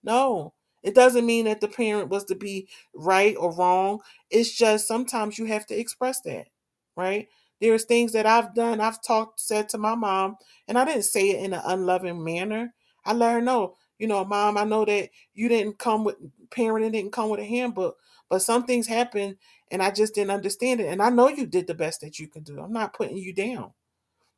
no 0.03 0.53
it 0.83 0.95
doesn't 0.95 1.25
mean 1.25 1.45
that 1.45 1.61
the 1.61 1.67
parent 1.67 2.09
was 2.09 2.25
to 2.25 2.35
be 2.35 2.67
right 2.95 3.35
or 3.37 3.53
wrong. 3.55 3.99
It's 4.29 4.51
just 4.55 4.87
sometimes 4.87 5.37
you 5.37 5.45
have 5.45 5.65
to 5.67 5.79
express 5.79 6.21
that, 6.21 6.47
right? 6.95 7.27
There's 7.61 7.85
things 7.85 8.13
that 8.13 8.25
I've 8.25 8.55
done, 8.55 8.79
I've 8.79 9.01
talked, 9.03 9.41
said 9.41 9.69
to 9.69 9.77
my 9.77 9.95
mom, 9.95 10.37
and 10.67 10.77
I 10.79 10.85
didn't 10.85 11.03
say 11.03 11.31
it 11.31 11.43
in 11.43 11.53
an 11.53 11.61
unloving 11.65 12.23
manner. 12.23 12.73
I 13.05 13.13
let 13.13 13.33
her 13.33 13.41
know, 13.41 13.75
you 13.99 14.07
know, 14.07 14.23
mom, 14.23 14.57
I 14.57 14.63
know 14.63 14.85
that 14.85 15.09
you 15.33 15.49
didn't 15.49 15.79
come 15.79 16.05
with 16.05 16.15
parenting 16.49 16.93
didn't 16.93 17.11
come 17.11 17.29
with 17.29 17.41
a 17.41 17.45
handbook, 17.45 17.97
but 18.31 18.41
some 18.41 18.63
things 18.63 18.87
happen 18.87 19.37
and 19.71 19.83
I 19.83 19.91
just 19.91 20.15
didn't 20.15 20.31
understand 20.31 20.79
it. 20.79 20.87
And 20.87 21.01
I 21.01 21.09
know 21.09 21.27
you 21.27 21.45
did 21.45 21.67
the 21.67 21.75
best 21.75 21.99
that 21.99 22.17
you 22.17 22.29
can 22.29 22.43
do. 22.43 22.61
I'm 22.61 22.71
not 22.71 22.93
putting 22.93 23.17
you 23.17 23.33
down. 23.33 23.73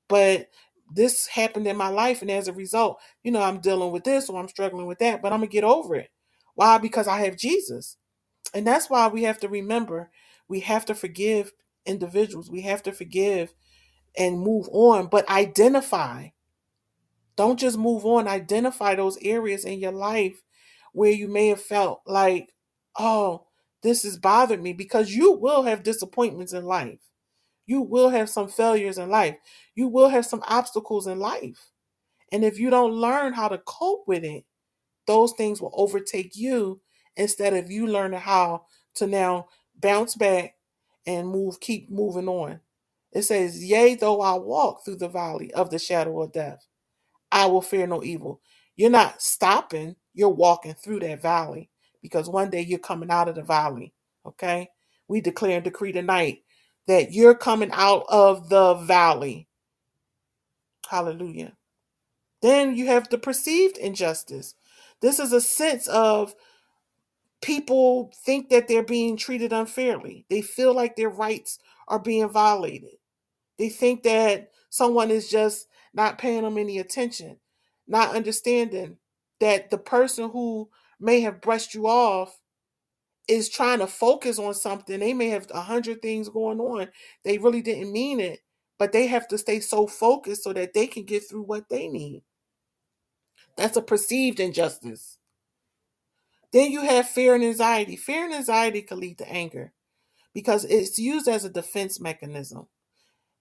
But 0.08 0.50
this 0.92 1.28
happened 1.28 1.68
in 1.68 1.78
my 1.78 1.90
life, 1.90 2.22
and 2.24 2.32
as 2.32 2.48
a 2.48 2.54
result, 2.54 3.00
you 3.24 3.32
know, 3.32 3.42
I'm 3.42 3.60
dealing 3.60 3.92
with 3.92 4.04
this 4.04 4.30
or 4.30 4.40
I'm 4.40 4.50
struggling 4.50 4.88
with 4.88 4.98
that, 5.00 5.22
but 5.22 5.32
I'm 5.32 5.40
gonna 5.40 5.48
get 5.48 5.64
over 5.64 5.96
it. 5.96 6.10
Why? 6.56 6.80
Because 6.80 7.08
I 7.08 7.20
have 7.20 7.38
Jesus. 7.38 7.98
And 8.56 8.66
that's 8.66 8.90
why 8.90 9.08
we 9.08 9.24
have 9.24 9.40
to 9.42 9.48
remember 9.48 10.10
we 10.48 10.62
have 10.62 10.86
to 10.88 10.96
forgive 10.96 11.54
individuals. 11.86 12.50
We 12.50 12.62
have 12.62 12.82
to 12.84 12.92
forgive 12.92 13.54
and 14.18 14.40
move 14.40 14.68
on, 14.72 15.08
but 15.08 15.30
identify. 15.30 16.30
Don't 17.36 17.60
just 17.60 17.78
move 17.78 18.06
on, 18.06 18.28
identify 18.28 18.96
those 18.96 19.18
areas 19.22 19.66
in 19.66 19.80
your 19.80 19.92
life 19.92 20.42
where 20.94 21.12
you 21.12 21.28
may 21.28 21.48
have 21.48 21.62
felt 21.62 22.02
like, 22.06 22.54
oh, 23.00 23.48
this 23.84 24.04
has 24.04 24.18
bothered 24.18 24.62
me 24.62 24.74
because 24.74 25.14
you 25.14 25.34
will 25.34 25.64
have 25.64 25.84
disappointments 25.84 26.54
in 26.54 26.66
life. 26.66 27.00
You 27.66 27.82
will 27.82 28.10
have 28.10 28.30
some 28.30 28.48
failures 28.48 28.98
in 28.98 29.10
life. 29.10 29.38
You 29.76 29.88
will 29.88 30.10
have 30.10 30.26
some 30.26 30.44
obstacles 30.48 31.08
in 31.08 31.20
life. 31.20 31.70
And 32.32 32.44
if 32.44 32.60
you 32.60 32.70
don't 32.70 32.94
learn 32.94 33.34
how 33.34 33.48
to 33.48 33.60
cope 33.60 34.06
with 34.08 34.24
it, 34.24 34.46
those 35.08 35.34
things 35.34 35.62
will 35.62 35.74
overtake 35.76 36.36
you 36.36 36.82
instead 37.16 37.54
of 37.54 37.72
you 37.72 37.88
learning 37.88 38.20
how 38.20 38.66
to 38.96 39.08
now 39.08 39.48
bounce 39.80 40.16
back 40.16 40.56
and 41.06 41.28
move, 41.28 41.60
keep 41.60 41.90
moving 41.92 42.28
on. 42.28 42.60
It 43.12 43.24
says, 43.24 43.64
Yea, 43.64 43.96
though 43.96 44.22
I 44.22 44.36
walk 44.36 44.84
through 44.84 44.98
the 44.98 45.10
valley 45.10 45.54
of 45.54 45.70
the 45.70 45.80
shadow 45.80 46.22
of 46.22 46.32
death, 46.32 46.66
I 47.32 47.46
will 47.48 47.62
fear 47.62 47.86
no 47.88 48.04
evil. 48.04 48.42
You're 48.76 48.90
not 48.90 49.22
stopping, 49.22 49.96
you're 50.14 50.30
walking 50.30 50.74
through 50.74 51.02
that 51.02 51.22
valley 51.22 51.70
because 52.04 52.30
one 52.30 52.52
day 52.52 52.62
you're 52.62 52.78
coming 52.78 53.10
out 53.10 53.30
of 53.30 53.36
the 53.36 53.42
valley. 53.42 53.94
Okay? 54.28 54.70
We 55.08 55.22
declare 55.22 55.56
and 55.56 55.64
decree 55.64 55.94
tonight 55.94 56.44
that 56.86 57.14
you're 57.14 57.34
coming 57.34 57.72
out 57.74 58.06
of 58.10 58.50
the 58.50 58.76
valley. 58.76 59.48
Hallelujah. 60.88 61.54
Then 62.44 62.76
you 62.76 62.88
have 62.88 63.10
the 63.10 63.18
perceived 63.18 63.78
injustice. 63.78 64.54
This 65.02 65.18
is 65.18 65.32
a 65.34 65.42
sense 65.42 65.88
of 65.88 66.36
people 67.42 68.12
think 68.26 68.50
that 68.50 68.68
they're 68.68 68.84
being 68.84 69.18
treated 69.18 69.54
unfairly. 69.54 70.26
They 70.30 70.42
feel 70.42 70.74
like 70.76 70.96
their 70.96 71.10
rights 71.10 71.60
are 71.88 72.00
being 72.00 72.30
violated. 72.30 72.98
They 73.58 73.70
think 73.70 74.04
that 74.04 74.52
someone 74.70 75.12
is 75.12 75.30
just 75.30 75.68
not 75.94 76.18
paying 76.18 76.44
them 76.44 76.58
any 76.58 76.80
attention, 76.80 77.38
not 77.88 78.16
understanding 78.16 78.98
that 79.40 79.70
the 79.70 79.78
person 79.78 80.30
who 80.30 80.70
may 81.04 81.22
have 81.22 81.42
brushed 81.42 81.74
you 81.74 81.88
off 81.88 82.40
is 83.28 83.50
trying 83.50 83.80
to 83.80 83.88
focus 83.88 84.40
on 84.40 84.54
something. 84.54 85.00
They 85.00 85.14
may 85.14 85.30
have 85.30 85.48
a 85.52 85.62
hundred 85.62 86.02
things 86.02 86.30
going 86.30 86.60
on. 86.60 86.88
They 87.24 87.38
really 87.38 87.62
didn't 87.62 87.92
mean 87.92 88.20
it, 88.20 88.40
but 88.78 88.92
they 88.92 89.08
have 89.08 89.28
to 89.30 89.38
stay 89.38 89.60
so 89.60 89.88
focused 89.88 90.44
so 90.44 90.54
that 90.54 90.74
they 90.74 90.88
can 90.88 91.04
get 91.04 91.28
through 91.30 91.44
what 91.44 91.70
they 91.70 91.88
need. 91.88 92.24
That's 93.56 93.78
a 93.78 93.82
perceived 93.82 94.40
injustice. 94.40 95.18
Then 96.52 96.72
you 96.72 96.82
have 96.82 97.08
fear 97.08 97.36
and 97.36 97.44
anxiety. 97.44 97.96
Fear 97.96 98.26
and 98.26 98.34
anxiety 98.36 98.82
can 98.82 99.00
lead 99.00 99.18
to 99.20 99.32
anger 99.32 99.74
because 100.34 100.66
it's 100.66 101.00
used 101.00 101.28
as 101.28 101.46
a 101.46 101.50
defense 101.50 102.00
mechanism. 102.00 102.68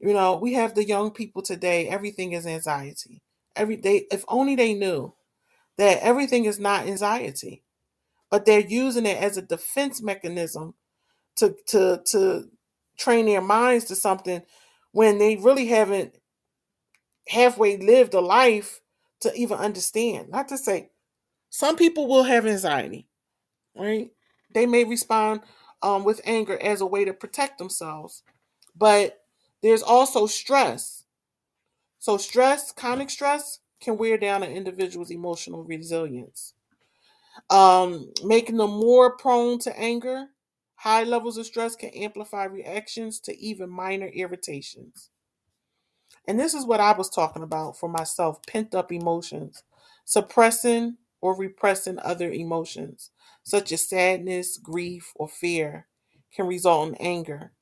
You 0.00 0.12
know, 0.12 0.36
we 0.36 0.54
have 0.54 0.74
the 0.74 0.84
young 0.84 1.10
people 1.10 1.42
today, 1.42 1.88
everything 1.88 2.32
is 2.32 2.46
anxiety. 2.46 3.22
Every 3.54 3.76
day, 3.76 4.06
if 4.10 4.24
only 4.28 4.56
they 4.56 4.74
knew 4.74 5.14
that 5.78 6.00
everything 6.02 6.44
is 6.46 6.58
not 6.60 6.86
anxiety, 6.86 7.62
but 8.30 8.46
they're 8.46 8.60
using 8.60 9.06
it 9.06 9.18
as 9.22 9.36
a 9.36 9.42
defense 9.42 10.02
mechanism 10.02 10.74
to 11.36 11.56
to 11.68 12.02
to 12.06 12.48
train 12.98 13.26
their 13.26 13.40
minds 13.42 13.86
to 13.86 13.96
something 13.96 14.42
when 14.92 15.18
they 15.18 15.36
really 15.36 15.66
haven't 15.66 16.16
halfway 17.28 17.76
lived 17.76 18.14
a 18.14 18.20
life 18.20 18.80
to 19.20 19.32
even 19.34 19.58
understand. 19.58 20.30
Not 20.30 20.48
to 20.48 20.58
say 20.58 20.90
some 21.50 21.76
people 21.76 22.08
will 22.08 22.24
have 22.24 22.46
anxiety, 22.46 23.08
right? 23.76 24.10
They 24.54 24.66
may 24.66 24.84
respond 24.84 25.42
um, 25.82 26.04
with 26.04 26.20
anger 26.24 26.60
as 26.62 26.80
a 26.80 26.86
way 26.86 27.04
to 27.04 27.14
protect 27.14 27.58
themselves, 27.58 28.22
but 28.76 29.20
there's 29.62 29.82
also 29.82 30.26
stress. 30.26 31.04
So, 32.00 32.16
stress, 32.18 32.72
chronic 32.72 33.10
stress, 33.10 33.60
can 33.82 33.98
wear 33.98 34.18
down 34.18 34.44
an 34.44 34.52
individual's 34.52 35.12
emotional 35.12 35.64
resilience, 35.64 36.54
um, 37.50 38.12
making 38.24 38.58
them 38.58 38.70
more 38.70 39.16
prone 39.16 39.58
to 39.60 39.78
anger. 39.78 40.26
High 40.76 41.04
levels 41.04 41.38
of 41.38 41.46
stress 41.46 41.76
can 41.76 41.90
amplify 41.90 42.44
reactions 42.44 43.20
to 43.22 43.38
even 43.38 43.70
minor 43.70 44.08
irritations. 44.08 45.10
And 46.26 46.38
this 46.38 46.54
is 46.54 46.66
what 46.66 46.80
I 46.80 46.92
was 46.92 47.10
talking 47.10 47.42
about 47.42 47.78
for 47.78 47.88
myself 47.88 48.40
pent 48.46 48.74
up 48.74 48.92
emotions, 48.92 49.64
suppressing 50.04 50.98
or 51.20 51.36
repressing 51.36 51.98
other 52.00 52.30
emotions, 52.32 53.10
such 53.44 53.72
as 53.72 53.88
sadness, 53.88 54.58
grief, 54.58 55.12
or 55.16 55.28
fear, 55.28 55.88
can 56.34 56.46
result 56.46 56.90
in 56.90 56.94
anger, 56.96 57.52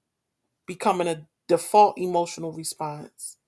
becoming 0.67 1.09
a 1.09 1.29
default 1.49 1.99
emotional 1.99 2.53
response. 2.53 3.39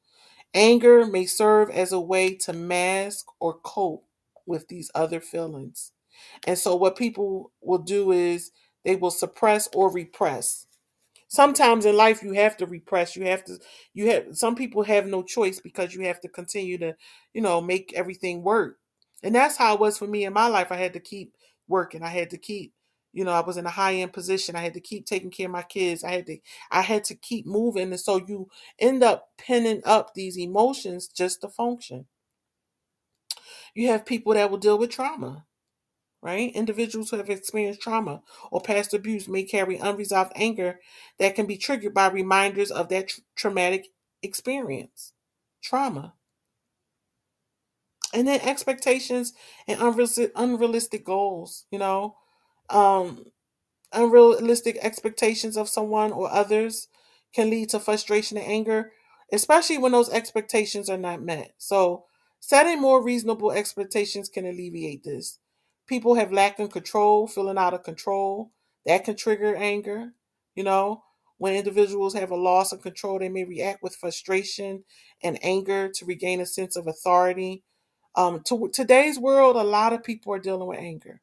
Anger 0.55 1.07
may 1.07 1.27
serve 1.27 1.71
as 1.71 1.93
a 1.93 2.01
way 2.01 2.35
to 2.37 2.53
mask 2.53 3.27
or 3.41 3.55
cope 3.55 4.05
with 4.47 4.69
these 4.69 4.91
other 4.95 5.21
feelings. 5.21 5.93
And 6.47 6.59
so, 6.59 6.77
what 6.77 6.97
people 6.97 7.53
will 7.63 7.79
do 7.79 8.13
is 8.13 8.53
they 8.85 8.97
will 8.97 9.11
suppress 9.11 9.69
or 9.75 9.91
repress. 9.93 10.67
Sometimes 11.29 11.87
in 11.87 11.97
life 11.97 12.23
you 12.23 12.33
have 12.33 12.57
to 12.59 12.67
repress. 12.67 13.17
You 13.17 13.25
have 13.27 13.45
to 13.47 13.59
you 13.95 14.11
have 14.11 14.37
some 14.37 14.55
people 14.55 14.83
have 14.85 15.07
no 15.07 15.23
choice 15.23 15.61
because 15.61 15.95
you 15.95 16.03
have 16.07 16.21
to 16.21 16.29
continue 16.29 16.79
to 16.79 16.95
you 17.35 17.41
know 17.43 17.61
make 17.61 17.93
everything 17.95 18.43
work. 18.43 18.79
And 19.23 19.35
that's 19.35 19.57
how 19.57 19.75
it 19.75 19.81
was 19.81 19.99
for 19.99 20.07
me 20.07 20.25
in 20.25 20.33
my 20.33 20.49
life. 20.49 20.71
I 20.71 20.77
had 20.77 20.93
to 20.95 21.01
keep 21.01 21.35
working. 21.69 22.03
I 22.03 22.09
had 22.09 22.31
to 22.31 22.39
keep 22.39 22.75
you 23.13 23.25
know 23.25 23.33
i 23.33 23.41
was 23.41 23.57
in 23.57 23.67
a 23.67 23.71
high 23.71 23.95
end 23.95 24.13
position 24.13 24.57
i 24.57 24.61
had 24.61 24.75
to 24.75 24.81
keep 24.81 25.07
taking 25.07 25.31
care 25.31 25.47
of 25.47 25.53
my 25.53 25.63
kids 25.63 26.05
i 26.05 26.11
had 26.11 26.27
to 26.27 26.39
i 26.71 26.81
had 26.83 27.05
to 27.05 27.15
keep 27.15 27.47
moving 27.47 27.91
and 27.91 28.01
so 28.01 28.17
you 28.27 28.49
end 28.79 29.03
up 29.03 29.31
pinning 29.39 29.83
up 29.85 30.15
these 30.15 30.39
emotions 30.39 31.09
just 31.09 31.41
to 31.41 31.49
function 31.49 32.07
you 33.75 33.89
have 33.89 34.07
people 34.07 34.35
that 34.35 34.51
will 34.51 34.59
deal 34.59 34.79
with 34.79 34.91
trauma 34.91 35.45
right? 36.23 36.53
Individuals 36.55 37.11
who 37.11 37.19
have 37.19 37.31
experienced 37.31 37.81
trauma 37.83 38.23
or 38.51 38.61
past 38.61 38.95
abuse 38.95 39.29
may 39.29 39.45
carry 39.45 39.77
unresolved 39.79 40.33
anger 40.37 40.81
that 41.19 41.35
can 41.37 41.47
be 41.47 41.57
triggered 41.57 41.95
by 41.95 42.09
reminders 42.09 42.73
of 42.73 42.89
that 42.91 43.09
tr- 43.09 43.21
traumatic 43.37 43.89
experience, 44.23 45.15
trauma. 45.63 46.15
And 48.15 48.29
then 48.29 48.41
expectations 48.41 49.33
and 49.67 49.81
unrealistic, 49.81 50.33
unrealistic 50.35 51.05
goals, 51.05 51.65
you 51.71 51.79
know, 51.79 52.17
um, 52.73 53.27
unrealistic 53.93 54.79
expectations 54.81 55.57
of 55.57 55.69
someone 55.69 56.13
or 56.13 56.31
others 56.31 56.89
can 57.35 57.51
lead 57.51 57.71
to 57.71 57.81
frustration 57.81 58.37
and 58.39 58.47
anger, 58.47 58.93
especially 59.33 59.79
when 59.79 59.93
those 59.93 60.11
expectations 60.11 60.89
are 60.91 60.99
not 60.99 61.23
met. 61.23 61.53
So, 61.59 62.05
setting 62.41 62.81
more 62.81 63.03
reasonable 63.03 63.53
expectations 63.53 64.29
can 64.29 64.47
alleviate 64.47 65.05
this. 65.05 65.39
People 65.87 66.15
have 66.15 66.33
lacking 66.33 66.69
control, 66.69 67.27
feeling 67.27 67.59
out 67.59 67.75
of 67.75 67.83
control. 67.83 68.53
That 68.87 69.05
can 69.05 69.17
trigger 69.17 69.55
anger. 69.55 70.13
You 70.55 70.65
know, 70.65 71.03
when 71.39 71.55
individuals 71.55 72.15
have 72.15 72.31
a 72.31 72.37
loss 72.37 72.73
of 72.73 72.83
control, 72.83 73.19
they 73.19 73.29
may 73.29 73.45
react 73.45 73.83
with 73.83 73.97
frustration 73.97 74.85
and 75.23 75.39
anger 75.43 75.89
to 75.89 76.05
regain 76.05 76.41
a 76.41 76.47
sense 76.47 76.77
of 76.77 76.87
authority. 76.87 77.63
Um, 78.15 78.43
to 78.47 78.69
today's 78.73 79.19
world, 79.19 79.57
a 79.57 79.63
lot 79.65 79.93
of 79.93 80.05
people 80.05 80.33
are 80.35 80.39
dealing 80.39 80.69
with 80.69 80.79
anger. 80.79 81.21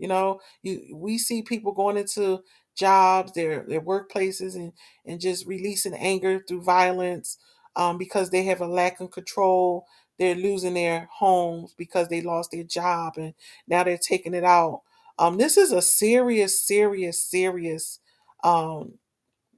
You 0.00 0.08
know, 0.08 0.40
you 0.62 0.96
we 0.96 1.18
see 1.18 1.42
people 1.42 1.72
going 1.72 1.96
into 1.96 2.42
jobs, 2.76 3.32
their 3.32 3.64
their 3.68 3.80
workplaces, 3.82 4.54
and 4.54 4.72
and 5.06 5.20
just 5.20 5.46
releasing 5.46 5.94
anger 5.94 6.40
through 6.46 6.62
violence 6.62 7.38
um, 7.76 7.98
because 7.98 8.30
they 8.30 8.44
have 8.44 8.60
a 8.60 8.66
lack 8.66 9.00
of 9.00 9.10
control 9.10 9.86
they're 10.18 10.34
losing 10.34 10.74
their 10.74 11.08
homes 11.10 11.74
because 11.78 12.08
they 12.08 12.20
lost 12.20 12.50
their 12.50 12.62
job 12.62 13.14
and 13.16 13.32
now 13.66 13.82
they're 13.82 13.96
taking 13.98 14.34
it 14.34 14.44
out. 14.44 14.82
Um, 15.18 15.38
this 15.38 15.56
is 15.56 15.72
a 15.72 15.82
serious, 15.82 16.60
serious, 16.60 17.22
serious 17.22 18.00
um, 18.44 18.98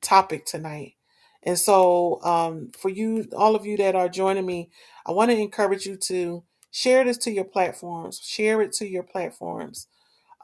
topic 0.00 0.46
tonight. 0.46 0.94
And 1.44 1.58
so, 1.58 2.22
um, 2.24 2.70
for 2.78 2.88
you, 2.88 3.28
all 3.36 3.56
of 3.56 3.66
you 3.66 3.76
that 3.78 3.96
are 3.96 4.08
joining 4.08 4.46
me, 4.46 4.70
I 5.06 5.12
want 5.12 5.30
to 5.30 5.36
encourage 5.38 5.86
you 5.86 5.96
to 5.98 6.44
share 6.70 7.04
this 7.04 7.18
to 7.18 7.32
your 7.32 7.44
platforms, 7.44 8.20
share 8.20 8.62
it 8.62 8.72
to 8.74 8.88
your 8.88 9.02
platforms. 9.02 9.88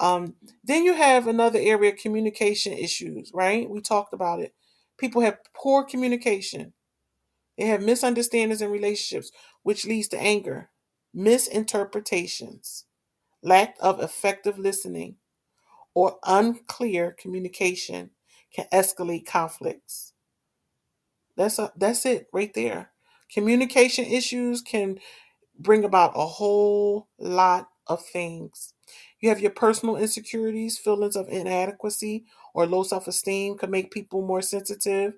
Um, 0.00 0.34
then 0.64 0.84
you 0.84 0.94
have 0.94 1.28
another 1.28 1.58
area 1.60 1.92
communication 1.92 2.72
issues, 2.74 3.32
right? 3.34 3.68
We 3.70 3.80
talked 3.82 4.14
about 4.14 4.40
it. 4.40 4.54
People 4.98 5.22
have 5.22 5.38
poor 5.54 5.84
communication 5.84 6.66
They 7.58 7.66
have 7.66 7.82
misunderstandings 7.82 8.62
in 8.62 8.70
relationships, 8.72 9.30
which 9.62 9.86
leads 9.86 10.08
to 10.10 10.20
anger, 10.20 10.70
misinterpretations, 11.14 12.86
lack 13.42 13.76
of 13.80 14.00
effective 14.02 14.58
listening, 14.58 15.16
or 15.94 16.18
unclear 16.24 17.16
communication 17.18 18.10
can 18.54 18.66
escalate 18.72 19.26
conflicts. 19.26 20.14
That's 21.36 21.58
a, 21.58 21.72
that's 21.76 22.06
it 22.06 22.28
right 22.32 22.52
there. 22.54 22.92
Communication 23.32 24.06
issues 24.06 24.62
can 24.62 25.00
bring 25.58 25.84
about 25.84 26.12
a 26.16 26.26
whole 26.26 27.08
lot 27.18 27.68
of 27.88 28.04
things. 28.04 28.74
You 29.20 29.28
have 29.30 29.40
your 29.40 29.50
personal 29.50 29.96
insecurities, 29.96 30.78
feelings 30.78 31.16
of 31.16 31.28
inadequacy 31.28 32.24
or 32.54 32.66
low 32.66 32.82
self-esteem 32.82 33.58
can 33.58 33.70
make 33.70 33.90
people 33.90 34.22
more 34.22 34.42
sensitive. 34.42 35.14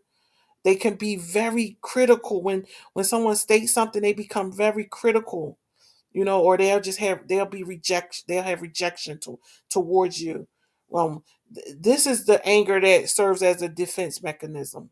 They 0.64 0.76
can 0.76 0.96
be 0.96 1.16
very 1.16 1.78
critical 1.82 2.42
when 2.42 2.66
when 2.94 3.04
someone 3.04 3.36
states 3.36 3.72
something 3.72 4.02
they 4.02 4.12
become 4.12 4.52
very 4.52 4.84
critical, 4.84 5.58
you 6.12 6.24
know, 6.24 6.42
or 6.42 6.56
they'll 6.58 6.80
just 6.80 6.98
have 7.00 7.28
they'll 7.28 7.46
be 7.46 7.64
rejection 7.64 8.24
they'll 8.28 8.42
have 8.44 8.62
rejection 8.62 9.18
to, 9.20 9.38
towards 9.70 10.20
you. 10.22 10.48
Um 10.94 11.24
th- 11.54 11.76
this 11.80 12.06
is 12.06 12.26
the 12.26 12.44
anger 12.46 12.80
that 12.80 13.10
serves 13.10 13.42
as 13.42 13.62
a 13.62 13.68
defense 13.68 14.22
mechanism. 14.22 14.90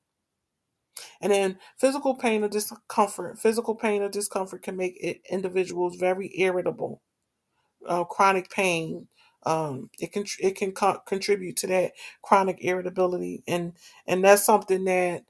And 1.21 1.33
then 1.33 1.59
physical 1.79 2.15
pain 2.17 2.43
or 2.43 2.49
discomfort. 2.49 3.39
Physical 3.39 3.75
pain 3.77 4.03
or 4.03 4.09
discomfort 4.09 4.63
can 4.63 4.77
make 4.77 4.97
it, 5.01 5.21
individuals 5.31 5.97
very 5.97 6.33
irritable. 6.41 7.03
Uh, 7.89 8.05
chronic 8.05 8.51
pain. 8.51 9.09
Um, 9.47 9.91
it 10.01 10.13
can 10.13 10.25
it 10.41 10.57
can 10.57 10.73
co- 10.73 11.01
contribute 11.07 11.57
to 11.59 11.69
that 11.69 11.93
chronic 12.23 12.59
irritability, 12.65 13.45
and 13.49 13.75
and 14.09 14.25
that's 14.25 14.45
something 14.45 14.85
that 14.87 15.25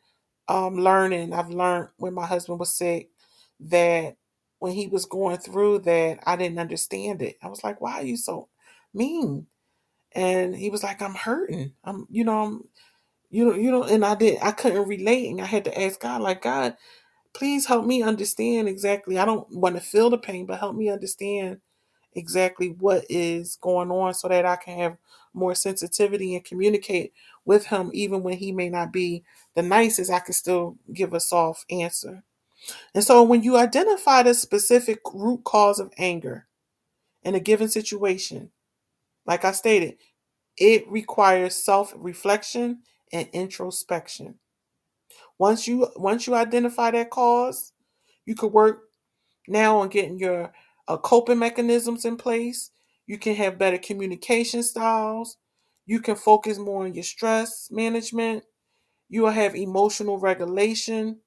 um 0.49 0.77
learning 0.79 1.33
I've 1.33 1.51
learned 1.51 1.90
when 1.99 2.14
my 2.14 2.27
husband 2.27 2.59
was 2.61 2.75
sick 2.77 3.11
that 3.61 4.16
when 4.61 4.73
he 4.73 4.87
was 4.88 5.07
going 5.07 5.38
through 5.38 5.81
that 5.81 6.21
I 6.27 6.37
didn't 6.37 6.59
understand 6.59 7.23
it. 7.23 7.37
I 7.42 7.49
was 7.49 7.64
like, 7.64 7.81
why 7.81 7.94
are 8.01 8.05
you 8.05 8.16
so 8.16 8.49
mean? 8.94 9.47
And 10.14 10.57
he 10.57 10.71
was 10.71 10.83
like, 10.85 11.03
I'm 11.03 11.14
hurting. 11.14 11.75
I'm 11.85 12.07
you 12.11 12.25
know 12.25 12.42
I'm 12.44 12.64
you 13.31 13.47
know, 13.47 13.55
you 13.55 13.71
know, 13.71 13.85
and 13.85 14.05
I 14.05 14.14
did 14.14 14.38
I 14.42 14.53
couldn't 14.53 14.88
relate 14.88 15.31
and 15.31 15.40
I 15.40 15.47
had 15.47 15.64
to 15.64 15.81
ask 15.83 16.01
God, 16.01 16.21
like, 16.23 16.42
God, 16.42 16.77
please 17.35 17.66
help 17.66 17.87
me 17.87 18.03
understand 18.03 18.68
exactly. 18.68 19.18
I 19.18 19.25
don't 19.27 19.47
want 19.55 19.77
to 19.77 19.81
feel 19.83 20.11
the 20.11 20.18
pain, 20.18 20.47
but 20.47 20.61
help 20.61 20.77
me 20.77 20.90
understand 20.90 21.59
exactly 22.14 22.71
what 22.79 23.05
is 23.09 23.59
going 23.61 23.90
on 23.90 24.14
so 24.14 24.29
that 24.29 24.47
I 24.47 24.57
can 24.57 24.79
have 24.79 24.97
more 25.35 25.55
sensitivity 25.55 26.35
and 26.35 26.44
communicate 26.44 27.12
with 27.44 27.66
him 27.66 27.90
even 27.92 28.23
when 28.23 28.37
he 28.38 28.53
may 28.53 28.68
not 28.68 28.92
be 28.92 29.25
the 29.55 29.62
nicest, 29.62 30.11
I 30.11 30.21
can 30.21 30.35
still 30.35 30.77
give 30.92 31.14
a 31.14 31.21
soft 31.21 31.64
answer. 31.71 32.23
And 32.94 33.05
so 33.05 33.23
when 33.23 33.42
you 33.42 33.57
identify 33.57 34.23
the 34.23 34.35
specific 34.35 35.01
root 35.14 35.44
cause 35.44 35.79
of 35.79 35.92
anger 35.99 36.47
in 37.23 37.35
a 37.35 37.40
given 37.40 37.68
situation, 37.68 38.51
like 39.27 39.44
I 39.44 39.53
stated, 39.53 39.97
it 40.57 40.88
requires 40.90 41.55
self-reflection 41.55 42.81
and 43.12 43.29
introspection. 43.33 44.35
Once 45.38 45.68
you 45.68 45.88
once 45.97 46.27
you 46.27 46.35
identify 46.35 46.90
that 46.90 47.11
cause, 47.11 47.73
you 48.27 48.35
could 48.35 48.53
work 48.53 48.88
now 49.47 49.79
on 49.79 49.88
getting 49.88 50.18
your 50.18 50.53
uh, 50.88 50.98
coping 50.98 51.40
mechanisms 51.40 52.07
in 52.07 52.18
place. 52.18 52.72
You 53.07 53.18
can 53.18 53.37
have 53.37 53.59
better 53.59 53.79
communication 53.79 54.64
styles. 54.64 55.38
You 55.87 56.01
can 56.01 56.16
focus 56.16 56.59
more 56.59 56.87
on 56.87 56.94
your 56.94 57.05
stress 57.05 57.68
management. 57.72 58.44
You 59.11 59.22
will 59.24 59.31
have 59.33 59.57
emotional 59.57 60.18
regulation 60.18 61.18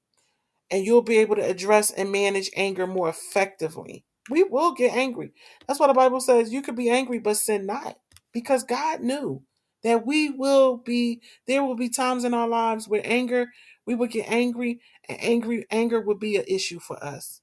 and 0.69 0.86
you'll 0.86 1.02
be 1.02 1.17
able 1.17 1.36
to 1.36 1.45
address 1.50 1.91
and 1.91 2.12
manage 2.12 2.50
anger 2.56 2.88
more 2.88 3.10
effectively. 3.10 4.04
We 4.30 4.43
will 4.43 4.74
get 4.74 4.93
angry. 4.93 5.34
That's 5.67 5.80
what 5.80 5.88
the 5.88 5.93
Bible 5.93 6.19
says. 6.19 6.52
You 6.52 6.62
could 6.62 6.76
be 6.76 6.89
angry, 6.89 7.19
but 7.19 7.38
sin 7.38 7.65
not. 7.65 7.97
Because 8.34 8.63
God 8.63 9.02
knew 9.02 9.41
that 9.84 10.06
we 10.06 10.30
will 10.30 10.78
be, 10.78 11.21
there 11.47 11.63
will 11.63 11.76
be 11.76 11.89
times 11.89 12.26
in 12.26 12.34
our 12.34 12.47
lives 12.47 12.88
where 12.88 13.02
anger, 13.06 13.47
we 13.86 13.95
will 13.95 14.08
get 14.08 14.30
angry, 14.30 14.82
and 15.08 15.17
angry 15.21 15.65
anger 15.71 16.02
would 16.02 16.19
be 16.19 16.36
an 16.36 16.43
issue 16.47 16.80
for 16.80 17.02
us. 17.04 17.41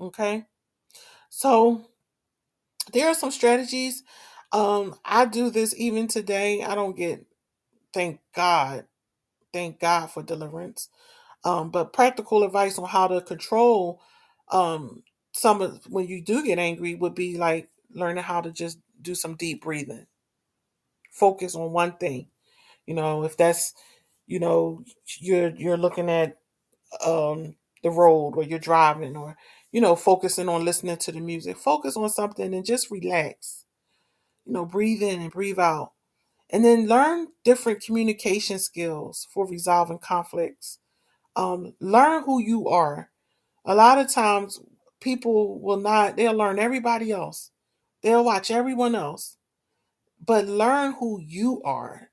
Okay? 0.00 0.44
So 1.34 1.86
there 2.92 3.08
are 3.08 3.14
some 3.14 3.30
strategies. 3.32 4.04
Um, 4.52 4.96
I 5.04 5.26
do 5.26 5.50
this 5.50 5.74
even 5.78 6.08
today. 6.08 6.62
I 6.62 6.74
don't 6.74 6.96
get 6.96 7.26
thank 7.94 8.20
God. 8.34 8.86
Thank 9.52 9.80
God 9.80 10.08
for 10.10 10.22
deliverance. 10.22 10.88
Um, 11.44 11.70
but 11.70 11.92
practical 11.92 12.44
advice 12.44 12.78
on 12.78 12.88
how 12.88 13.08
to 13.08 13.20
control 13.22 14.00
um, 14.50 15.02
some 15.32 15.62
of 15.62 15.80
when 15.88 16.08
you 16.08 16.22
do 16.22 16.44
get 16.44 16.58
angry 16.58 16.94
would 16.94 17.14
be 17.14 17.38
like 17.38 17.68
learning 17.94 18.24
how 18.24 18.40
to 18.42 18.52
just 18.52 18.78
do 19.02 19.14
some 19.14 19.36
deep 19.36 19.62
breathing. 19.62 20.06
Focus 21.12 21.54
on 21.56 21.72
one 21.72 21.94
thing. 21.94 22.28
You 22.86 22.94
know, 22.94 23.24
if 23.24 23.36
that's 23.36 23.74
you 24.26 24.40
know 24.40 24.84
you're 25.20 25.50
you're 25.56 25.78
looking 25.78 26.10
at 26.10 26.38
um, 27.06 27.56
the 27.82 27.90
road 27.90 28.34
or 28.36 28.44
you're 28.44 28.58
driving 28.60 29.16
or 29.16 29.36
you 29.74 29.82
know 29.82 29.96
focusing 29.96 30.48
on 30.48 30.64
listening 30.64 30.98
to 30.98 31.12
the 31.12 31.20
music. 31.20 31.58
Focus 31.58 31.98
on 31.98 32.10
something 32.10 32.54
and 32.54 32.66
just 32.66 32.90
relax. 32.90 33.66
You 34.46 34.54
know, 34.54 34.66
breathe 34.66 35.02
in 35.02 35.20
and 35.22 35.32
breathe 35.32 35.60
out. 35.60 35.92
And 36.50 36.64
then 36.64 36.88
learn 36.88 37.28
different 37.44 37.82
communication 37.82 38.58
skills 38.60 39.28
for 39.32 39.46
resolving 39.48 39.98
conflicts 39.98 40.78
um, 41.36 41.74
learn 41.80 42.24
who 42.24 42.40
you 42.40 42.68
are. 42.68 43.10
A 43.64 43.74
lot 43.74 43.98
of 43.98 44.10
times, 44.12 44.60
people 45.00 45.60
will 45.60 45.78
not, 45.78 46.16
they'll 46.16 46.34
learn 46.34 46.58
everybody 46.58 47.12
else, 47.12 47.50
they'll 48.02 48.24
watch 48.24 48.50
everyone 48.50 48.94
else, 48.94 49.36
but 50.24 50.46
learn 50.46 50.94
who 50.94 51.20
you 51.20 51.62
are. 51.64 52.10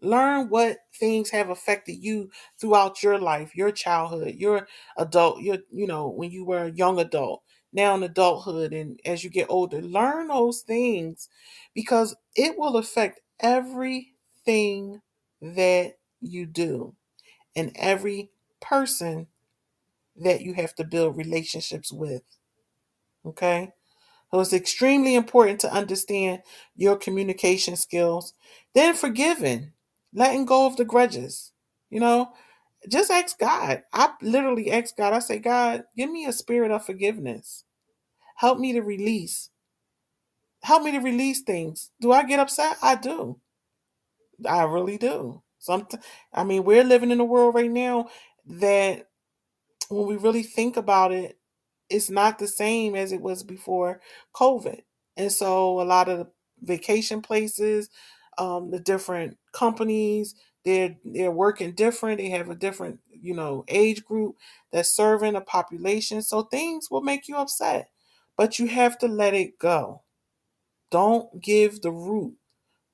Learn 0.00 0.48
what 0.48 0.78
things 0.94 1.30
have 1.30 1.50
affected 1.50 1.94
you 1.94 2.30
throughout 2.60 3.02
your 3.02 3.18
life, 3.18 3.56
your 3.56 3.72
childhood, 3.72 4.34
your 4.36 4.68
adult, 4.96 5.40
your, 5.42 5.58
you 5.72 5.86
know, 5.86 6.08
when 6.08 6.30
you 6.30 6.44
were 6.44 6.64
a 6.64 6.72
young 6.72 7.00
adult, 7.00 7.42
now 7.72 7.94
in 7.94 8.02
adulthood, 8.02 8.72
and 8.72 9.00
as 9.04 9.24
you 9.24 9.30
get 9.30 9.50
older. 9.50 9.82
Learn 9.82 10.28
those 10.28 10.62
things 10.62 11.28
because 11.74 12.14
it 12.36 12.58
will 12.58 12.76
affect 12.76 13.20
everything 13.40 15.00
that 15.40 15.94
you 16.20 16.46
do 16.46 16.94
and 17.56 17.72
every 17.76 18.30
person 18.60 19.26
that 20.16 20.42
you 20.42 20.54
have 20.54 20.74
to 20.76 20.84
build 20.84 21.16
relationships 21.16 21.92
with. 21.92 22.22
Okay? 23.24 23.72
So 24.30 24.40
it's 24.40 24.52
extremely 24.52 25.14
important 25.14 25.60
to 25.60 25.72
understand 25.72 26.42
your 26.76 26.96
communication 26.96 27.76
skills. 27.76 28.34
Then 28.74 28.94
forgiving, 28.94 29.72
letting 30.18 30.46
go 30.46 30.66
of 30.66 30.76
the 30.76 30.86
grudges. 30.86 31.52
You 31.90 32.00
know, 32.00 32.30
just 32.90 33.10
ask 33.10 33.38
God. 33.38 33.84
I 33.94 34.10
literally 34.22 34.72
ask 34.72 34.96
God, 34.96 35.14
I 35.14 35.20
say, 35.20 35.40
God, 35.40 35.84
give 35.96 36.10
me 36.10 36.26
a 36.26 36.32
spirit 36.32 36.72
of 36.72 36.86
forgiveness. 36.86 37.64
Help 38.36 38.58
me 38.58 38.72
to 38.74 38.82
release. 38.82 39.50
Help 40.62 40.82
me 40.84 40.92
to 40.92 40.98
release 41.00 41.42
things. 41.42 41.90
Do 42.00 42.12
I 42.12 42.24
get 42.24 42.40
upset? 42.40 42.78
I 42.82 42.96
do. 42.96 43.40
I 44.48 44.64
really 44.64 44.98
do. 44.98 45.42
Sometimes, 45.58 46.04
I 46.32 46.44
mean, 46.44 46.64
we're 46.64 46.84
living 46.84 47.10
in 47.10 47.20
a 47.20 47.24
world 47.24 47.54
right 47.54 47.70
now 47.70 48.08
that 48.46 49.08
when 49.90 50.06
we 50.06 50.16
really 50.16 50.44
think 50.44 50.76
about 50.76 51.12
it, 51.12 51.38
it's 51.90 52.10
not 52.10 52.38
the 52.38 52.48
same 52.48 52.94
as 52.96 53.12
it 53.12 53.20
was 53.22 53.42
before 53.44 54.00
COVID. 54.34 54.80
And 55.16 55.32
so 55.32 55.80
a 55.80 55.84
lot 55.84 56.08
of 56.08 56.18
the 56.18 56.28
vacation 56.62 57.22
places, 57.22 57.90
um, 58.38 58.70
the 58.70 58.80
different 58.80 59.36
companies, 59.52 60.34
they're 60.64 60.96
they're 61.04 61.30
working 61.32 61.72
different. 61.72 62.18
They 62.18 62.30
have 62.30 62.50
a 62.50 62.54
different, 62.54 63.00
you 63.10 63.34
know, 63.34 63.64
age 63.68 64.04
group 64.04 64.36
that's 64.72 64.90
serving 64.94 65.34
a 65.36 65.40
population. 65.40 66.22
So 66.22 66.42
things 66.42 66.90
will 66.90 67.02
make 67.02 67.28
you 67.28 67.36
upset. 67.36 67.90
But 68.36 68.58
you 68.58 68.66
have 68.68 68.98
to 68.98 69.08
let 69.08 69.34
it 69.34 69.58
go. 69.58 70.02
Don't 70.90 71.42
give 71.42 71.82
the 71.82 71.90
root. 71.90 72.36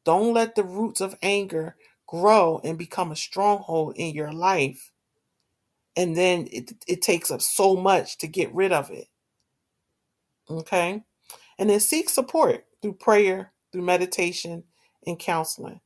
Don't 0.05 0.35
let 0.35 0.55
the 0.55 0.65
roots 0.65 1.01
of 1.01 1.17
anger 1.23 1.77
grow 2.07 2.61
and 2.65 2.79
become 2.79 3.13
a 3.13 3.17
stronghold 3.17 3.95
in 3.97 4.15
your 4.15 4.33
life. 4.33 4.93
And 5.97 6.17
then 6.17 6.49
it, 6.51 6.73
it 6.87 7.03
takes 7.03 7.31
up 7.31 7.43
so 7.43 7.77
much 7.77 8.19
to 8.19 8.27
get 8.27 8.55
rid 8.55 8.73
of 8.73 8.91
it. 8.91 9.09
Okay. 10.51 11.03
And 11.59 11.71
then 11.71 11.81
seek 11.81 12.09
support 12.11 12.67
through 12.83 12.95
prayer, 12.95 13.53
through 13.73 13.83
meditation, 13.83 14.65
and 15.07 15.19
counseling. 15.19 15.81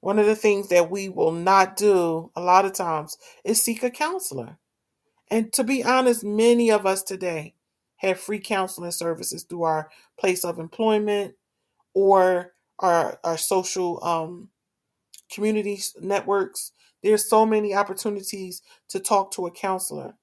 One 0.00 0.18
of 0.18 0.26
the 0.26 0.36
things 0.36 0.68
that 0.70 0.90
we 0.90 1.08
will 1.08 1.32
not 1.32 1.76
do 1.76 2.30
a 2.36 2.42
lot 2.42 2.64
of 2.66 2.74
times 2.74 3.18
is 3.44 3.62
seek 3.62 3.82
a 3.82 3.90
counselor. 3.90 4.58
And 5.30 5.52
to 5.54 5.64
be 5.64 5.84
honest, 5.84 6.24
many 6.24 6.70
of 6.70 6.86
us 6.86 7.02
today 7.02 7.54
have 7.98 8.20
free 8.20 8.40
counseling 8.40 8.92
services 8.92 9.44
through 9.44 9.64
our 9.64 9.90
place 10.18 10.44
of 10.44 10.58
employment 10.58 11.34
or 11.94 12.54
our, 12.80 13.20
our 13.24 13.38
social 13.38 14.04
um, 14.04 14.50
community 15.32 15.80
networks. 16.00 16.72
There's 17.02 17.28
so 17.28 17.46
many 17.46 17.74
opportunities 17.74 18.62
to 18.90 19.00
talk 19.00 19.32
to 19.32 19.46
a 19.46 19.52
counselor. 19.52 20.14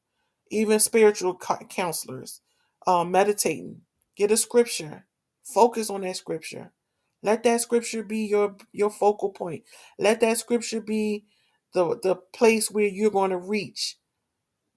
even 0.52 0.80
spiritual 0.80 1.36
counselors, 1.70 2.41
um, 2.88 3.12
meditating. 3.12 3.82
Get 4.17 4.32
a 4.32 4.38
scripture. 4.38 5.08
Focus 5.43 5.89
on 5.91 6.02
that 6.02 6.17
scripture. 6.17 6.72
Let 7.23 7.43
that 7.43 7.62
scripture 7.62 8.03
be 8.03 8.19
your 8.25 8.58
your 8.73 8.91
focal 8.91 9.32
point. 9.32 9.63
Let 9.99 10.21
that 10.21 10.38
scripture 10.39 10.82
be 10.82 11.25
the 11.73 11.99
the 12.03 12.17
place 12.36 12.71
where 12.71 12.88
you're 12.88 13.12
going 13.12 13.32
to 13.32 13.38
reach. 13.38 13.97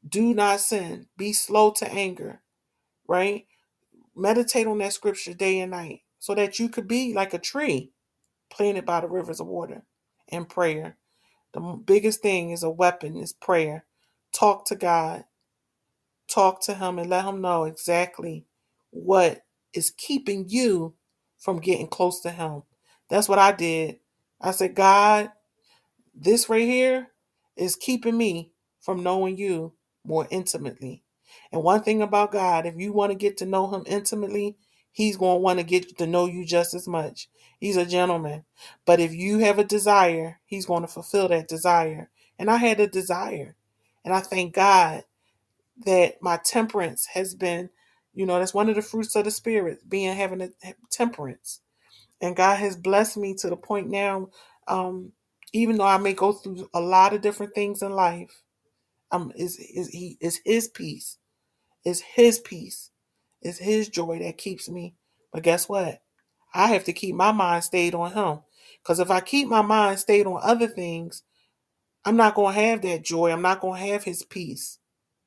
Do 0.08 0.34
not 0.34 0.60
sin. 0.60 1.08
Be 1.16 1.32
slow 1.32 1.72
to 1.72 1.92
anger. 1.92 2.42
Right? 3.08 3.46
Meditate 4.16 4.66
on 4.68 4.78
that 4.78 4.92
scripture 4.94 5.34
day 5.34 5.60
and 5.60 5.72
night 5.72 6.02
so 6.20 6.34
that 6.36 6.58
you 6.58 6.68
could 6.68 6.88
be 6.88 7.14
like 7.14 7.34
a 7.34 7.38
tree 7.38 7.92
planted 8.52 8.86
by 8.86 9.00
the 9.00 9.08
rivers 9.08 9.40
of 9.40 9.46
water 9.48 9.84
and 10.30 10.48
prayer. 10.48 10.98
The 11.54 11.60
biggest 11.84 12.22
thing 12.22 12.50
is 12.50 12.62
a 12.64 12.70
weapon 12.70 13.16
is 13.16 13.32
prayer. 13.32 13.86
Talk 14.32 14.66
to 14.66 14.76
God 14.76 15.24
talk 16.28 16.62
to 16.62 16.74
him 16.74 16.98
and 16.98 17.10
let 17.10 17.24
him 17.24 17.40
know 17.40 17.64
exactly 17.64 18.46
what 18.90 19.42
is 19.74 19.90
keeping 19.90 20.46
you 20.48 20.94
from 21.40 21.58
getting 21.58 21.88
close 21.88 22.20
to 22.20 22.30
him. 22.30 22.62
That's 23.08 23.28
what 23.28 23.40
I 23.40 23.52
did. 23.52 23.98
I 24.40 24.52
said, 24.52 24.76
God, 24.76 25.30
this 26.14 26.48
right 26.48 26.62
here 26.62 27.08
is 27.56 27.76
keeping 27.76 28.16
me 28.16 28.52
from 28.80 29.02
knowing 29.02 29.36
you 29.36 29.72
more 30.04 30.28
intimately. 30.30 31.02
And 31.52 31.62
one 31.62 31.82
thing 31.82 32.02
about 32.02 32.32
God, 32.32 32.66
if 32.66 32.76
you 32.76 32.92
want 32.92 33.10
to 33.10 33.18
get 33.18 33.38
to 33.38 33.46
know 33.46 33.68
him 33.74 33.82
intimately, 33.86 34.56
he's 34.92 35.16
going 35.16 35.36
to 35.38 35.40
want 35.40 35.58
to 35.58 35.64
get 35.64 35.98
to 35.98 36.06
know 36.06 36.26
you 36.26 36.44
just 36.44 36.74
as 36.74 36.86
much. 36.86 37.28
He's 37.58 37.76
a 37.76 37.86
gentleman. 37.86 38.44
But 38.86 39.00
if 39.00 39.12
you 39.12 39.38
have 39.38 39.58
a 39.58 39.64
desire, 39.64 40.40
he's 40.46 40.66
going 40.66 40.82
to 40.82 40.88
fulfill 40.88 41.28
that 41.28 41.48
desire. 41.48 42.10
And 42.38 42.50
I 42.50 42.56
had 42.56 42.80
a 42.80 42.86
desire. 42.86 43.56
And 44.04 44.14
I 44.14 44.20
thank 44.20 44.54
God 44.54 45.04
that 45.84 46.22
my 46.22 46.38
temperance 46.38 47.06
has 47.14 47.34
been, 47.34 47.70
you 48.14 48.26
know, 48.26 48.38
that's 48.38 48.54
one 48.54 48.68
of 48.68 48.76
the 48.76 48.82
fruits 48.82 49.16
of 49.16 49.24
the 49.24 49.30
spirit, 49.32 49.88
being 49.88 50.14
having 50.16 50.42
a 50.42 50.50
temperance. 50.90 51.60
And 52.22 52.36
God 52.36 52.56
has 52.58 52.76
blessed 52.76 53.18
me 53.18 53.34
to 53.36 53.50
the 53.50 53.56
point 53.56 53.88
now, 53.90 54.30
um, 54.68 55.12
even 55.54 55.76
though 55.78 55.86
I 55.86 55.98
may 55.98 56.14
go 56.14 56.32
through 56.32 56.68
a 56.74 56.80
lot 56.80 57.14
of 57.14 57.22
different 57.22 57.54
things 57.54 57.82
in 57.82 57.92
life, 57.92 58.42
um, 59.12 59.32
is 59.36 59.58
is 59.58 59.88
he 59.90 60.18
is 60.20 60.40
his 60.44 60.68
peace, 60.68 61.18
is 61.84 62.00
his 62.02 62.38
peace, 62.40 62.90
is 63.42 63.58
his 63.58 63.88
joy 63.88 64.20
that 64.20 64.38
keeps 64.38 64.68
me. 64.70 64.94
But 65.32 65.44
guess 65.44 65.68
what? 65.68 66.02
I 66.54 66.68
have 66.68 66.84
to 66.84 66.92
keep 66.92 67.14
my 67.14 67.32
mind 67.32 67.64
stayed 67.64 67.94
on 67.94 68.12
him. 68.12 68.40
Because 68.82 69.00
if 69.00 69.10
I 69.10 69.20
keep 69.20 69.48
my 69.48 69.62
mind 69.62 70.00
stayed 70.00 70.26
on 70.26 70.40
other 70.42 70.68
things, 70.68 71.22
I'm 72.04 72.16
not 72.16 72.34
going 72.36 72.54
to 72.54 72.60
have 72.62 72.82
that 72.82 73.04
joy. 73.04 73.32
I'm 73.32 73.42
not 73.42 73.60
going 73.60 73.80
to 73.82 73.88
have 73.92 74.04
his 74.04 74.24
peace. 74.24 74.78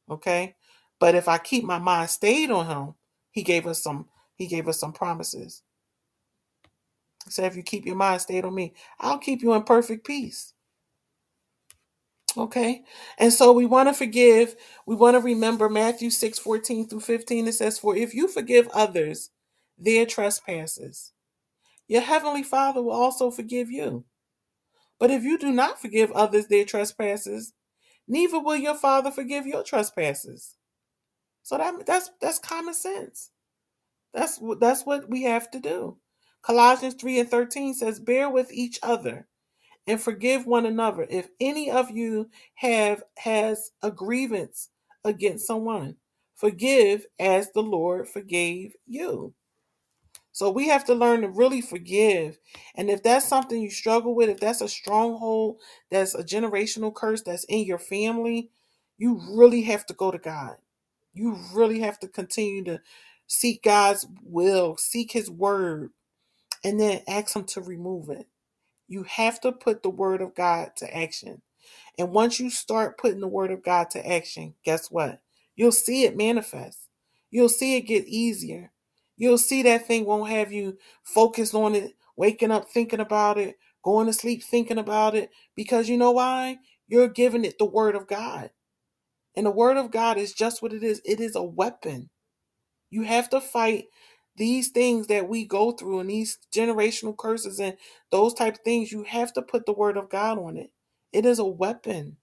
Okay? 0.09 0.55
But 1.03 1.15
if 1.15 1.27
I 1.27 1.37
keep 1.37 1.65
my 1.65 1.79
mind 1.79 2.09
stayed 2.09 2.49
on 2.49 2.65
him, 2.65 2.93
he 3.29 3.43
gave 3.43 3.67
us 3.67 3.83
some 3.83 4.07
he 4.37 4.47
gave 4.47 4.69
us 4.69 4.79
some 4.79 4.93
promises. 4.93 5.61
He 7.25 7.31
said, 7.31 7.43
if 7.43 7.57
you 7.57 7.61
keep 7.61 7.85
your 7.85 7.97
mind 7.97 8.21
stayed 8.21 8.45
on 8.45 8.55
me, 8.55 8.73
I'll 9.01 9.17
keep 9.17 9.41
you 9.41 9.51
in 9.53 9.63
perfect 9.63 10.07
peace. 10.07 10.53
Okay. 12.37 12.83
And 13.17 13.33
so 13.33 13.51
we 13.51 13.65
want 13.65 13.89
to 13.89 13.93
forgive. 13.93 14.55
We 14.85 14.95
want 14.95 15.15
to 15.15 15.19
remember 15.19 15.67
Matthew 15.67 16.09
6 16.09 16.39
14 16.39 16.87
through 16.87 17.01
15. 17.01 17.49
It 17.49 17.51
says, 17.51 17.77
For 17.77 17.97
if 17.97 18.13
you 18.13 18.29
forgive 18.29 18.69
others 18.69 19.31
their 19.77 20.05
trespasses, 20.05 21.11
your 21.85 22.03
heavenly 22.03 22.43
Father 22.43 22.81
will 22.81 22.93
also 22.93 23.29
forgive 23.29 23.69
you. 23.69 24.05
But 25.01 25.11
if 25.11 25.23
you 25.23 25.37
do 25.37 25.51
not 25.51 25.81
forgive 25.81 26.13
others 26.13 26.47
their 26.47 26.63
trespasses, 26.63 27.51
neither 28.07 28.39
will 28.39 28.55
your 28.55 28.75
Father 28.75 29.11
forgive 29.11 29.45
your 29.45 29.63
trespasses. 29.63 30.55
So 31.43 31.57
that 31.57 31.85
that's 31.85 32.11
that's 32.21 32.39
common 32.39 32.73
sense. 32.73 33.31
That's 34.13 34.39
that's 34.59 34.85
what 34.85 35.09
we 35.09 35.23
have 35.23 35.51
to 35.51 35.59
do. 35.59 35.97
Colossians 36.41 36.95
3 36.95 37.21
and 37.21 37.29
13 37.31 37.73
says, 37.73 37.99
Bear 37.99 38.29
with 38.29 38.51
each 38.51 38.79
other 38.83 39.27
and 39.87 40.01
forgive 40.01 40.45
one 40.45 40.65
another 40.65 41.07
if 41.09 41.29
any 41.39 41.71
of 41.71 41.91
you 41.91 42.29
have 42.55 43.03
has 43.17 43.71
a 43.81 43.91
grievance 43.91 44.69
against 45.03 45.47
someone. 45.47 45.95
Forgive 46.35 47.05
as 47.19 47.51
the 47.51 47.61
Lord 47.63 48.07
forgave 48.07 48.75
you. 48.87 49.33
So 50.31 50.49
we 50.49 50.67
have 50.69 50.85
to 50.85 50.95
learn 50.95 51.21
to 51.21 51.29
really 51.29 51.61
forgive. 51.61 52.39
And 52.75 52.89
if 52.89 53.03
that's 53.03 53.27
something 53.27 53.61
you 53.61 53.69
struggle 53.71 54.15
with, 54.15 54.29
if 54.29 54.39
that's 54.39 54.61
a 54.61 54.69
stronghold, 54.69 55.59
that's 55.91 56.15
a 56.15 56.23
generational 56.23 56.93
curse 56.93 57.21
that's 57.21 57.45
in 57.45 57.65
your 57.65 57.79
family, 57.79 58.51
you 58.97 59.21
really 59.37 59.61
have 59.63 59.85
to 59.87 59.93
go 59.93 60.11
to 60.11 60.17
God. 60.17 60.57
You 61.13 61.37
really 61.53 61.79
have 61.81 61.99
to 61.99 62.07
continue 62.07 62.63
to 62.65 62.81
seek 63.27 63.63
God's 63.63 64.05
will, 64.23 64.77
seek 64.77 65.11
His 65.11 65.29
word, 65.29 65.91
and 66.63 66.79
then 66.79 67.01
ask 67.07 67.35
Him 67.35 67.45
to 67.45 67.61
remove 67.61 68.09
it. 68.09 68.27
You 68.87 69.03
have 69.03 69.39
to 69.41 69.51
put 69.51 69.83
the 69.83 69.89
word 69.89 70.21
of 70.21 70.35
God 70.35 70.71
to 70.77 70.95
action. 70.97 71.41
And 71.97 72.11
once 72.11 72.39
you 72.39 72.49
start 72.49 72.97
putting 72.97 73.21
the 73.21 73.27
word 73.27 73.51
of 73.51 73.63
God 73.63 73.89
to 73.91 74.05
action, 74.05 74.55
guess 74.63 74.89
what? 74.91 75.21
You'll 75.55 75.71
see 75.71 76.03
it 76.03 76.17
manifest. 76.17 76.89
You'll 77.31 77.49
see 77.49 77.77
it 77.77 77.81
get 77.81 78.05
easier. 78.07 78.71
You'll 79.15 79.37
see 79.37 79.63
that 79.63 79.87
thing 79.87 80.05
won't 80.05 80.31
have 80.31 80.51
you 80.51 80.77
focused 81.03 81.53
on 81.53 81.75
it, 81.75 81.93
waking 82.15 82.51
up 82.51 82.69
thinking 82.69 82.99
about 82.99 83.37
it, 83.37 83.57
going 83.83 84.07
to 84.07 84.13
sleep 84.13 84.43
thinking 84.43 84.79
about 84.79 85.15
it, 85.15 85.29
because 85.55 85.87
you 85.87 85.97
know 85.97 86.11
why? 86.11 86.57
You're 86.87 87.07
giving 87.07 87.45
it 87.45 87.57
the 87.59 87.65
word 87.65 87.95
of 87.95 88.07
God. 88.07 88.49
And 89.35 89.45
the 89.45 89.51
word 89.51 89.77
of 89.77 89.91
God 89.91 90.17
is 90.17 90.33
just 90.33 90.61
what 90.61 90.73
it 90.73 90.83
is 90.83 91.01
it 91.05 91.19
is 91.19 91.35
a 91.35 91.43
weapon. 91.43 92.09
You 92.91 93.03
have 93.03 93.29
to 93.31 93.41
fight 93.41 93.85
these 94.37 94.69
things 94.69 95.07
that 95.07 95.29
we 95.29 95.45
go 95.45 95.73
through 95.73 96.01
and 96.01 96.09
these 96.09 96.39
generational 96.55 97.17
curses 97.17 97.59
and 97.59 97.77
those 98.11 98.33
type 98.35 98.55
of 98.55 98.61
things. 98.61 98.91
You 98.91 99.03
have 99.03 99.33
to 99.33 99.43
put 99.43 99.65
the 99.67 99.73
word 99.73 99.97
of 99.97 100.09
God 100.09 100.39
on 100.39 100.57
it. 100.57 100.71
It 101.13 101.25
is 101.25 101.39
a 101.39 101.45
weapon. 101.45 102.17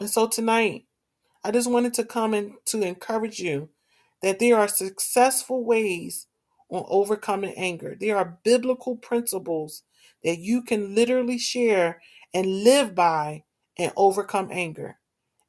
And 0.00 0.10
so 0.10 0.28
tonight, 0.28 0.86
I 1.42 1.50
just 1.50 1.70
wanted 1.70 1.94
to 1.94 2.04
come 2.04 2.34
and 2.34 2.54
to 2.66 2.82
encourage 2.82 3.38
you 3.38 3.70
that 4.22 4.38
there 4.38 4.58
are 4.58 4.68
successful 4.68 5.64
ways 5.64 6.26
on 6.70 6.84
overcoming 6.88 7.54
anger. 7.56 7.96
There 7.98 8.16
are 8.18 8.38
biblical 8.44 8.96
principles 8.96 9.82
that 10.22 10.38
you 10.38 10.62
can 10.62 10.94
literally 10.94 11.38
share 11.38 12.02
and 12.34 12.64
live 12.64 12.94
by 12.94 13.44
and 13.78 13.92
overcome 13.96 14.50
anger. 14.52 14.98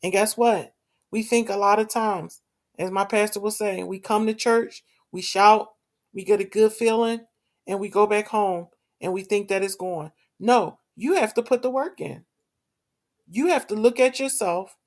And 0.03 0.11
guess 0.11 0.37
what? 0.37 0.73
We 1.11 1.23
think 1.23 1.49
a 1.49 1.57
lot 1.57 1.79
of 1.79 1.89
times, 1.89 2.41
as 2.77 2.91
my 2.91 3.05
pastor 3.05 3.39
was 3.39 3.57
saying, 3.57 3.87
we 3.87 3.99
come 3.99 4.27
to 4.27 4.33
church, 4.33 4.83
we 5.11 5.21
shout, 5.21 5.69
we 6.13 6.23
get 6.23 6.41
a 6.41 6.45
good 6.45 6.73
feeling, 6.73 7.21
and 7.65 7.79
we 7.79 7.89
go 7.89 8.07
back 8.07 8.27
home 8.27 8.67
and 9.01 9.13
we 9.13 9.23
think 9.23 9.47
that 9.49 9.63
it's 9.63 9.75
gone. 9.75 10.11
No, 10.39 10.79
you 10.95 11.15
have 11.15 11.33
to 11.35 11.43
put 11.43 11.61
the 11.61 11.69
work 11.69 11.99
in. 11.99 12.25
You 13.29 13.47
have 13.47 13.67
to 13.67 13.75
look 13.75 13.99
at 13.99 14.19
yourself 14.19 14.77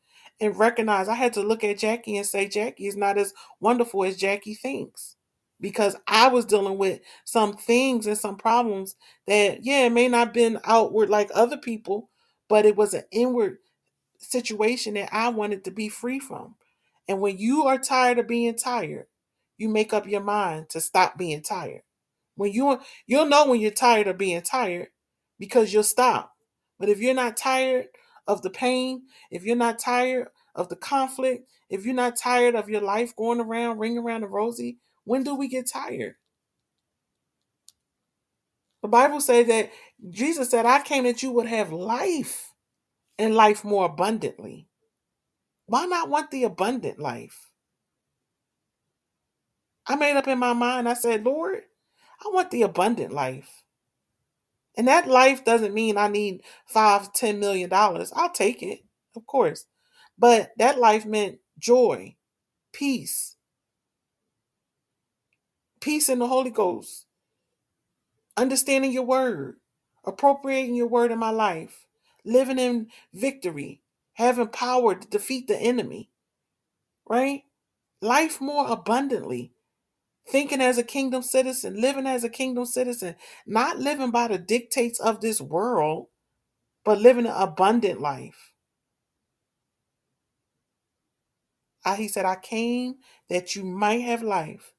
and 0.40 0.58
recognize. 0.58 1.08
I 1.08 1.14
had 1.14 1.34
to 1.34 1.42
look 1.42 1.62
at 1.62 1.78
Jackie 1.78 2.16
and 2.16 2.26
say, 2.26 2.48
Jackie 2.48 2.86
is 2.86 2.96
not 2.96 3.18
as 3.18 3.34
wonderful 3.60 4.04
as 4.04 4.16
Jackie 4.16 4.54
thinks. 4.54 5.16
Because 5.60 5.94
I 6.08 6.28
was 6.28 6.46
dealing 6.46 6.78
with 6.78 7.00
some 7.26 7.54
things 7.54 8.06
and 8.06 8.16
some 8.16 8.36
problems 8.36 8.96
that, 9.26 9.62
yeah, 9.62 9.84
it 9.84 9.92
may 9.92 10.08
not 10.08 10.28
have 10.28 10.32
been 10.32 10.58
outward 10.64 11.10
like 11.10 11.30
other 11.34 11.58
people, 11.58 12.08
but 12.48 12.64
it 12.64 12.76
was 12.76 12.94
an 12.94 13.04
inward 13.12 13.58
situation 14.20 14.94
that 14.94 15.10
I 15.12 15.28
wanted 15.28 15.64
to 15.64 15.70
be 15.70 15.88
free 15.88 16.18
from. 16.18 16.54
And 17.08 17.20
when 17.20 17.38
you 17.38 17.64
are 17.66 17.78
tired 17.78 18.18
of 18.18 18.28
being 18.28 18.56
tired, 18.56 19.06
you 19.58 19.68
make 19.68 19.92
up 19.92 20.06
your 20.06 20.22
mind 20.22 20.68
to 20.70 20.80
stop 20.80 21.18
being 21.18 21.42
tired. 21.42 21.82
When 22.36 22.52
you 22.52 22.80
you'll 23.06 23.26
know 23.26 23.46
when 23.46 23.60
you're 23.60 23.70
tired 23.70 24.06
of 24.06 24.16
being 24.16 24.42
tired 24.42 24.88
because 25.38 25.72
you'll 25.72 25.82
stop. 25.82 26.32
But 26.78 26.88
if 26.88 27.00
you're 27.00 27.14
not 27.14 27.36
tired 27.36 27.88
of 28.26 28.42
the 28.42 28.50
pain, 28.50 29.02
if 29.30 29.44
you're 29.44 29.56
not 29.56 29.78
tired 29.78 30.28
of 30.54 30.68
the 30.68 30.76
conflict, 30.76 31.46
if 31.68 31.84
you're 31.84 31.94
not 31.94 32.16
tired 32.16 32.54
of 32.54 32.68
your 32.68 32.80
life 32.80 33.14
going 33.16 33.40
around, 33.40 33.78
ring 33.78 33.98
around 33.98 34.22
the 34.22 34.28
rosy, 34.28 34.78
when 35.04 35.24
do 35.24 35.34
we 35.34 35.48
get 35.48 35.68
tired? 35.70 36.14
The 38.82 38.88
Bible 38.88 39.20
says 39.20 39.46
that 39.48 39.70
Jesus 40.10 40.50
said, 40.50 40.64
I 40.64 40.82
came 40.82 41.04
that 41.04 41.22
you 41.22 41.30
would 41.32 41.46
have 41.46 41.72
life 41.72 42.49
and 43.20 43.34
life 43.34 43.64
more 43.64 43.84
abundantly. 43.84 44.66
Why 45.66 45.84
not 45.84 46.08
want 46.08 46.30
the 46.30 46.44
abundant 46.44 46.98
life? 46.98 47.48
I 49.86 49.94
made 49.94 50.16
up 50.16 50.26
in 50.26 50.38
my 50.38 50.54
mind, 50.54 50.88
I 50.88 50.94
said, 50.94 51.24
Lord, 51.24 51.60
I 52.24 52.30
want 52.30 52.50
the 52.50 52.62
abundant 52.62 53.12
life. 53.12 53.62
And 54.78 54.88
that 54.88 55.06
life 55.06 55.44
doesn't 55.44 55.74
mean 55.74 55.98
I 55.98 56.08
need 56.08 56.42
five, 56.64 57.12
ten 57.12 57.38
million 57.38 57.68
dollars. 57.68 58.10
I'll 58.16 58.32
take 58.32 58.62
it, 58.62 58.80
of 59.14 59.26
course. 59.26 59.66
But 60.18 60.52
that 60.56 60.78
life 60.78 61.04
meant 61.04 61.40
joy, 61.58 62.16
peace, 62.72 63.36
peace 65.80 66.08
in 66.08 66.20
the 66.20 66.26
Holy 66.26 66.50
Ghost, 66.50 67.04
understanding 68.38 68.92
your 68.92 69.04
word, 69.04 69.56
appropriating 70.06 70.74
your 70.74 70.88
word 70.88 71.10
in 71.10 71.18
my 71.18 71.30
life, 71.30 71.86
living 72.24 72.58
in 72.58 72.88
victory, 73.14 73.82
having 74.14 74.48
power 74.48 74.94
to 74.96 75.08
defeat 75.08 75.48
the 75.48 75.58
enemy. 75.58 76.10
right? 77.08 77.44
Life 78.02 78.40
more 78.40 78.68
abundantly. 78.70 79.52
Thinking 80.28 80.60
as 80.62 80.78
a 80.78 80.84
kingdom 80.84 81.22
citizen, 81.22 81.80
living 81.80 82.06
as 82.06 82.24
a 82.24 82.30
kingdom 82.30 82.66
citizen, 82.66 83.16
not 83.46 83.78
living 83.78 84.10
by 84.10 84.28
the 84.28 84.38
dictates 84.38 85.00
of 85.00 85.20
this 85.20 85.40
world, 85.40 86.08
but 86.84 87.00
living 87.00 87.26
an 87.26 87.32
abundant 87.36 88.00
life. 88.00 88.52
I, 91.84 91.96
he 91.96 92.08
said, 92.08 92.24
I 92.26 92.36
came 92.36 92.96
that 93.28 93.56
you 93.56 93.64
might 93.64 94.02
have 94.02 94.22
life, 94.22 94.72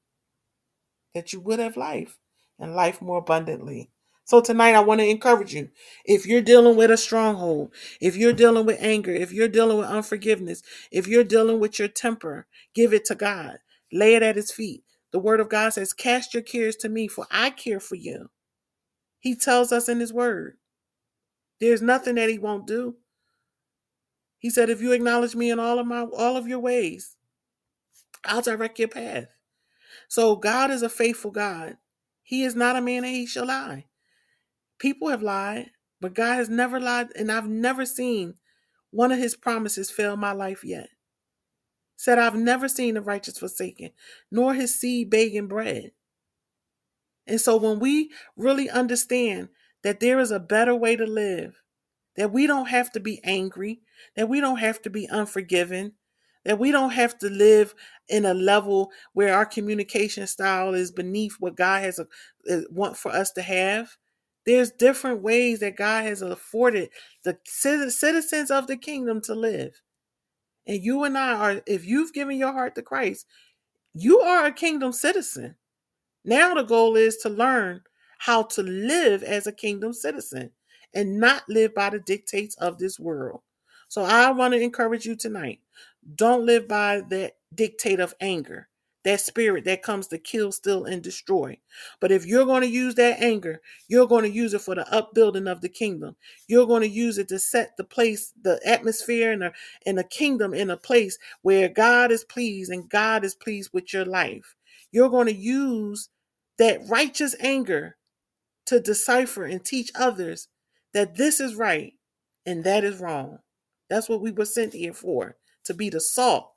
that 1.14 1.32
you 1.32 1.40
would 1.40 1.58
have 1.58 1.76
life, 1.76 2.18
and 2.58 2.74
life 2.74 3.02
more 3.02 3.18
abundantly. 3.18 3.90
So 4.24 4.40
tonight, 4.40 4.74
I 4.74 4.80
want 4.80 5.00
to 5.00 5.08
encourage 5.08 5.54
you. 5.54 5.70
If 6.04 6.26
you're 6.26 6.42
dealing 6.42 6.76
with 6.76 6.90
a 6.90 6.96
stronghold, 6.96 7.72
if 8.00 8.16
you're 8.16 8.32
dealing 8.32 8.66
with 8.66 8.78
anger, 8.80 9.12
if 9.12 9.32
you're 9.32 9.48
dealing 9.48 9.78
with 9.78 9.88
unforgiveness, 9.88 10.62
if 10.92 11.08
you're 11.08 11.24
dealing 11.24 11.60
with 11.60 11.78
your 11.78 11.88
temper, 11.88 12.46
give 12.74 12.94
it 12.94 13.04
to 13.06 13.14
God. 13.16 13.58
Lay 13.92 14.14
it 14.14 14.22
at 14.22 14.36
his 14.36 14.52
feet. 14.52 14.84
The 15.12 15.18
word 15.20 15.40
of 15.40 15.50
God 15.50 15.70
says, 15.74 15.92
Cast 15.92 16.34
your 16.34 16.42
cares 16.44 16.76
to 16.76 16.88
me, 16.88 17.08
for 17.08 17.26
I 17.30 17.50
care 17.50 17.80
for 17.80 17.96
you. 17.96 18.30
He 19.20 19.34
tells 19.36 19.72
us 19.72 19.88
in 19.88 20.00
his 20.00 20.12
word. 20.12 20.56
There's 21.60 21.82
nothing 21.82 22.16
that 22.16 22.30
he 22.30 22.38
won't 22.38 22.66
do. 22.66 22.96
He 24.38 24.50
said, 24.50 24.70
if 24.70 24.82
you 24.82 24.92
acknowledge 24.92 25.34
me 25.36 25.50
in 25.50 25.58
all 25.60 25.78
of 25.78 25.86
my 25.86 26.02
all 26.02 26.36
of 26.36 26.48
your 26.48 26.60
ways, 26.60 27.16
I'll 28.24 28.42
direct 28.42 28.78
your 28.78 28.88
path. 28.88 29.28
So 30.08 30.36
God 30.36 30.70
is 30.70 30.82
a 30.82 30.88
faithful 30.90 31.30
God. 31.30 31.78
He 32.22 32.44
is 32.44 32.56
not 32.56 32.76
a 32.76 32.80
man 32.82 33.02
that 33.02 33.08
he 33.10 33.26
shall 33.26 33.46
lie. 33.46 33.86
People 34.82 35.10
have 35.10 35.22
lied, 35.22 35.70
but 36.00 36.12
God 36.12 36.34
has 36.34 36.48
never 36.48 36.80
lied, 36.80 37.10
and 37.14 37.30
I've 37.30 37.48
never 37.48 37.86
seen 37.86 38.34
one 38.90 39.12
of 39.12 39.18
his 39.20 39.36
promises 39.36 39.92
fail 39.92 40.16
my 40.16 40.32
life 40.32 40.64
yet. 40.64 40.88
Said, 41.96 42.18
I've 42.18 42.34
never 42.34 42.68
seen 42.68 42.94
the 42.94 43.00
righteous 43.00 43.38
forsaken, 43.38 43.90
nor 44.32 44.54
his 44.54 44.74
seed 44.74 45.08
begging 45.08 45.46
bread. 45.46 45.92
And 47.28 47.40
so 47.40 47.56
when 47.56 47.78
we 47.78 48.10
really 48.36 48.68
understand 48.68 49.50
that 49.84 50.00
there 50.00 50.18
is 50.18 50.32
a 50.32 50.40
better 50.40 50.74
way 50.74 50.96
to 50.96 51.06
live, 51.06 51.62
that 52.16 52.32
we 52.32 52.48
don't 52.48 52.68
have 52.68 52.90
to 52.90 52.98
be 52.98 53.20
angry, 53.22 53.82
that 54.16 54.28
we 54.28 54.40
don't 54.40 54.58
have 54.58 54.82
to 54.82 54.90
be 54.90 55.06
unforgiving, 55.08 55.92
that 56.44 56.58
we 56.58 56.72
don't 56.72 56.90
have 56.90 57.16
to 57.18 57.30
live 57.30 57.72
in 58.08 58.24
a 58.24 58.34
level 58.34 58.90
where 59.12 59.32
our 59.32 59.46
communication 59.46 60.26
style 60.26 60.74
is 60.74 60.90
beneath 60.90 61.36
what 61.38 61.54
God 61.54 61.84
has 61.84 62.00
a, 62.00 62.06
uh, 62.52 62.62
want 62.68 62.96
for 62.96 63.12
us 63.12 63.30
to 63.34 63.42
have. 63.42 63.96
There's 64.44 64.72
different 64.72 65.22
ways 65.22 65.60
that 65.60 65.76
God 65.76 66.04
has 66.04 66.22
afforded 66.22 66.90
the 67.24 67.38
citizens 67.44 68.50
of 68.50 68.66
the 68.66 68.76
kingdom 68.76 69.20
to 69.22 69.34
live. 69.34 69.80
And 70.66 70.82
you 70.82 71.04
and 71.04 71.16
I 71.16 71.32
are, 71.34 71.62
if 71.66 71.84
you've 71.86 72.12
given 72.12 72.36
your 72.36 72.52
heart 72.52 72.74
to 72.76 72.82
Christ, 72.82 73.26
you 73.94 74.20
are 74.20 74.46
a 74.46 74.52
kingdom 74.52 74.92
citizen. 74.92 75.56
Now 76.24 76.54
the 76.54 76.62
goal 76.62 76.96
is 76.96 77.16
to 77.18 77.28
learn 77.28 77.82
how 78.18 78.44
to 78.44 78.62
live 78.62 79.22
as 79.22 79.46
a 79.46 79.52
kingdom 79.52 79.92
citizen 79.92 80.50
and 80.94 81.18
not 81.18 81.42
live 81.48 81.74
by 81.74 81.90
the 81.90 81.98
dictates 81.98 82.54
of 82.56 82.78
this 82.78 82.98
world. 82.98 83.40
So 83.88 84.02
I 84.02 84.30
want 84.30 84.54
to 84.54 84.60
encourage 84.60 85.04
you 85.04 85.16
tonight. 85.16 85.60
Don't 86.14 86.46
live 86.46 86.68
by 86.68 87.02
that 87.10 87.36
dictate 87.54 88.00
of 88.00 88.14
anger, 88.20 88.68
that 89.04 89.20
spirit 89.20 89.64
that 89.64 89.82
comes 89.82 90.06
to 90.08 90.18
kill, 90.18 90.52
steal, 90.52 90.84
and 90.84 91.02
destroy. 91.02 91.58
But 92.00 92.12
if 92.12 92.26
you're 92.26 92.46
going 92.46 92.62
to 92.62 92.68
use 92.68 92.94
that 92.96 93.20
anger, 93.20 93.60
you're 93.88 94.06
going 94.06 94.24
to 94.24 94.30
use 94.30 94.54
it 94.54 94.60
for 94.60 94.74
the 94.74 94.90
upbuilding 94.92 95.48
of 95.48 95.60
the 95.60 95.68
kingdom. 95.68 96.16
You're 96.48 96.66
going 96.66 96.82
to 96.82 96.88
use 96.88 97.18
it 97.18 97.28
to 97.28 97.38
set 97.38 97.76
the 97.76 97.84
place, 97.84 98.32
the 98.42 98.60
atmosphere, 98.64 99.32
and 99.32 99.42
the, 99.42 99.52
and 99.86 99.98
kingdom 100.10 100.54
in 100.54 100.70
a 100.70 100.76
place 100.76 101.18
where 101.42 101.68
God 101.68 102.12
is 102.12 102.24
pleased 102.24 102.70
and 102.70 102.88
God 102.88 103.24
is 103.24 103.34
pleased 103.34 103.70
with 103.72 103.92
your 103.92 104.04
life. 104.04 104.54
You're 104.92 105.10
going 105.10 105.26
to 105.26 105.34
use 105.34 106.08
that 106.58 106.80
righteous 106.88 107.34
anger 107.40 107.96
to 108.66 108.80
decipher 108.80 109.44
and 109.44 109.64
teach 109.64 109.90
others 109.94 110.48
that 110.94 111.16
this 111.16 111.40
is 111.40 111.54
right 111.54 111.94
and 112.46 112.64
that 112.64 112.84
is 112.84 113.00
wrong. 113.00 113.38
That's 113.88 114.08
what 114.08 114.20
we 114.20 114.30
were 114.30 114.44
sent 114.44 114.74
here 114.74 114.92
for 114.94 115.36
to 115.64 115.74
be 115.74 115.90
the 115.90 116.00
salt 116.00 116.52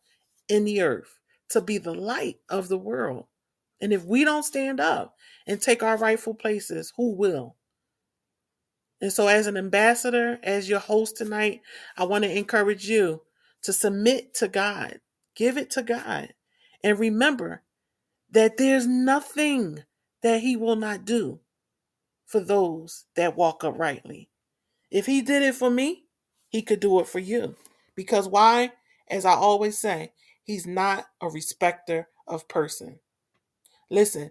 in 0.50 0.66
the 0.66 0.82
earth, 0.82 1.15
to 1.50 1.62
be 1.62 1.78
the 1.78 1.94
light 1.94 2.40
of 2.50 2.68
the 2.68 2.78
world. 2.78 3.26
And 3.82 3.94
if 3.94 4.04
we 4.06 4.24
don't 4.24 4.44
stand 4.44 4.80
up 4.80 5.16
and 5.46 5.62
take 5.62 5.84
our 5.84 5.98
rightful 5.98 6.34
places, 6.34 6.94
who 6.98 7.16
will? 7.16 7.56
And 9.02 9.12
so, 9.12 9.28
as 9.28 9.46
an 9.48 9.58
ambassador, 9.58 10.40
as 10.42 10.70
your 10.70 10.80
host 10.80 11.18
tonight, 11.18 11.62
I 11.98 12.06
want 12.06 12.24
to 12.24 12.38
encourage 12.38 12.88
you 12.90 13.22
to 13.64 13.74
submit 13.74 14.34
to 14.36 14.48
God, 14.48 15.02
give 15.36 15.58
it 15.58 15.70
to 15.72 15.84
God. 15.84 16.34
And 16.84 16.98
remember 16.98 17.62
that 18.32 18.58
there's 18.58 18.88
nothing 18.88 19.84
that 20.24 20.42
He 20.42 20.56
will 20.56 20.78
not 20.78 21.06
do 21.06 21.40
for 22.26 22.40
those 22.40 23.06
that 23.16 23.36
walk 23.36 23.64
uprightly. 23.64 24.30
If 24.90 25.06
He 25.06 25.22
did 25.22 25.44
it 25.44 25.56
for 25.56 25.70
me, 25.70 26.06
He 26.50 26.62
could 26.62 26.80
do 26.80 27.00
it 27.00 27.08
for 27.08 27.20
you. 27.20 27.56
Because 27.96 28.28
why? 28.28 28.72
As 29.10 29.26
I 29.26 29.34
always 29.34 29.78
say, 29.78 30.14
He's 30.46 30.68
not 30.68 31.08
a 31.22 31.28
respecter 31.28 32.08
of 32.28 32.48
person. 32.48 33.00
Listen, 33.90 34.30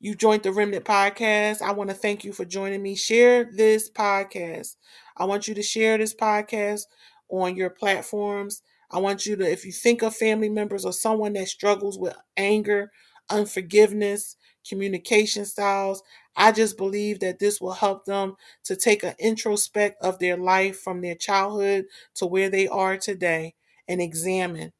you 0.00 0.16
joined 0.16 0.42
the 0.42 0.50
Remnant 0.50 0.84
Podcast. 0.84 1.62
I 1.62 1.70
want 1.70 1.88
to 1.90 1.94
thank 1.94 2.24
you 2.24 2.32
for 2.32 2.44
joining 2.44 2.82
me. 2.82 2.96
Share 2.96 3.44
this 3.44 3.88
podcast. 3.88 4.74
I 5.16 5.24
want 5.24 5.46
you 5.46 5.54
to 5.54 5.62
share 5.62 5.98
this 5.98 6.14
podcast 6.14 6.82
on 7.28 7.54
your 7.54 7.70
platforms. 7.70 8.62
I 8.90 8.98
want 8.98 9.24
you 9.24 9.36
to, 9.36 9.48
if 9.48 9.64
you 9.64 9.70
think 9.70 10.02
of 10.02 10.16
family 10.16 10.48
members 10.48 10.84
or 10.84 10.92
someone 10.92 11.34
that 11.34 11.46
struggles 11.46 11.96
with 11.96 12.16
anger, 12.36 12.90
unforgiveness, 13.30 14.34
communication 14.68 15.44
styles, 15.44 16.02
I 16.36 16.50
just 16.50 16.76
believe 16.76 17.20
that 17.20 17.38
this 17.38 17.60
will 17.60 17.72
help 17.72 18.04
them 18.04 18.34
to 18.64 18.74
take 18.74 19.04
an 19.04 19.14
introspect 19.20 20.02
of 20.02 20.18
their 20.18 20.36
life 20.36 20.80
from 20.80 21.02
their 21.02 21.14
childhood 21.14 21.84
to 22.16 22.26
where 22.26 22.50
they 22.50 22.66
are 22.66 22.96
today 22.96 23.54
and 23.86 24.02
examine 24.02 24.72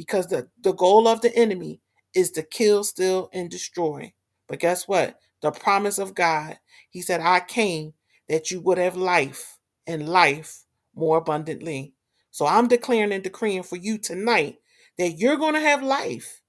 because 0.00 0.28
the, 0.28 0.48
the 0.62 0.72
goal 0.72 1.06
of 1.06 1.20
the 1.20 1.36
enemy 1.36 1.78
is 2.14 2.30
to 2.30 2.42
kill, 2.42 2.82
steal, 2.82 3.28
and 3.34 3.50
destroy. 3.50 4.10
But 4.48 4.58
guess 4.58 4.88
what? 4.88 5.18
The 5.42 5.50
promise 5.50 5.98
of 5.98 6.14
God, 6.14 6.58
He 6.88 7.02
said, 7.02 7.20
I 7.20 7.40
came 7.40 7.92
that 8.26 8.50
you 8.50 8.62
would 8.62 8.78
have 8.78 8.96
life 8.96 9.58
and 9.86 10.08
life 10.08 10.64
more 10.94 11.18
abundantly. 11.18 11.92
So 12.30 12.46
I'm 12.46 12.66
declaring 12.66 13.12
and 13.12 13.22
decreeing 13.22 13.62
for 13.62 13.76
you 13.76 13.98
tonight 13.98 14.56
that 14.96 15.18
you're 15.18 15.36
going 15.36 15.52
to 15.52 15.60
have 15.60 15.82
life 15.82 16.40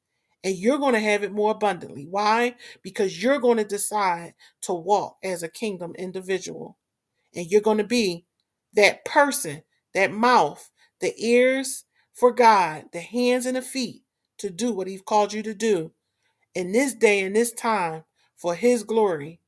and 0.45 0.55
you're 0.55 0.77
going 0.79 0.93
to 0.93 1.01
have 1.01 1.23
it 1.23 1.33
more 1.33 1.51
abundantly. 1.51 2.07
Why? 2.09 2.55
Because 2.83 3.21
you're 3.21 3.39
going 3.39 3.57
to 3.57 3.65
decide 3.65 4.33
to 4.61 4.73
walk 4.73 5.17
as 5.25 5.43
a 5.43 5.49
kingdom 5.49 5.93
individual. 5.97 6.77
And 7.35 7.47
you're 7.47 7.59
going 7.59 7.79
to 7.79 7.83
be 7.83 8.23
that 8.75 9.03
person, 9.03 9.61
that 9.93 10.13
mouth, 10.13 10.69
the 11.01 11.13
ears 11.17 11.83
for 12.13 12.31
God, 12.31 12.85
the 12.93 12.99
hands 12.99 13.45
and 13.45 13.57
the 13.57 13.61
feet 13.61 14.03
to 14.39 14.49
do 14.49 14.71
what 14.71 14.87
He's 14.87 15.01
called 15.01 15.33
you 15.33 15.43
to 15.43 15.53
do 15.53 15.91
in 16.55 16.71
this 16.71 16.93
day 16.93 17.21
and 17.21 17.35
this 17.35 17.51
time 17.51 18.03
for 18.37 18.55
His 18.55 18.83
glory. 18.83 19.39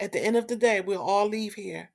At 0.00 0.12
the 0.12 0.20
end 0.20 0.36
of 0.36 0.48
the 0.48 0.56
day, 0.56 0.80
we'll 0.80 1.02
all 1.02 1.28
leave 1.28 1.54
here 1.54 1.90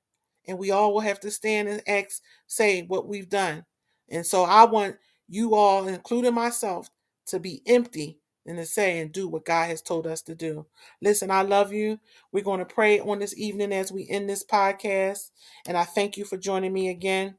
and 0.46 0.58
we 0.58 0.70
all 0.70 0.92
will 0.92 1.00
have 1.00 1.20
to 1.20 1.30
stand 1.30 1.68
and 1.68 1.82
ask, 1.86 2.22
say 2.46 2.82
what 2.82 3.06
we've 3.06 3.28
done. 3.28 3.64
And 4.10 4.26
so 4.26 4.44
I 4.44 4.64
want 4.64 4.96
you 5.28 5.54
all, 5.54 5.86
including 5.88 6.34
myself, 6.34 6.88
to 7.26 7.38
be 7.38 7.62
empty 7.66 8.18
and 8.44 8.58
to 8.58 8.66
say 8.66 8.98
and 8.98 9.12
do 9.12 9.28
what 9.28 9.44
God 9.44 9.68
has 9.68 9.80
told 9.80 10.06
us 10.06 10.20
to 10.22 10.34
do. 10.34 10.66
Listen, 11.00 11.30
I 11.30 11.42
love 11.42 11.72
you. 11.72 12.00
We're 12.32 12.42
going 12.42 12.58
to 12.58 12.64
pray 12.64 12.98
on 12.98 13.20
this 13.20 13.36
evening 13.38 13.72
as 13.72 13.92
we 13.92 14.08
end 14.08 14.28
this 14.28 14.44
podcast. 14.44 15.30
And 15.66 15.76
I 15.76 15.84
thank 15.84 16.16
you 16.16 16.24
for 16.24 16.36
joining 16.36 16.72
me 16.72 16.88
again. 16.88 17.36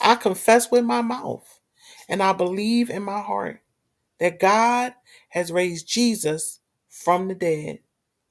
I 0.00 0.16
confess 0.16 0.70
with 0.70 0.84
my 0.84 1.02
mouth 1.02 1.60
and 2.08 2.22
I 2.22 2.32
believe 2.34 2.90
in 2.90 3.02
my 3.04 3.20
heart 3.20 3.60
that 4.20 4.40
God 4.40 4.94
has 5.30 5.52
raised 5.52 5.88
Jesus 5.88 6.60
from 6.90 7.28
the 7.28 7.36
dead 7.36 7.80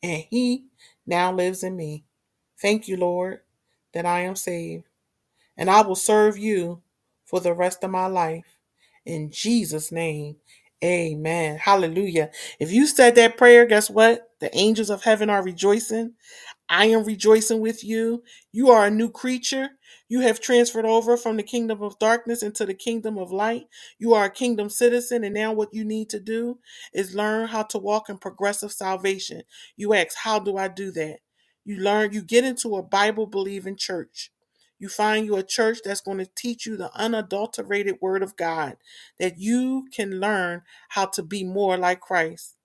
and 0.03 0.23
he 0.29 0.65
now 1.07 1.33
lives 1.33 1.63
in 1.63 1.75
me. 1.77 2.05
Thank 2.61 2.87
you, 2.87 2.97
Lord, 2.97 3.41
that 3.93 4.05
I 4.05 4.21
am 4.21 4.35
saved 4.35 4.85
and 5.57 5.69
I 5.69 5.81
will 5.81 5.95
serve 5.95 6.37
you 6.37 6.81
for 7.25 7.39
the 7.39 7.53
rest 7.53 7.83
of 7.83 7.91
my 7.91 8.07
life. 8.07 8.45
In 9.05 9.31
Jesus' 9.31 9.91
name, 9.91 10.37
amen. 10.83 11.57
Hallelujah. 11.59 12.31
If 12.59 12.71
you 12.71 12.87
said 12.87 13.15
that 13.15 13.37
prayer, 13.37 13.65
guess 13.65 13.89
what? 13.89 14.29
The 14.39 14.55
angels 14.57 14.89
of 14.89 15.03
heaven 15.03 15.29
are 15.29 15.43
rejoicing. 15.43 16.13
I 16.69 16.87
am 16.87 17.05
rejoicing 17.05 17.61
with 17.61 17.83
you. 17.83 18.23
You 18.51 18.71
are 18.71 18.85
a 18.87 18.91
new 18.91 19.09
creature. 19.11 19.69
You 20.09 20.19
have 20.21 20.39
transferred 20.39 20.85
over 20.85 21.17
from 21.17 21.37
the 21.37 21.43
kingdom 21.43 21.81
of 21.81 21.97
darkness 21.97 22.43
into 22.43 22.65
the 22.65 22.73
kingdom 22.73 23.17
of 23.17 23.31
light. 23.31 23.65
You 23.97 24.13
are 24.13 24.25
a 24.25 24.29
kingdom 24.29 24.69
citizen, 24.69 25.23
and 25.23 25.33
now 25.33 25.53
what 25.53 25.73
you 25.73 25.83
need 25.85 26.09
to 26.09 26.19
do 26.19 26.59
is 26.93 27.15
learn 27.15 27.47
how 27.47 27.63
to 27.63 27.77
walk 27.79 28.09
in 28.09 28.17
progressive 28.17 28.71
salvation. 28.71 29.43
You 29.75 29.93
ask, 29.93 30.15
How 30.17 30.39
do 30.39 30.57
I 30.57 30.67
do 30.67 30.91
that? 30.91 31.19
You 31.65 31.77
learn, 31.77 32.13
you 32.13 32.21
get 32.21 32.43
into 32.43 32.75
a 32.75 32.83
Bible 32.83 33.25
believing 33.25 33.77
church. 33.77 34.31
You 34.77 34.89
find 34.89 35.25
you 35.25 35.37
a 35.37 35.43
church 35.43 35.79
that's 35.83 36.01
going 36.01 36.17
to 36.17 36.29
teach 36.35 36.65
you 36.65 36.75
the 36.75 36.91
unadulterated 36.93 37.95
word 38.01 38.21
of 38.21 38.35
God, 38.35 38.75
that 39.17 39.39
you 39.39 39.87
can 39.95 40.19
learn 40.19 40.63
how 40.89 41.05
to 41.05 41.23
be 41.23 41.45
more 41.45 41.77
like 41.77 42.01
Christ. 42.01 42.57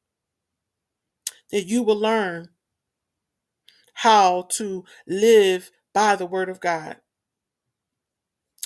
That 1.53 1.67
you 1.67 1.83
will 1.85 1.99
learn 1.99 2.49
how 3.95 4.49
to 4.51 4.85
live 5.07 5.71
by 5.95 6.17
the 6.17 6.27
word 6.27 6.49
of 6.49 6.61
God. 6.61 6.97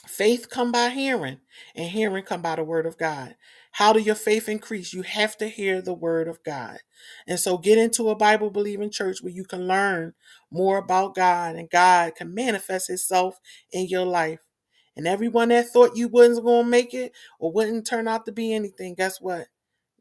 Faith 0.08 0.50
come 0.50 0.72
by 0.72 0.90
hearing, 0.90 1.40
and 1.76 1.90
hearing 1.90 2.24
come 2.24 2.42
by 2.42 2.56
the 2.56 2.64
word 2.64 2.86
of 2.86 2.98
God. 2.98 3.36
How 3.72 3.92
do 3.92 4.00
your 4.00 4.16
faith 4.16 4.48
increase? 4.48 4.92
You 4.92 5.02
have 5.02 5.36
to 5.38 5.48
hear 5.48 5.80
the 5.80 5.94
word 5.94 6.28
of 6.28 6.42
God. 6.44 6.78
And 7.26 7.40
so 7.40 7.58
get 7.58 7.78
into 7.78 8.10
a 8.10 8.16
Bible 8.16 8.50
believing 8.50 8.90
church 8.90 9.18
where 9.22 9.32
you 9.32 9.44
can 9.44 9.68
learn 9.68 10.14
more 10.50 10.78
about 10.78 11.14
God 11.14 11.56
and 11.56 11.70
God 11.70 12.16
can 12.16 12.34
manifest 12.34 12.88
himself 12.88 13.38
in 13.72 13.86
your 13.86 14.04
life. 14.04 14.40
And 14.96 15.06
everyone 15.06 15.48
that 15.48 15.68
thought 15.68 15.96
you 15.96 16.08
wasn't 16.08 16.44
going 16.44 16.64
to 16.64 16.70
make 16.70 16.94
it 16.94 17.12
or 17.38 17.52
wouldn't 17.52 17.86
turn 17.86 18.08
out 18.08 18.26
to 18.26 18.32
be 18.32 18.52
anything, 18.52 18.94
guess 18.94 19.20
what? 19.20 19.46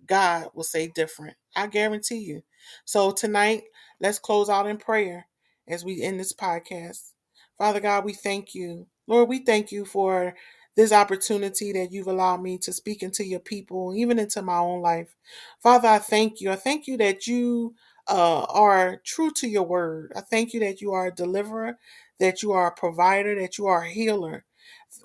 God 0.06 0.50
will 0.56 0.64
say 0.64 0.88
different. 0.94 1.38
I 1.56 1.68
guarantee 1.68 2.20
you. 2.20 2.44
So 2.86 3.12
tonight, 3.12 3.64
let's 4.02 4.20
close 4.20 4.50
out 4.50 4.68
in 4.68 4.78
prayer 4.78 5.28
as 5.68 5.86
we 5.86 6.02
end 6.02 6.20
this 6.20 6.34
podcast. 6.34 7.14
Father 7.58 7.80
God, 7.80 8.06
we 8.06 8.14
thank 8.14 8.56
you. 8.56 8.88
Lord, 9.08 9.30
we 9.30 9.40
thank 9.40 9.72
you 9.72 9.86
for 9.86 10.36
this 10.76 10.92
opportunity 10.94 11.74
that 11.74 11.92
you've 11.92 12.08
allowed 12.08 12.42
me 12.42 12.58
to 12.60 12.74
speak 12.74 13.04
into 13.04 13.26
your 13.26 13.40
people, 13.40 13.94
even 13.96 14.20
into 14.20 14.42
my 14.42 14.58
own 14.58 14.82
life. 14.82 15.16
Father, 15.62 15.88
I 15.90 16.00
thank 16.00 16.42
you. 16.42 16.52
I 16.52 16.56
thank 16.56 16.88
you 16.88 16.98
that 16.98 17.28
you 17.28 17.76
uh, 18.08 18.44
are 18.44 19.02
true 19.06 19.32
to 19.32 19.48
your 19.48 19.64
word. 19.64 20.14
I 20.16 20.22
thank 20.22 20.54
you 20.54 20.60
that 20.62 20.82
you 20.82 20.94
are 20.94 21.08
a 21.08 21.16
deliverer, 21.16 21.78
that 22.20 22.42
you 22.42 22.52
are 22.54 22.68
a 22.68 22.72
provider, 22.76 23.40
that 23.40 23.58
you 23.58 23.68
are 23.68 23.84
a 23.84 23.90
healer. 23.90 24.46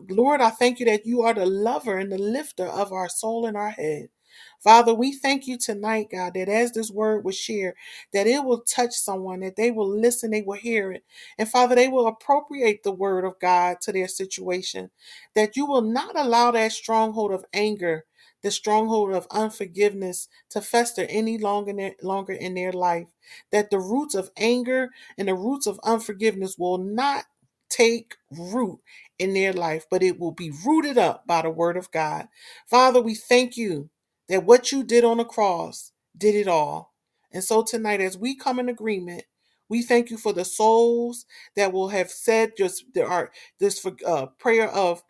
Lord, 0.09 0.41
I 0.41 0.51
thank 0.51 0.81
you 0.81 0.87
that 0.87 1.07
you 1.07 1.23
are 1.23 1.35
the 1.35 1.47
lover 1.47 1.99
and 1.99 2.11
the 2.13 2.19
lifter 2.19 2.67
of 2.67 2.93
our 2.93 3.09
soul 3.09 3.47
and 3.47 3.57
our 3.57 3.71
head. 3.71 4.09
Father, 4.63 4.95
we 4.95 5.13
thank 5.13 5.47
you 5.47 5.59
tonight, 5.59 6.09
God, 6.13 6.35
that 6.35 6.49
as 6.49 6.73
this 6.73 6.91
word 6.91 7.25
was 7.25 7.37
shared, 7.37 7.75
that 8.13 8.27
it 8.27 8.45
will 8.45 8.61
touch 8.63 8.95
someone, 8.95 9.41
that 9.41 9.57
they 9.57 9.71
will 9.71 9.89
listen, 9.89 10.31
they 10.33 10.43
will 10.43 10.57
hear 10.59 10.93
it. 10.93 11.05
And 11.39 11.49
Father, 11.49 11.75
they 11.77 11.89
will 11.89 12.07
appropriate 12.09 12.83
the 12.83 12.93
word 12.93 13.25
of 13.25 13.39
God 13.41 13.81
to 13.83 13.93
their 13.93 14.09
situation, 14.09 14.91
that 15.35 15.57
you 15.57 15.67
will 15.67 15.83
not 15.83 16.19
allow 16.19 16.51
that 16.53 16.73
stronghold 16.73 17.33
of 17.33 17.45
anger, 17.55 18.05
the 18.43 18.51
stronghold 18.51 19.13
of 19.15 19.27
unforgiveness 19.31 20.29
to 20.51 20.61
fester 20.61 21.07
any 21.09 21.39
longer 21.39 21.71
in 21.71 21.77
their, 21.77 21.95
longer 22.03 22.33
in 22.35 22.55
their 22.55 22.73
life, 22.73 23.09
that 23.53 23.71
the 23.71 23.81
roots 23.81 24.15
of 24.15 24.31
anger 24.37 24.91
and 25.19 25.29
the 25.29 25.35
roots 25.35 25.67
of 25.67 25.81
unforgiveness 25.85 26.57
will 26.59 26.79
not 26.79 27.25
take 27.71 28.17
root 28.31 28.81
in 29.19 29.35
their 29.35 29.53
life, 29.53 29.87
but 29.91 30.03
it 30.03 30.21
will 30.21 30.33
be 30.33 30.53
rooted 30.67 30.99
up 30.99 31.27
by 31.27 31.43
the 31.43 31.51
word 31.51 31.77
of 31.77 31.91
God. 31.93 32.29
Father, 32.67 33.01
we 33.03 33.15
thank 33.15 33.57
you 33.57 33.91
that 34.29 34.45
what 34.45 34.73
you 34.73 34.85
did 34.85 35.05
on 35.05 35.19
the 35.19 35.25
cross 35.25 35.93
did 36.17 36.35
it 36.35 36.49
all. 36.49 36.95
And 37.33 37.45
so 37.45 37.63
tonight, 37.63 38.01
as 38.01 38.19
we 38.19 38.37
come 38.37 38.59
in 38.59 38.69
agreement, 38.69 39.25
we 39.69 39.83
thank 39.83 40.11
you 40.11 40.19
for 40.19 40.33
the 40.33 40.45
souls 40.45 41.27
that 41.57 41.73
will 41.73 41.89
have 41.89 42.11
said 42.11 42.53
just 42.59 42.85
there 42.95 43.09
are 43.09 43.31
this 43.61 43.85
uh, 44.07 44.27
prayer 44.39 44.69
of 44.71 45.03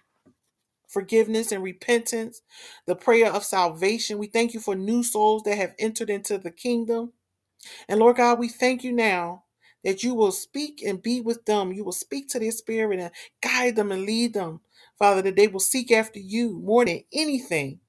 forgiveness 0.88 1.52
and 1.52 1.62
repentance, 1.64 2.42
the 2.86 2.96
prayer 2.96 3.32
of 3.32 3.44
salvation. 3.44 4.18
We 4.18 4.28
thank 4.28 4.54
you 4.54 4.60
for 4.60 4.76
new 4.76 5.02
souls 5.02 5.44
that 5.44 5.58
have 5.58 5.74
entered 5.78 6.10
into 6.10 6.38
the 6.38 6.50
kingdom. 6.52 7.12
And 7.88 8.00
Lord 8.00 8.16
God, 8.18 8.38
we 8.38 8.48
thank 8.48 8.84
you 8.84 8.92
now 8.92 9.44
that 9.84 10.02
you 10.04 10.14
will 10.14 10.32
speak 10.32 10.82
and 10.86 11.02
be 11.02 11.20
with 11.20 11.44
them. 11.46 11.72
You 11.72 11.84
will 11.84 11.92
speak 11.92 12.28
to 12.30 12.40
their 12.40 12.52
spirit 12.52 13.00
and 13.00 13.12
guide 13.42 13.76
them 13.76 13.92
and 13.92 14.04
lead 14.04 14.34
them, 14.34 14.60
Father, 14.98 15.22
that 15.22 15.36
they 15.36 15.48
will 15.48 15.60
seek 15.60 15.92
after 15.92 16.20
you 16.20 16.58
more 16.58 16.84
than 16.86 17.04
anything 17.12 17.80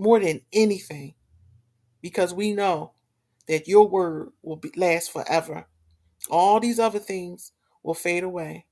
more 0.00 0.20
than 0.20 0.42
anything 0.52 1.14
because 2.02 2.34
we 2.34 2.52
know 2.54 2.92
that 3.48 3.68
your 3.68 3.88
word 3.88 4.30
will 4.42 4.56
be, 4.56 4.72
last 4.76 5.12
forever. 5.12 5.66
All 6.30 6.60
these 6.60 6.80
other 6.80 6.98
things 7.00 7.52
will 7.82 7.94
fade 7.94 8.24
away, 8.24 8.66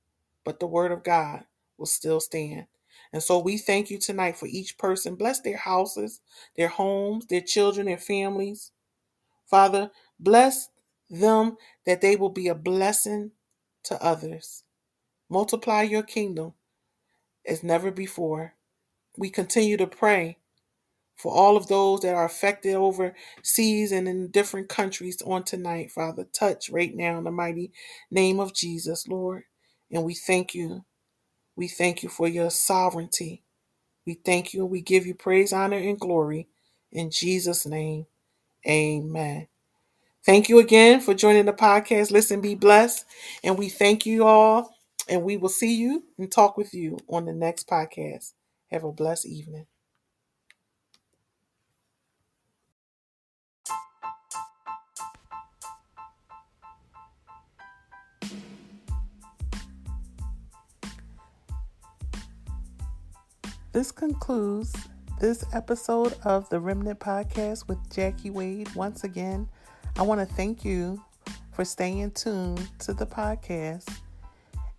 but 0.45 0.61
the 0.61 0.67
word 0.67 0.93
of 0.93 1.05
God 1.05 1.45
will 1.79 1.87
still 1.87 2.21
stand. 2.21 2.67
And 3.13 3.23
so 3.23 3.39
we 3.39 3.59
thank 3.59 3.91
you 3.91 3.99
tonight 3.99 4.37
for 4.39 4.47
each 4.47 4.79
person. 4.79 5.17
Bless 5.17 5.41
their 5.41 5.57
houses, 5.59 6.21
their 6.57 6.69
homes, 6.69 7.27
their 7.27 7.41
children, 7.43 7.87
their 7.87 7.99
families. 7.99 8.73
Father, 9.47 9.91
bless 10.21 10.71
them 11.11 11.57
that 11.87 12.01
they 12.03 12.17
will 12.17 12.31
be 12.31 12.49
a 12.49 12.55
blessing 12.57 13.33
to 13.85 14.03
others. 14.05 14.65
Multiply 15.31 15.83
your 15.83 16.03
kingdom 16.05 16.55
as 17.47 17.63
never 17.65 17.91
before. 17.91 18.55
We 19.19 19.31
continue 19.31 19.77
to 19.79 19.87
pray 19.89 20.39
for 21.19 21.35
all 21.35 21.57
of 21.59 21.69
those 21.69 22.03
that 22.03 22.17
are 22.17 22.27
affected 22.27 22.77
overseas 22.77 23.93
and 23.93 24.09
in 24.09 24.31
different 24.31 24.71
countries 24.71 25.23
on 25.27 25.45
tonight, 25.45 25.93
Father. 25.93 26.27
Touch 26.35 26.71
right 26.71 26.95
now 26.97 27.19
in 27.19 27.25
the 27.25 27.33
mighty 27.33 27.73
name 28.11 28.41
of 28.41 28.55
Jesus, 28.55 29.09
Lord. 29.09 29.45
And 29.93 30.05
we 30.05 30.15
thank 30.15 30.55
you. 30.55 30.87
We 31.57 31.69
thank 31.69 32.03
you 32.03 32.09
for 32.11 32.29
your 32.29 32.51
sovereignty. 32.51 33.45
We 34.07 34.15
thank 34.15 34.55
you 34.55 34.63
and 34.63 34.71
we 34.71 34.83
give 34.83 35.07
you 35.07 35.15
praise, 35.15 35.53
honor, 35.53 35.79
and 35.79 35.99
glory. 36.01 36.49
In 36.93 37.11
Jesus' 37.11 37.67
name, 37.67 38.07
amen. 38.69 39.49
Thank 40.25 40.49
you 40.51 40.59
again 40.59 41.01
for 41.01 41.15
joining 41.15 41.47
the 41.47 41.53
podcast. 41.55 42.11
Listen, 42.13 42.41
be 42.43 42.55
blessed. 42.55 43.07
And 43.45 43.59
we 43.59 43.69
thank 43.71 44.07
you 44.07 44.27
all. 44.27 44.75
And 45.09 45.23
we 45.25 45.37
will 45.39 45.49
see 45.49 45.75
you 45.75 46.05
and 46.19 46.31
talk 46.31 46.57
with 46.59 46.75
you 46.75 46.99
on 47.09 47.25
the 47.27 47.33
next 47.33 47.69
podcast. 47.69 48.35
Have 48.71 48.85
a 48.85 48.93
blessed 48.93 49.27
evening. 49.27 49.67
This 63.79 63.93
concludes 63.93 64.75
this 65.21 65.45
episode 65.53 66.17
of 66.25 66.49
the 66.49 66.59
Remnant 66.59 66.99
Podcast 66.99 67.69
with 67.69 67.79
Jackie 67.95 68.29
Wade. 68.29 68.75
Once 68.75 69.05
again, 69.05 69.49
I 69.97 70.03
want 70.03 70.19
to 70.19 70.27
thank 70.27 70.65
you 70.65 71.01
for 71.53 71.65
staying 71.65 72.11
tuned 72.11 72.69
to 72.81 72.93
the 72.93 73.07
podcast. 73.07 73.89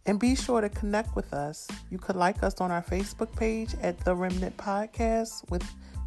And 0.05 0.19
be 0.19 0.35
sure 0.35 0.59
to 0.59 0.67
connect 0.67 1.15
with 1.15 1.33
us. 1.33 1.65
You 1.89 1.97
could 1.97 2.17
like 2.17 2.43
us 2.43 2.59
on 2.59 2.71
our 2.71 2.81
Facebook 2.81 3.33
page 3.37 3.73
at 3.81 3.97
The 4.03 4.13
Remnant 4.13 4.57
Podcast 4.57 5.49
with 5.49 5.63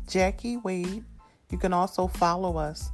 Jackie 0.06 0.58
Wade. 0.58 1.02
You 1.48 1.56
can 1.56 1.72
also 1.72 2.08
follow 2.08 2.58
us 2.58 2.90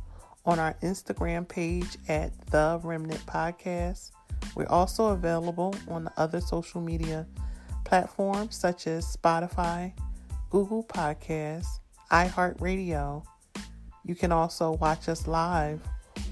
on 0.46 0.61
our 0.61 0.74
Instagram 0.80 1.49
page 1.49 1.99
at 2.09 2.30
The 2.53 2.78
Remnant 2.84 3.26
Podcast. 3.26 4.12
We're 4.55 4.68
also 4.68 5.07
available 5.07 5.74
on 5.88 6.05
the 6.05 6.12
other 6.16 6.40
social 6.40 6.80
media 6.80 7.26
platforms 7.89 8.55
such 8.55 8.86
as 8.86 9.16
Spotify, 9.16 9.93
Google 10.51 10.84
Podcasts, 10.84 11.80
iHeartRadio. 12.12 13.24
You 14.05 14.14
can 14.14 14.30
also 14.30 14.72
watch 14.72 15.09
us 15.09 15.26
live 15.26 15.80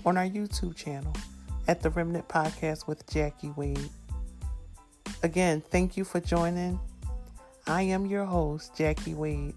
on 0.04 0.18
our 0.18 0.26
YouTube 0.26 0.76
channel 0.76 1.14
at 1.66 1.80
the 1.80 1.88
Remnant 1.90 2.28
Podcast 2.28 2.86
with 2.86 3.06
Jackie 3.10 3.52
Wade. 3.56 3.88
Again, 5.22 5.62
thank 5.62 5.96
you 5.96 6.04
for 6.04 6.20
joining. 6.20 6.78
I 7.66 7.82
am 7.82 8.04
your 8.04 8.26
host, 8.26 8.76
Jackie 8.76 9.14
Wade. 9.14 9.54